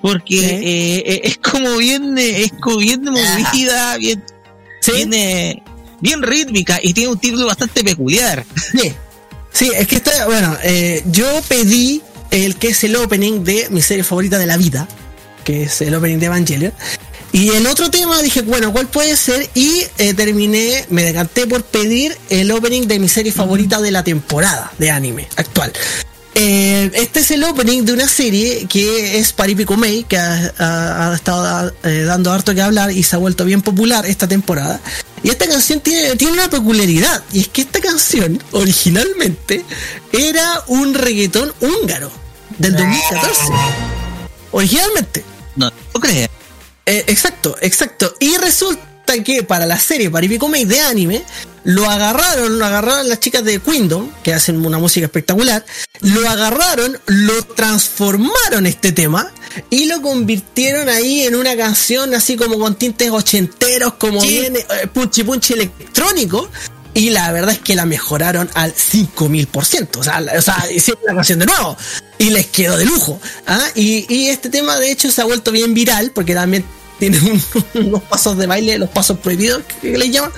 [0.00, 4.22] porque eh, eh, es como bien, eh, es como bien movida, bien,
[4.94, 5.62] bien, eh,
[6.00, 8.46] bien rítmica y tiene un título bastante peculiar.
[9.52, 13.82] Sí, es que está, bueno, eh, yo pedí el que es el opening de mi
[13.82, 14.86] serie favorita de la vida,
[15.44, 16.72] que es el opening de Evangelion.
[17.32, 19.50] Y el otro tema dije, bueno, ¿cuál puede ser?
[19.54, 24.02] Y eh, terminé, me decanté por pedir el opening de mi serie favorita de la
[24.04, 25.72] temporada de anime actual.
[26.34, 31.10] Eh, este es el opening de una serie que es Paripico Mei, que ha, ha-
[31.10, 34.80] ha estado eh, dando harto que hablar y se ha vuelto bien popular esta temporada.
[35.22, 39.64] Y esta canción tiene, tiene una peculiaridad, y es que esta canción originalmente
[40.12, 42.10] era un reggaetón húngaro
[42.58, 43.42] del 2014.
[44.52, 45.24] Originalmente.
[45.56, 46.28] No, no crees.
[46.86, 48.14] Eh, exacto, exacto.
[48.18, 51.22] Y resulta que para la serie Paripico Mei de anime,
[51.64, 55.64] lo agarraron, lo agarraron las chicas de Queendom, que hacen una música espectacular,
[56.00, 59.30] lo agarraron, lo transformaron este tema
[59.70, 64.28] y lo convirtieron ahí en una canción así como con tintes ochenteros, como Sí.
[64.28, 66.48] bien eh, punchi punchi electrónico.
[66.94, 69.98] Y la verdad es que la mejoraron al 5000%.
[69.98, 71.76] O sea, o sea hicieron la canción de nuevo.
[72.18, 73.20] Y les quedó de lujo.
[73.46, 73.64] ¿ah?
[73.76, 76.64] Y, y este tema, de hecho, se ha vuelto bien viral porque también
[76.98, 77.42] tiene un-
[77.86, 80.32] unos pasos de baile, los pasos prohibidos que le llaman.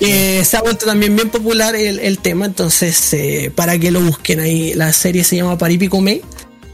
[0.00, 2.46] Eh, se ha vuelto también bien popular el, el tema.
[2.46, 6.22] Entonces, eh, para que lo busquen ahí, la serie se llama Paripico Mei.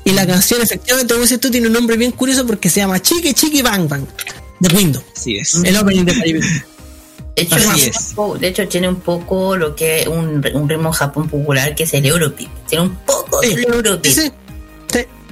[0.05, 3.01] Y la canción, efectivamente, como dices tú, tiene un nombre bien curioso porque se llama
[3.01, 4.05] Chiqui Chiqui Bang Bang
[4.61, 5.05] de Windows.
[5.17, 5.55] Así es.
[5.55, 6.47] El opening de Paripico.
[7.37, 7.97] De hecho, Así tiene es.
[8.11, 11.29] un poco- de hecho, tiene un poco lo que es un, un ritmo en Japón
[11.29, 12.49] popular que es el Eurobeat.
[12.69, 14.05] Tiene un poco Sí, del Eurobeat.
[14.07, 14.33] sí, sí,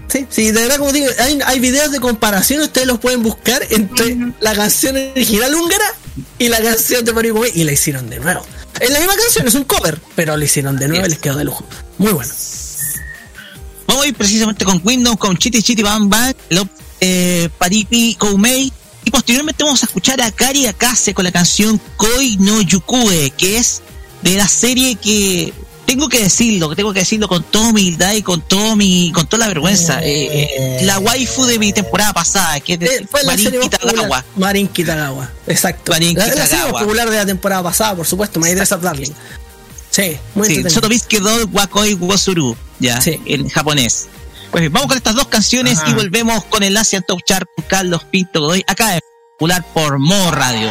[0.09, 3.63] sí, sí, de verdad, como digo, hay, hay videos de comparación, ustedes los pueden buscar
[3.71, 5.95] entre la canción original húngara
[6.39, 8.45] y la canción de Mario Boy y la hicieron de nuevo.
[8.81, 11.37] Es la misma canción, es un cover, pero la hicieron de nuevo y les quedó
[11.37, 11.65] de lujo.
[11.99, 12.33] Muy bueno.
[13.87, 16.69] Vamos a ir precisamente con Windows, con Chiti Chiti Bang Bang, lo,
[17.01, 18.73] eh, Paripi Koumei.
[19.05, 23.59] Y posteriormente vamos a escuchar a Kari Akase con la canción Koi no Yukue, que
[23.59, 23.83] es
[24.23, 25.53] de la serie que
[25.87, 29.27] tengo que decirlo, que tengo que decirlo con toda humildad y con todo mi, con
[29.27, 30.01] toda la vergüenza.
[30.03, 34.25] eh, eh, la waifu de mi temporada pasada, que es de Eh, Fue más Kitagawa.
[34.37, 35.93] Marin Kitagawa, exacto.
[35.93, 39.11] Marin la, la serie popular de la temporada pasada, por supuesto, My Dress Up Darling.
[39.91, 40.71] Sí, muy Sí.
[40.71, 44.07] Sotobiske do Wakoi Wosuru, ya, en japonés.
[44.51, 45.91] Pues bien, vamos con estas dos canciones Ajá.
[45.91, 49.01] y volvemos con el Asian Top Chart con Carlos Pinto Godoy, acá en
[49.39, 50.71] Popular por Mo Radio.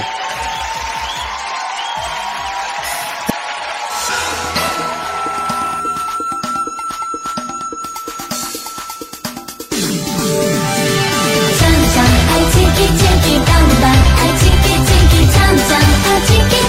[15.58, 16.61] ちゃんはじけ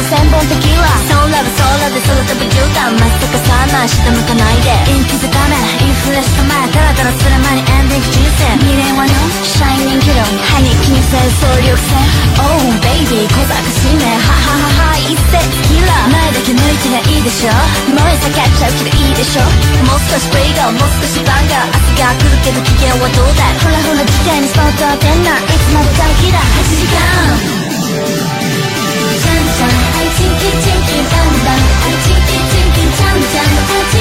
[0.00, 3.36] 祖先本的キラーソーラブソーラブ空飛ぶ絨毯まっすぐ
[3.68, 4.72] マー下向かないで。
[4.88, 5.52] 陰気づかめ。
[5.84, 9.12] インフレしかめダラダラする前にエンディング人生未練はの
[9.44, 12.00] シャイニングロン歯に気にせず総力戦。
[12.40, 15.36] Oh baby 小賢しめはははは一世
[15.68, 17.52] キラー前だけ抜いてりゃいいでしょ
[17.92, 19.44] 燃え叫っちゃうけどいいでしょ。
[19.84, 21.76] もう少しプレイガーもう少しバンガー。
[21.76, 23.44] 明日が来るけど機嫌はどうだ。
[23.52, 25.36] いほらほら事態にスポット当てんな。
[25.44, 28.39] いつまで大嫌い8時間。
[29.20, 29.44] boom
[31.10, 32.34] boom 棒，爱情 ki
[33.92, 33.99] chi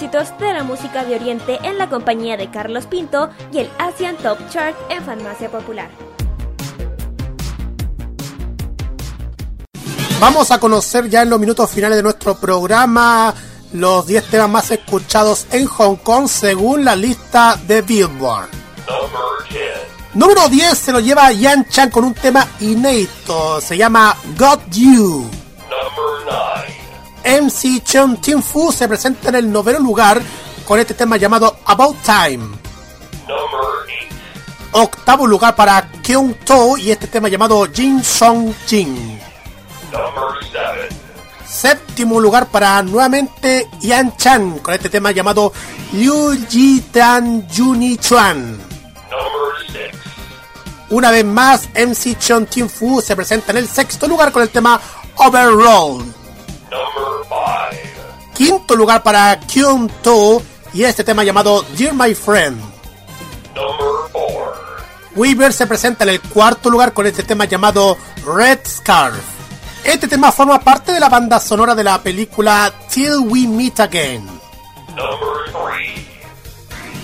[0.00, 4.16] éxitos de la música de Oriente en la compañía de Carlos Pinto y el Asian
[4.16, 5.90] Top Chart en Farmacia Popular.
[10.18, 13.34] Vamos a conocer ya en los minutos finales de nuestro programa
[13.74, 18.48] los 10 temas más escuchados en Hong Kong según la lista de Billboard.
[20.14, 25.39] Número 10 se lo lleva Yan Chan con un tema inédito, se llama Got You.
[27.50, 30.22] MC Cheon Tim Fu se presenta en el noveno lugar
[30.64, 32.46] con este tema llamado About Time.
[34.70, 39.20] Octavo lugar para Kyung To y este tema llamado Jin Song Jin.
[41.44, 45.52] Séptimo lugar para nuevamente Yan Chan con este tema llamado
[45.92, 48.60] Liu Ji Tan Juni Chuan.
[50.90, 54.50] Una vez más, MC Chon Tim Fu se presenta en el sexto lugar con el
[54.50, 54.80] tema
[55.16, 56.19] Overroll.
[58.40, 60.40] Quinto lugar para Kyung To
[60.72, 62.58] y este tema llamado Dear My Friend.
[65.14, 69.20] Weaver se presenta en el cuarto lugar con este tema llamado Red Scarf.
[69.84, 74.26] Este tema forma parte de la banda sonora de la película Till We Meet Again.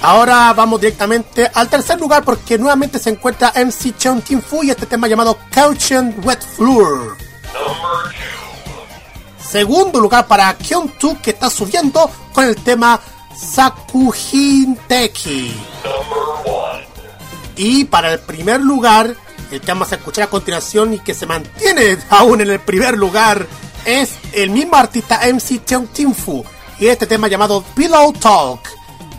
[0.01, 4.71] Ahora vamos directamente al tercer lugar porque nuevamente se encuentra MC Cheon Tim Fu y
[4.71, 7.19] este tema llamado Caution Wet Floor.
[9.57, 13.01] Segundo lugar para Kyung Tu que está subiendo con el tema
[13.35, 15.51] Sakujin Teki.
[17.57, 19.17] Y para el primer lugar,
[19.51, 22.99] el que vamos a escuchar a continuación y que se mantiene aún en el primer
[22.99, 23.47] lugar,
[23.87, 26.45] es el mismo artista MC Cheon Tim Fu
[26.79, 28.61] y este tema llamado Pillow Talk.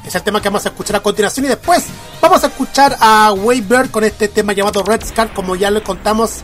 [0.05, 1.85] Es el tema que vamos a escuchar a continuación y después
[2.21, 6.43] vamos a escuchar a Waybird con este tema llamado Red Scar, como ya le contamos.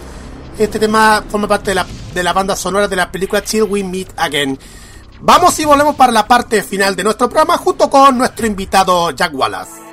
[0.58, 3.84] Este tema forma parte de la, de la banda sonora de la película Till We
[3.84, 4.58] Meet Again.
[5.20, 9.34] Vamos y volvemos para la parte final de nuestro programa junto con nuestro invitado Jack
[9.34, 9.88] Wallace.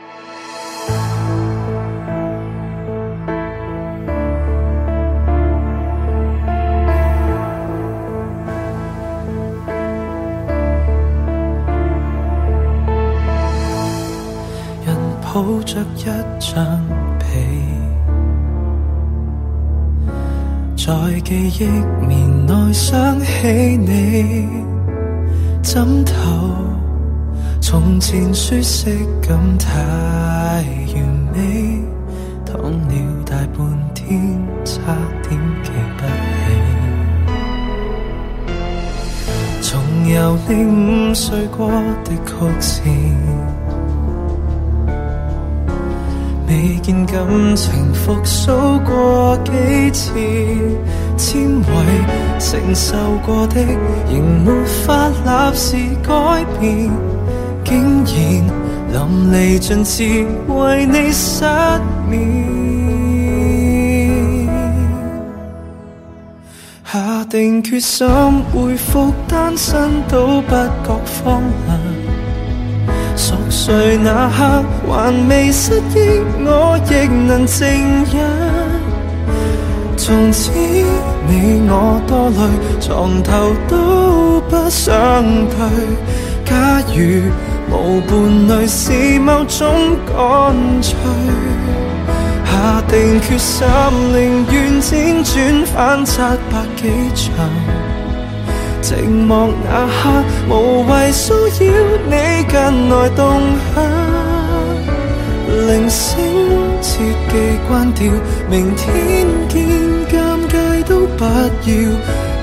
[15.35, 16.05] 抱着一
[16.39, 16.98] 张
[20.82, 21.68] 在記憶
[22.08, 24.48] 棉內想起你，
[25.62, 26.12] 枕頭
[27.60, 28.88] 從前舒适
[29.20, 30.64] 感太完
[31.34, 31.82] 美，
[32.46, 33.58] 躺了大半
[33.94, 34.96] 天，差
[35.28, 36.02] 點記不
[39.60, 39.70] 起，重
[40.08, 41.68] 遊你午睡過
[42.04, 43.29] 的曲線。
[46.50, 47.14] 未見感
[47.54, 49.52] 情復甦過幾
[49.92, 50.10] 次，
[51.16, 51.64] 纖維
[52.40, 53.62] 承受過的，
[54.10, 54.50] 仍沒
[54.84, 56.90] 法立時改變，
[57.64, 58.12] 竟然
[58.92, 58.98] 淋
[59.30, 61.44] 漓盡致為你失
[62.08, 62.50] 眠。
[66.84, 68.08] 下定決心
[68.52, 71.89] 回復單身都不覺荒凉。
[73.20, 77.60] 熟睡那刻還未失憶，我亦能靜
[78.10, 78.16] 忍。
[79.94, 80.50] 從此
[81.28, 82.40] 你我多累，
[82.80, 84.88] 床頭都不想
[85.50, 85.54] 退。
[86.46, 87.30] 假如
[87.68, 88.08] 無伴
[88.48, 89.68] 侶是某種
[90.06, 90.96] 乾脆，
[92.46, 93.68] 下定決心
[94.14, 94.16] 寧
[94.50, 97.89] 願輾轉反侧百幾場。
[98.82, 101.60] 寂寞那刻，無謂騷擾
[102.06, 102.14] 你
[102.48, 103.40] 近來動
[103.74, 103.76] 向。
[105.66, 106.18] 铃声
[106.80, 106.88] 切
[107.28, 107.34] 記
[107.68, 108.10] 關掉，
[108.48, 109.56] 明天見，
[110.08, 110.14] 尷
[110.48, 111.70] 尬都不要，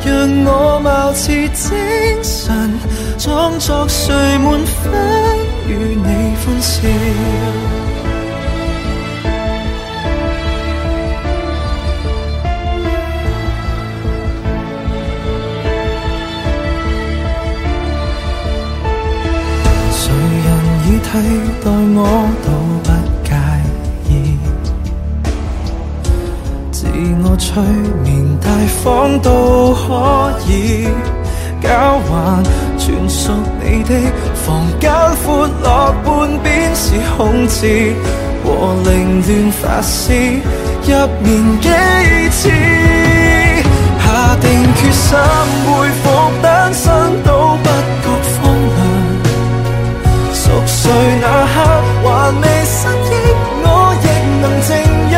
[0.06, 1.76] 讓我貌似精
[2.22, 2.72] 神，
[3.18, 4.92] 裝作睡滿分，
[5.68, 7.87] 與你歡笑。
[21.18, 21.24] 替
[21.64, 21.66] 代
[21.96, 22.00] 我
[22.46, 22.48] 都
[22.84, 22.90] 不
[23.24, 23.30] 介
[24.08, 24.38] 意，
[26.72, 26.86] 自
[27.24, 27.48] 我催
[28.04, 28.06] 眠
[28.40, 28.46] 大
[28.84, 29.88] 方都可
[30.48, 30.88] 以，
[31.60, 31.68] 交
[32.08, 32.44] 還
[32.78, 33.32] 全屬
[33.64, 33.92] 你的
[34.46, 34.46] 房
[34.80, 34.92] 間
[35.26, 35.26] 闊
[35.64, 36.08] 落半
[36.44, 36.86] 邊是
[37.18, 37.96] 空置，
[38.44, 40.40] 和凌亂發洩
[40.86, 40.92] 入
[41.24, 41.28] 眠
[41.62, 41.68] 幾
[42.30, 42.50] 次，
[44.06, 44.06] 下
[44.40, 45.18] 定決心
[45.66, 46.06] 回復
[46.44, 46.86] 單身
[50.88, 51.56] 在，那刻
[52.02, 52.08] 还
[52.40, 53.14] 未失忆，
[53.62, 53.66] 我
[54.04, 54.06] 亦
[54.42, 54.70] 能静
[55.12, 55.16] 忍。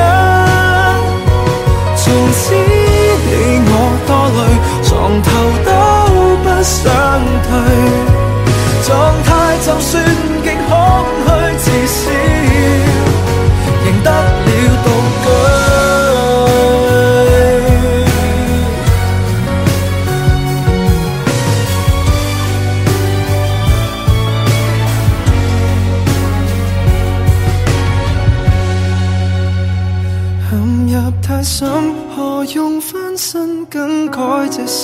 [1.96, 2.02] 从
[2.34, 3.30] 此你
[3.70, 3.72] 我
[4.08, 4.40] 多累，
[4.84, 4.90] 床
[5.22, 5.28] 头
[5.68, 5.70] 都
[6.44, 6.76] 不想
[7.46, 7.50] 退，
[8.88, 8.90] 状
[9.24, 9.30] 态
[9.64, 9.94] 就算。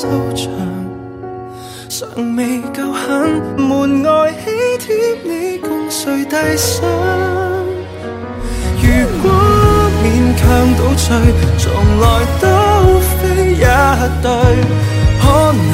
[0.05, 0.45] 收場？
[1.89, 4.85] 尚未夠狠，門外喜帖
[5.23, 6.85] 你共誰遞上？
[8.83, 8.85] 如
[9.23, 9.25] 果
[10.03, 10.05] 勉
[10.37, 10.43] 強
[10.77, 11.07] 倒退，
[11.57, 11.63] 從
[12.01, 12.03] 來
[12.39, 12.43] 都
[13.17, 13.65] 非一
[14.21, 14.29] 對，
[15.21, 15.23] 可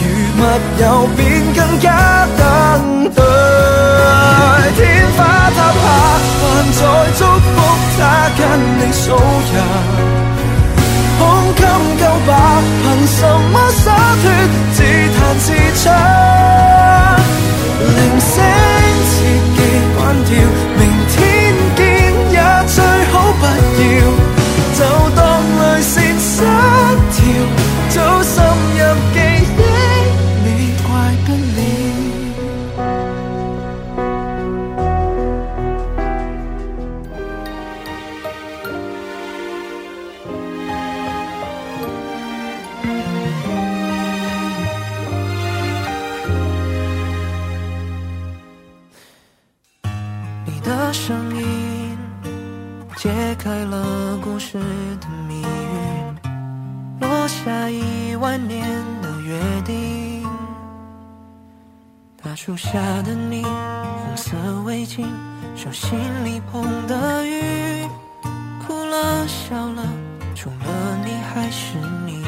[0.00, 0.02] 如
[0.38, 0.42] 密
[0.80, 0.82] 友
[1.16, 1.20] 便
[1.54, 1.86] 更加
[2.38, 2.40] 登
[3.14, 3.18] 對。
[4.76, 4.80] 天
[5.16, 5.18] 花
[5.50, 5.84] 塌下，
[6.40, 6.80] 還在
[7.18, 7.56] 祝福
[7.98, 8.00] 他
[8.38, 8.40] 跟
[8.78, 9.04] 你數
[9.52, 10.19] 人。
[11.60, 11.68] 胸襟
[12.00, 12.28] 夠白，
[12.82, 13.20] 憑什
[13.52, 13.86] 么洒
[14.22, 14.24] 脱？
[14.72, 15.46] 自彈自
[15.82, 15.84] 唱，
[17.80, 18.32] 铃声
[19.06, 19.12] 切
[19.54, 19.58] 记
[19.94, 20.30] 关掉，
[20.78, 20.80] 明
[21.12, 21.16] 天
[21.76, 21.80] 见
[22.32, 22.76] 也最
[23.12, 23.84] 好不要，
[62.50, 64.32] 树下的你，红色
[64.64, 65.06] 围巾，
[65.54, 67.86] 手心里捧的雨，
[68.66, 69.84] 哭了笑了，
[70.34, 70.66] 除了
[71.04, 72.24] 你还是你。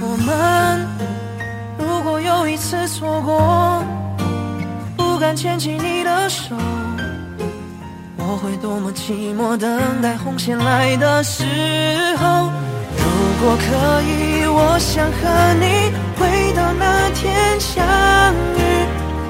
[0.00, 0.86] 我们
[1.76, 3.82] 如果有一次错过。
[4.96, 6.54] 不敢牵起你的手，
[8.18, 11.42] 我会多么寂寞，等待红线来的时
[12.18, 12.52] 候。
[12.96, 15.90] 如果可以，我想和你
[16.56, 17.84] 到那天相
[18.56, 18.60] 遇，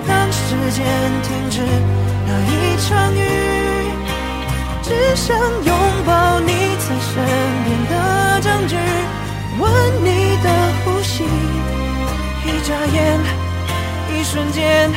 [0.06, 0.86] 让时间
[1.24, 1.60] 停止
[2.24, 3.18] 那一场雨，
[4.80, 7.12] 只想拥抱你在身
[7.64, 8.76] 边的证据，
[9.58, 9.68] 闻
[10.04, 10.48] 你的
[10.84, 11.24] 呼吸，
[12.44, 13.18] 一眨眼，
[14.14, 14.88] 一瞬间。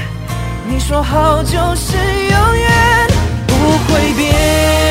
[0.70, 3.08] 你说好就是永远
[3.48, 3.54] 不
[3.88, 4.89] 会变。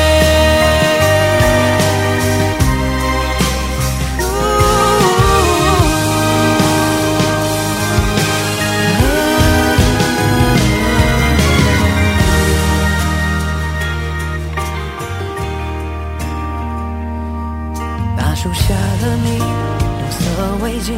[20.81, 20.97] 色围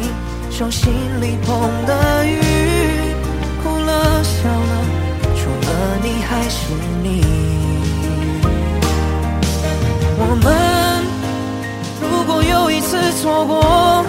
[0.50, 2.40] 手心里捧的雨。
[3.62, 4.84] 哭了笑了，
[5.36, 5.68] 除了
[6.02, 6.58] 你还是
[7.02, 7.06] 你。
[10.18, 10.46] 我们
[12.00, 14.04] 如果有一次错过，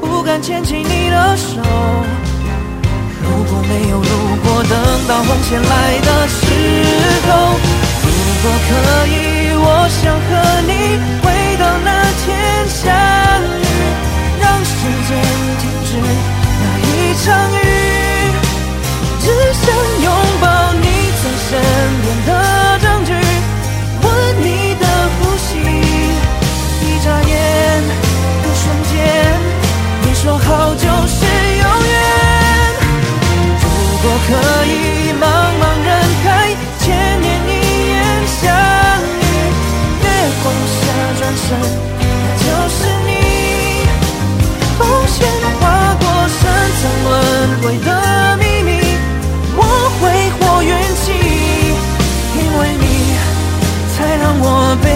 [0.00, 1.60] 不敢牵起你的手。
[3.22, 4.72] 如果没有如果，等
[5.06, 6.40] 到红线来的时
[7.26, 7.30] 候，
[8.02, 8.08] 如
[8.42, 8.70] 果可
[9.08, 9.12] 以，
[9.56, 10.30] 我想和
[10.66, 10.72] 你
[11.22, 11.24] 回
[11.58, 11.88] 到那
[12.24, 12.26] 天
[12.68, 12.82] 相
[13.60, 13.64] 遇，
[14.44, 14.72] 让时
[15.08, 15.10] 间
[15.60, 15.90] 停止
[16.60, 16.88] 那一
[17.24, 17.56] 场雨。
[19.20, 19.64] 只想
[20.04, 20.06] 拥
[20.40, 20.84] 抱你
[21.20, 21.50] 在身
[22.02, 22.30] 边的
[22.82, 23.10] 证据，
[24.02, 24.06] 闻
[24.42, 25.48] 你的呼吸，
[26.82, 27.32] 一眨眼，
[28.42, 28.92] 一瞬间，
[30.02, 31.18] 你说好就是
[31.62, 31.94] 永远。
[33.62, 34.28] 如果可
[34.66, 34.70] 以，
[35.18, 35.24] 茫
[35.58, 35.88] 茫人
[36.22, 36.26] 海，
[36.80, 36.84] 千
[37.22, 37.50] 年一
[37.88, 37.92] 眼
[38.28, 38.42] 相
[39.20, 39.24] 遇，
[40.02, 40.06] 月
[40.42, 40.78] 光下
[41.18, 41.48] 转身，
[46.84, 47.12] 深藏轮
[47.62, 48.70] 回的秘密。
[49.56, 49.58] 我
[49.98, 50.02] 挥
[50.36, 51.12] 霍运气，
[52.36, 52.84] 因为你
[53.96, 54.86] 才让我被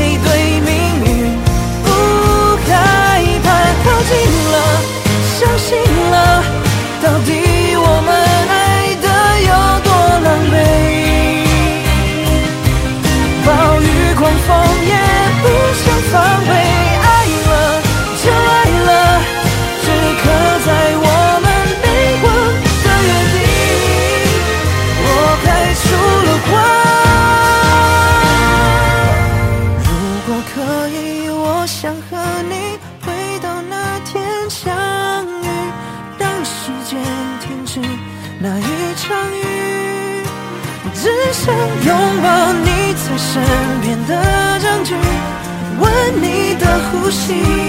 [47.08, 47.67] 呼吸，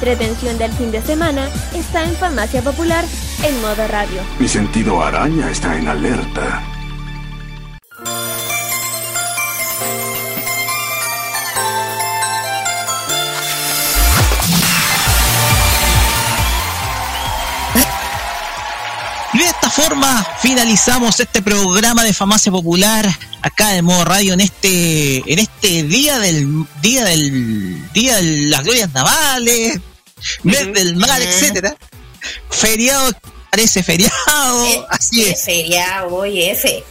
[0.00, 3.04] entretención del fin de semana está en Farmacia Popular
[3.42, 4.22] en modo radio.
[4.38, 6.62] Mi sentido araña está en alerta.
[19.34, 23.06] Y de esta forma finalizamos este programa de Farmacia Popular
[23.42, 28.64] acá de modo radio en este en este día del día del día de las
[28.64, 29.78] glorias navales,
[30.42, 31.76] mes del mar, etcétera.
[32.50, 33.12] Feriado
[33.50, 35.44] parece feriado, así es.
[35.44, 36.84] Feriado, oye, F.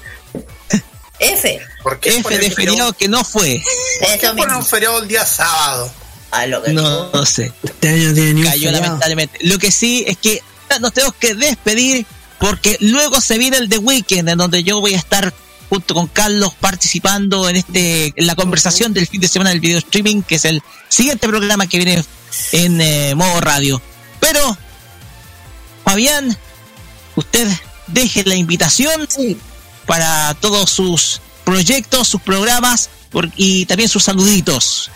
[1.20, 1.60] F.
[1.84, 3.62] ¿Por qué F de feriado que no fue.
[4.02, 5.92] ¿Por qué ponen un feriado el día sábado?
[6.32, 7.52] A lo que No, no sé.
[7.64, 9.40] Este año tiene Cayó lamentablemente.
[9.42, 10.42] Lo que sí es que
[10.80, 12.06] nos tenemos que despedir
[12.40, 15.34] porque luego se viene el The Weekend en donde yo voy a estar
[15.68, 19.78] junto con Carlos participando en este en la conversación del fin de semana del video
[19.80, 22.04] streaming que es el siguiente programa que viene
[22.52, 23.82] en eh, modo radio.
[24.20, 24.58] Pero
[25.84, 26.38] Fabián,
[27.16, 27.48] usted
[27.88, 29.08] deje la invitación
[29.86, 34.92] para todos sus proyectos, sus programas por- y también sus saluditos.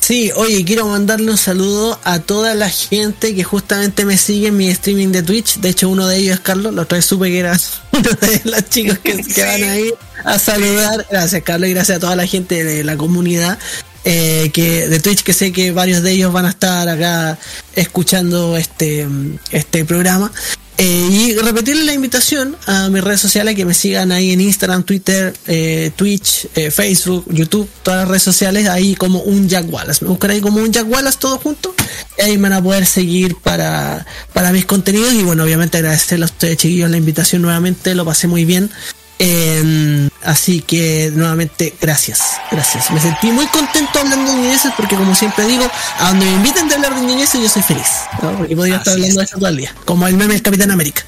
[0.00, 4.56] Sí, oye, quiero mandarle un saludo a toda la gente que justamente me sigue en
[4.56, 5.56] mi streaming de Twitch.
[5.56, 6.76] De hecho, uno de ellos es Carlos.
[6.78, 7.58] Otra vez supe que era
[7.92, 11.06] uno de los chicos que, que van a ir a saludar.
[11.10, 13.58] Gracias, Carlos, y gracias a toda la gente de la comunidad
[14.06, 17.36] eh, que de Twitch, que sé que varios de ellos van a estar acá
[17.74, 19.06] escuchando este,
[19.50, 20.32] este programa.
[20.78, 24.84] Eh, y repetirle la invitación a mis redes sociales que me sigan ahí en Instagram,
[24.84, 30.04] Twitter, eh, Twitch, eh, Facebook, YouTube, todas las redes sociales, ahí como un Jack Wallace.
[30.04, 31.74] Me buscan ahí como un Jack Wallace todo junto.
[32.18, 35.14] Y ahí me van a poder seguir para, para mis contenidos.
[35.14, 37.94] Y bueno, obviamente agradecerle a ustedes, chiquillos, la invitación nuevamente.
[37.94, 38.70] Lo pasé muy bien.
[39.18, 42.90] Eh, así que nuevamente, gracias, gracias.
[42.90, 46.68] Me sentí muy contento hablando de ñoñeces porque como siempre digo, a donde me inviten
[46.68, 47.88] de hablar de ñoñeces yo soy feliz.
[48.22, 48.36] ¿no?
[48.36, 49.74] Porque podría estar hablando de eso todo el día.
[49.84, 51.04] Como el meme del Capitán América.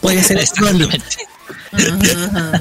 [0.00, 2.60] Podría ser esto todo el día.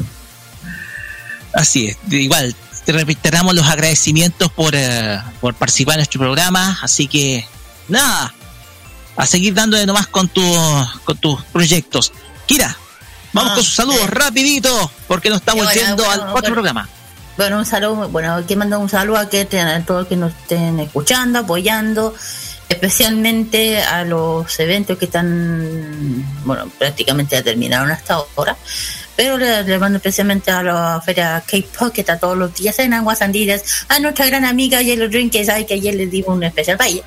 [1.53, 2.55] Así es, igual,
[2.85, 7.45] te reiteramos los agradecimientos por, eh, por participar en nuestro programa, así que
[7.89, 8.33] nada,
[9.17, 10.41] a seguir dándole nomás con, tu,
[11.03, 12.13] con tus proyectos.
[12.45, 12.77] Kira,
[13.33, 16.53] vamos Ah, con sus saludos rapidito, porque nos estamos Bueno, yendo bueno, al otro bueno.
[16.53, 16.89] programa.
[17.37, 20.79] Bueno, un saludo, bueno, que mando un saludo a, que, a todos que nos estén
[20.79, 22.13] escuchando, apoyando,
[22.69, 28.57] especialmente a los eventos que están, bueno, prácticamente ya terminaron hasta ahora,
[29.15, 32.93] pero le, le mando especialmente a la feria K-Pop que está todos los días en
[32.93, 36.43] Aguas Andinas, a nuestra gran amiga Yellow Drink, que sabe que ayer les dimos un
[36.43, 37.03] especial ella.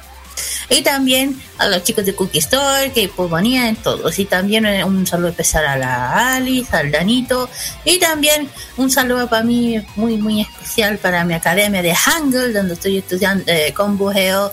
[0.69, 4.19] Y también a los chicos de Cookie Store, que pues venían todos.
[4.19, 7.49] Y también eh, un saludo especial a la Alice, al Danito.
[7.85, 12.75] Y también un saludo para mí muy, muy especial para mi academia de Hangul, donde
[12.75, 14.53] estoy estudiando eh, Combo Heo,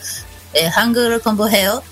[0.54, 1.84] eh, Hangul Combo Heo.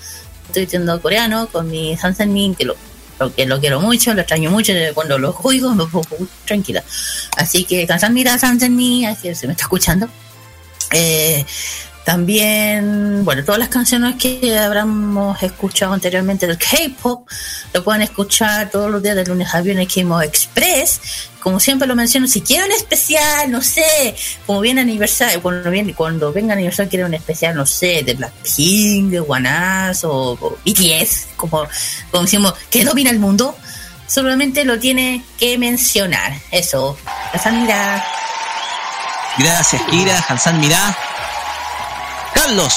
[0.46, 2.76] Estoy estudiando coreano con mi Sansen Min, que lo,
[3.20, 4.72] lo, que lo quiero mucho, lo extraño mucho.
[4.72, 6.06] eh, Cuando lo oigo me pongo
[6.44, 6.82] tranquila.
[7.36, 10.08] Así que, Mira Sansen Min, así se me está escuchando.
[10.92, 11.44] Eh,
[12.04, 17.28] también, bueno, todas las canciones que habremos escuchado anteriormente del K-pop
[17.72, 21.00] lo pueden escuchar todos los días de lunes a viernes K-Mo Express.
[21.40, 24.14] Como siempre lo menciono, si quieren un especial, no sé,
[24.46, 29.10] como viene aniversario, cuando, viene, cuando venga aniversario, quieren un especial, no sé, de Blackpink,
[29.10, 31.66] de Wanas o, o BTS, como,
[32.10, 33.56] como decimos, que domina el mundo,
[34.06, 36.32] solamente lo tiene que mencionar.
[36.50, 36.98] Eso,
[37.32, 38.04] la mira.
[39.38, 40.96] Gracias, Kira, Hansan Mirá.
[42.34, 42.74] Carlos.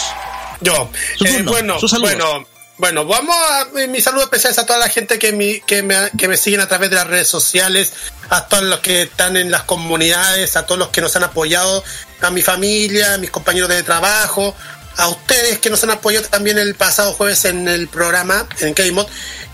[0.61, 2.45] Yo, Su eh, bueno, bueno,
[2.77, 5.95] bueno, vamos a eh, mi saludo especial a toda la gente que, mi, que, me,
[6.17, 7.93] que me siguen a través de las redes sociales,
[8.30, 11.83] a todos los que están en las comunidades, a todos los que nos han apoyado,
[12.22, 14.56] a mi familia, a mis compañeros de trabajo,
[14.98, 19.07] a ustedes que nos han apoyado también el pasado jueves en el programa, en K-Mod,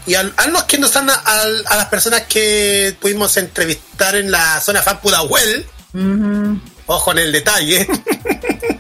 [0.06, 4.32] y a, a los que nos han, a, a las personas que pudimos entrevistar en
[4.32, 5.68] la zona fan Pudahuel,
[6.86, 7.88] ojo en el detalle.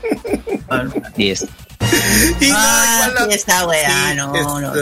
[0.69, 1.45] Así es.
[2.41, 4.73] Y no, Ah, igual la- esa weá, Sí, no, no.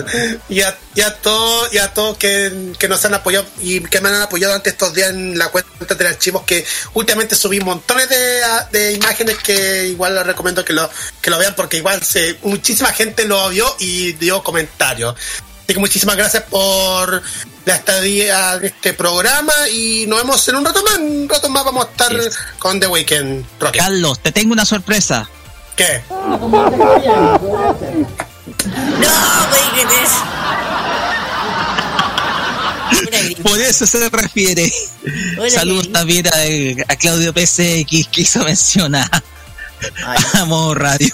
[0.49, 4.01] Y a, y a todos y a todos que, que nos han apoyado y que
[4.01, 8.09] me han apoyado ante estos días en la cuenta de archivos que últimamente subí montones
[8.09, 8.41] de,
[8.71, 10.89] de imágenes que igual les recomiendo que lo,
[11.21, 15.15] que lo vean porque igual se, muchísima gente lo vio y dio comentarios.
[15.63, 17.21] Así que muchísimas gracias por
[17.65, 20.97] la estadía de este programa y nos vemos en un rato más.
[20.97, 23.81] Un rato más vamos a estar con The Weekend Rocket.
[23.81, 25.29] Carlos, te tengo una sorpresa.
[25.77, 26.01] ¿Qué?
[26.09, 26.57] No, güey,
[29.75, 29.83] ¿qué
[33.29, 33.37] es?
[33.43, 34.73] Por eso se refiere.
[35.37, 36.31] Hola, Saludos también a,
[36.91, 39.07] a Claudio PCX que hizo mención a
[40.33, 41.09] Amor Radio.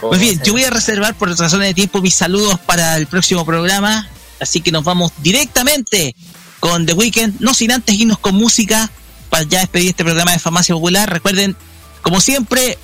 [0.00, 0.08] Cosa.
[0.08, 3.44] Pues bien, yo voy a reservar por razones de tiempo mis saludos para el próximo
[3.44, 4.08] programa,
[4.40, 6.14] así que nos vamos directamente
[6.60, 8.90] con The Weeknd, no sin antes irnos con música
[9.28, 11.10] para ya despedir este programa de Farmacia Popular.
[11.10, 11.56] Recuerden,
[12.02, 12.78] como siempre,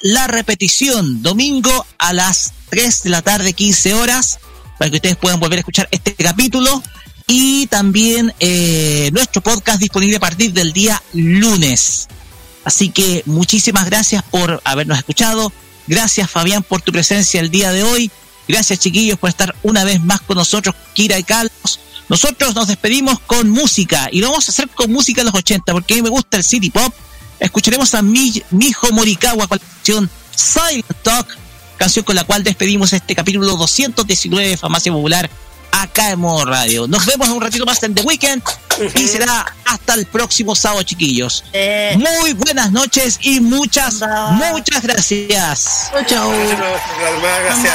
[0.00, 4.38] la repetición domingo a las 3 de la tarde, 15 horas,
[4.78, 6.82] para que ustedes puedan volver a escuchar este capítulo.
[7.26, 12.08] Y también eh, nuestro podcast disponible a partir del día lunes.
[12.64, 15.52] Así que muchísimas gracias por habernos escuchado.
[15.86, 18.10] Gracias Fabián por tu presencia el día de hoy.
[18.46, 21.80] Gracias chiquillos por estar una vez más con nosotros, Kira y Carlos.
[22.08, 25.72] Nosotros nos despedimos con música y lo vamos a hacer con música de los 80
[25.72, 26.94] porque a mí me gusta el city pop.
[27.40, 31.26] Escucharemos a Mi- Mijo Morikawa con la canción Silent Talk,
[31.76, 35.28] canción con la cual despedimos este capítulo 219 de Farmacia Popular
[35.72, 36.86] acá en Modo Radio.
[36.86, 38.42] Nos vemos en un ratito más en The Weekend
[38.94, 41.42] y será hasta el próximo sábado, chiquillos.
[41.98, 44.00] Muy buenas noches y muchas,
[44.52, 45.90] muchas gracias.
[46.06, 46.30] Chao.
[47.44, 47.74] Gracias.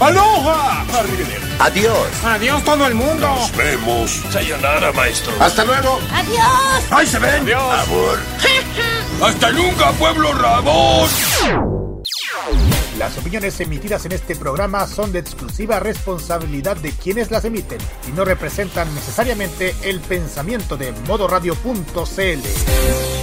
[0.00, 0.84] ¡Aloha!
[1.58, 2.24] Adiós.
[2.24, 3.26] Adiós todo el mundo.
[3.26, 4.10] Nos vemos.
[4.30, 5.32] Sayonara, maestro.
[5.40, 5.98] Hasta luego.
[6.12, 6.84] Adiós.
[6.90, 7.42] ¡Ahí se ven!
[7.42, 7.88] Adiós.
[7.88, 8.18] Amor.
[9.22, 11.08] ¡Hasta nunca, pueblo rabón!
[12.98, 18.12] Las opiniones emitidas en este programa son de exclusiva responsabilidad de quienes las emiten y
[18.12, 23.15] no representan necesariamente el pensamiento de modoradio.cl.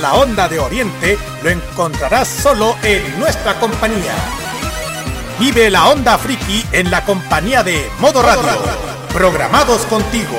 [0.00, 4.14] La onda de Oriente lo encontrarás solo en nuestra compañía.
[5.38, 8.58] Vive la onda friki en la compañía de Modo Radio.
[9.12, 10.36] Programados contigo.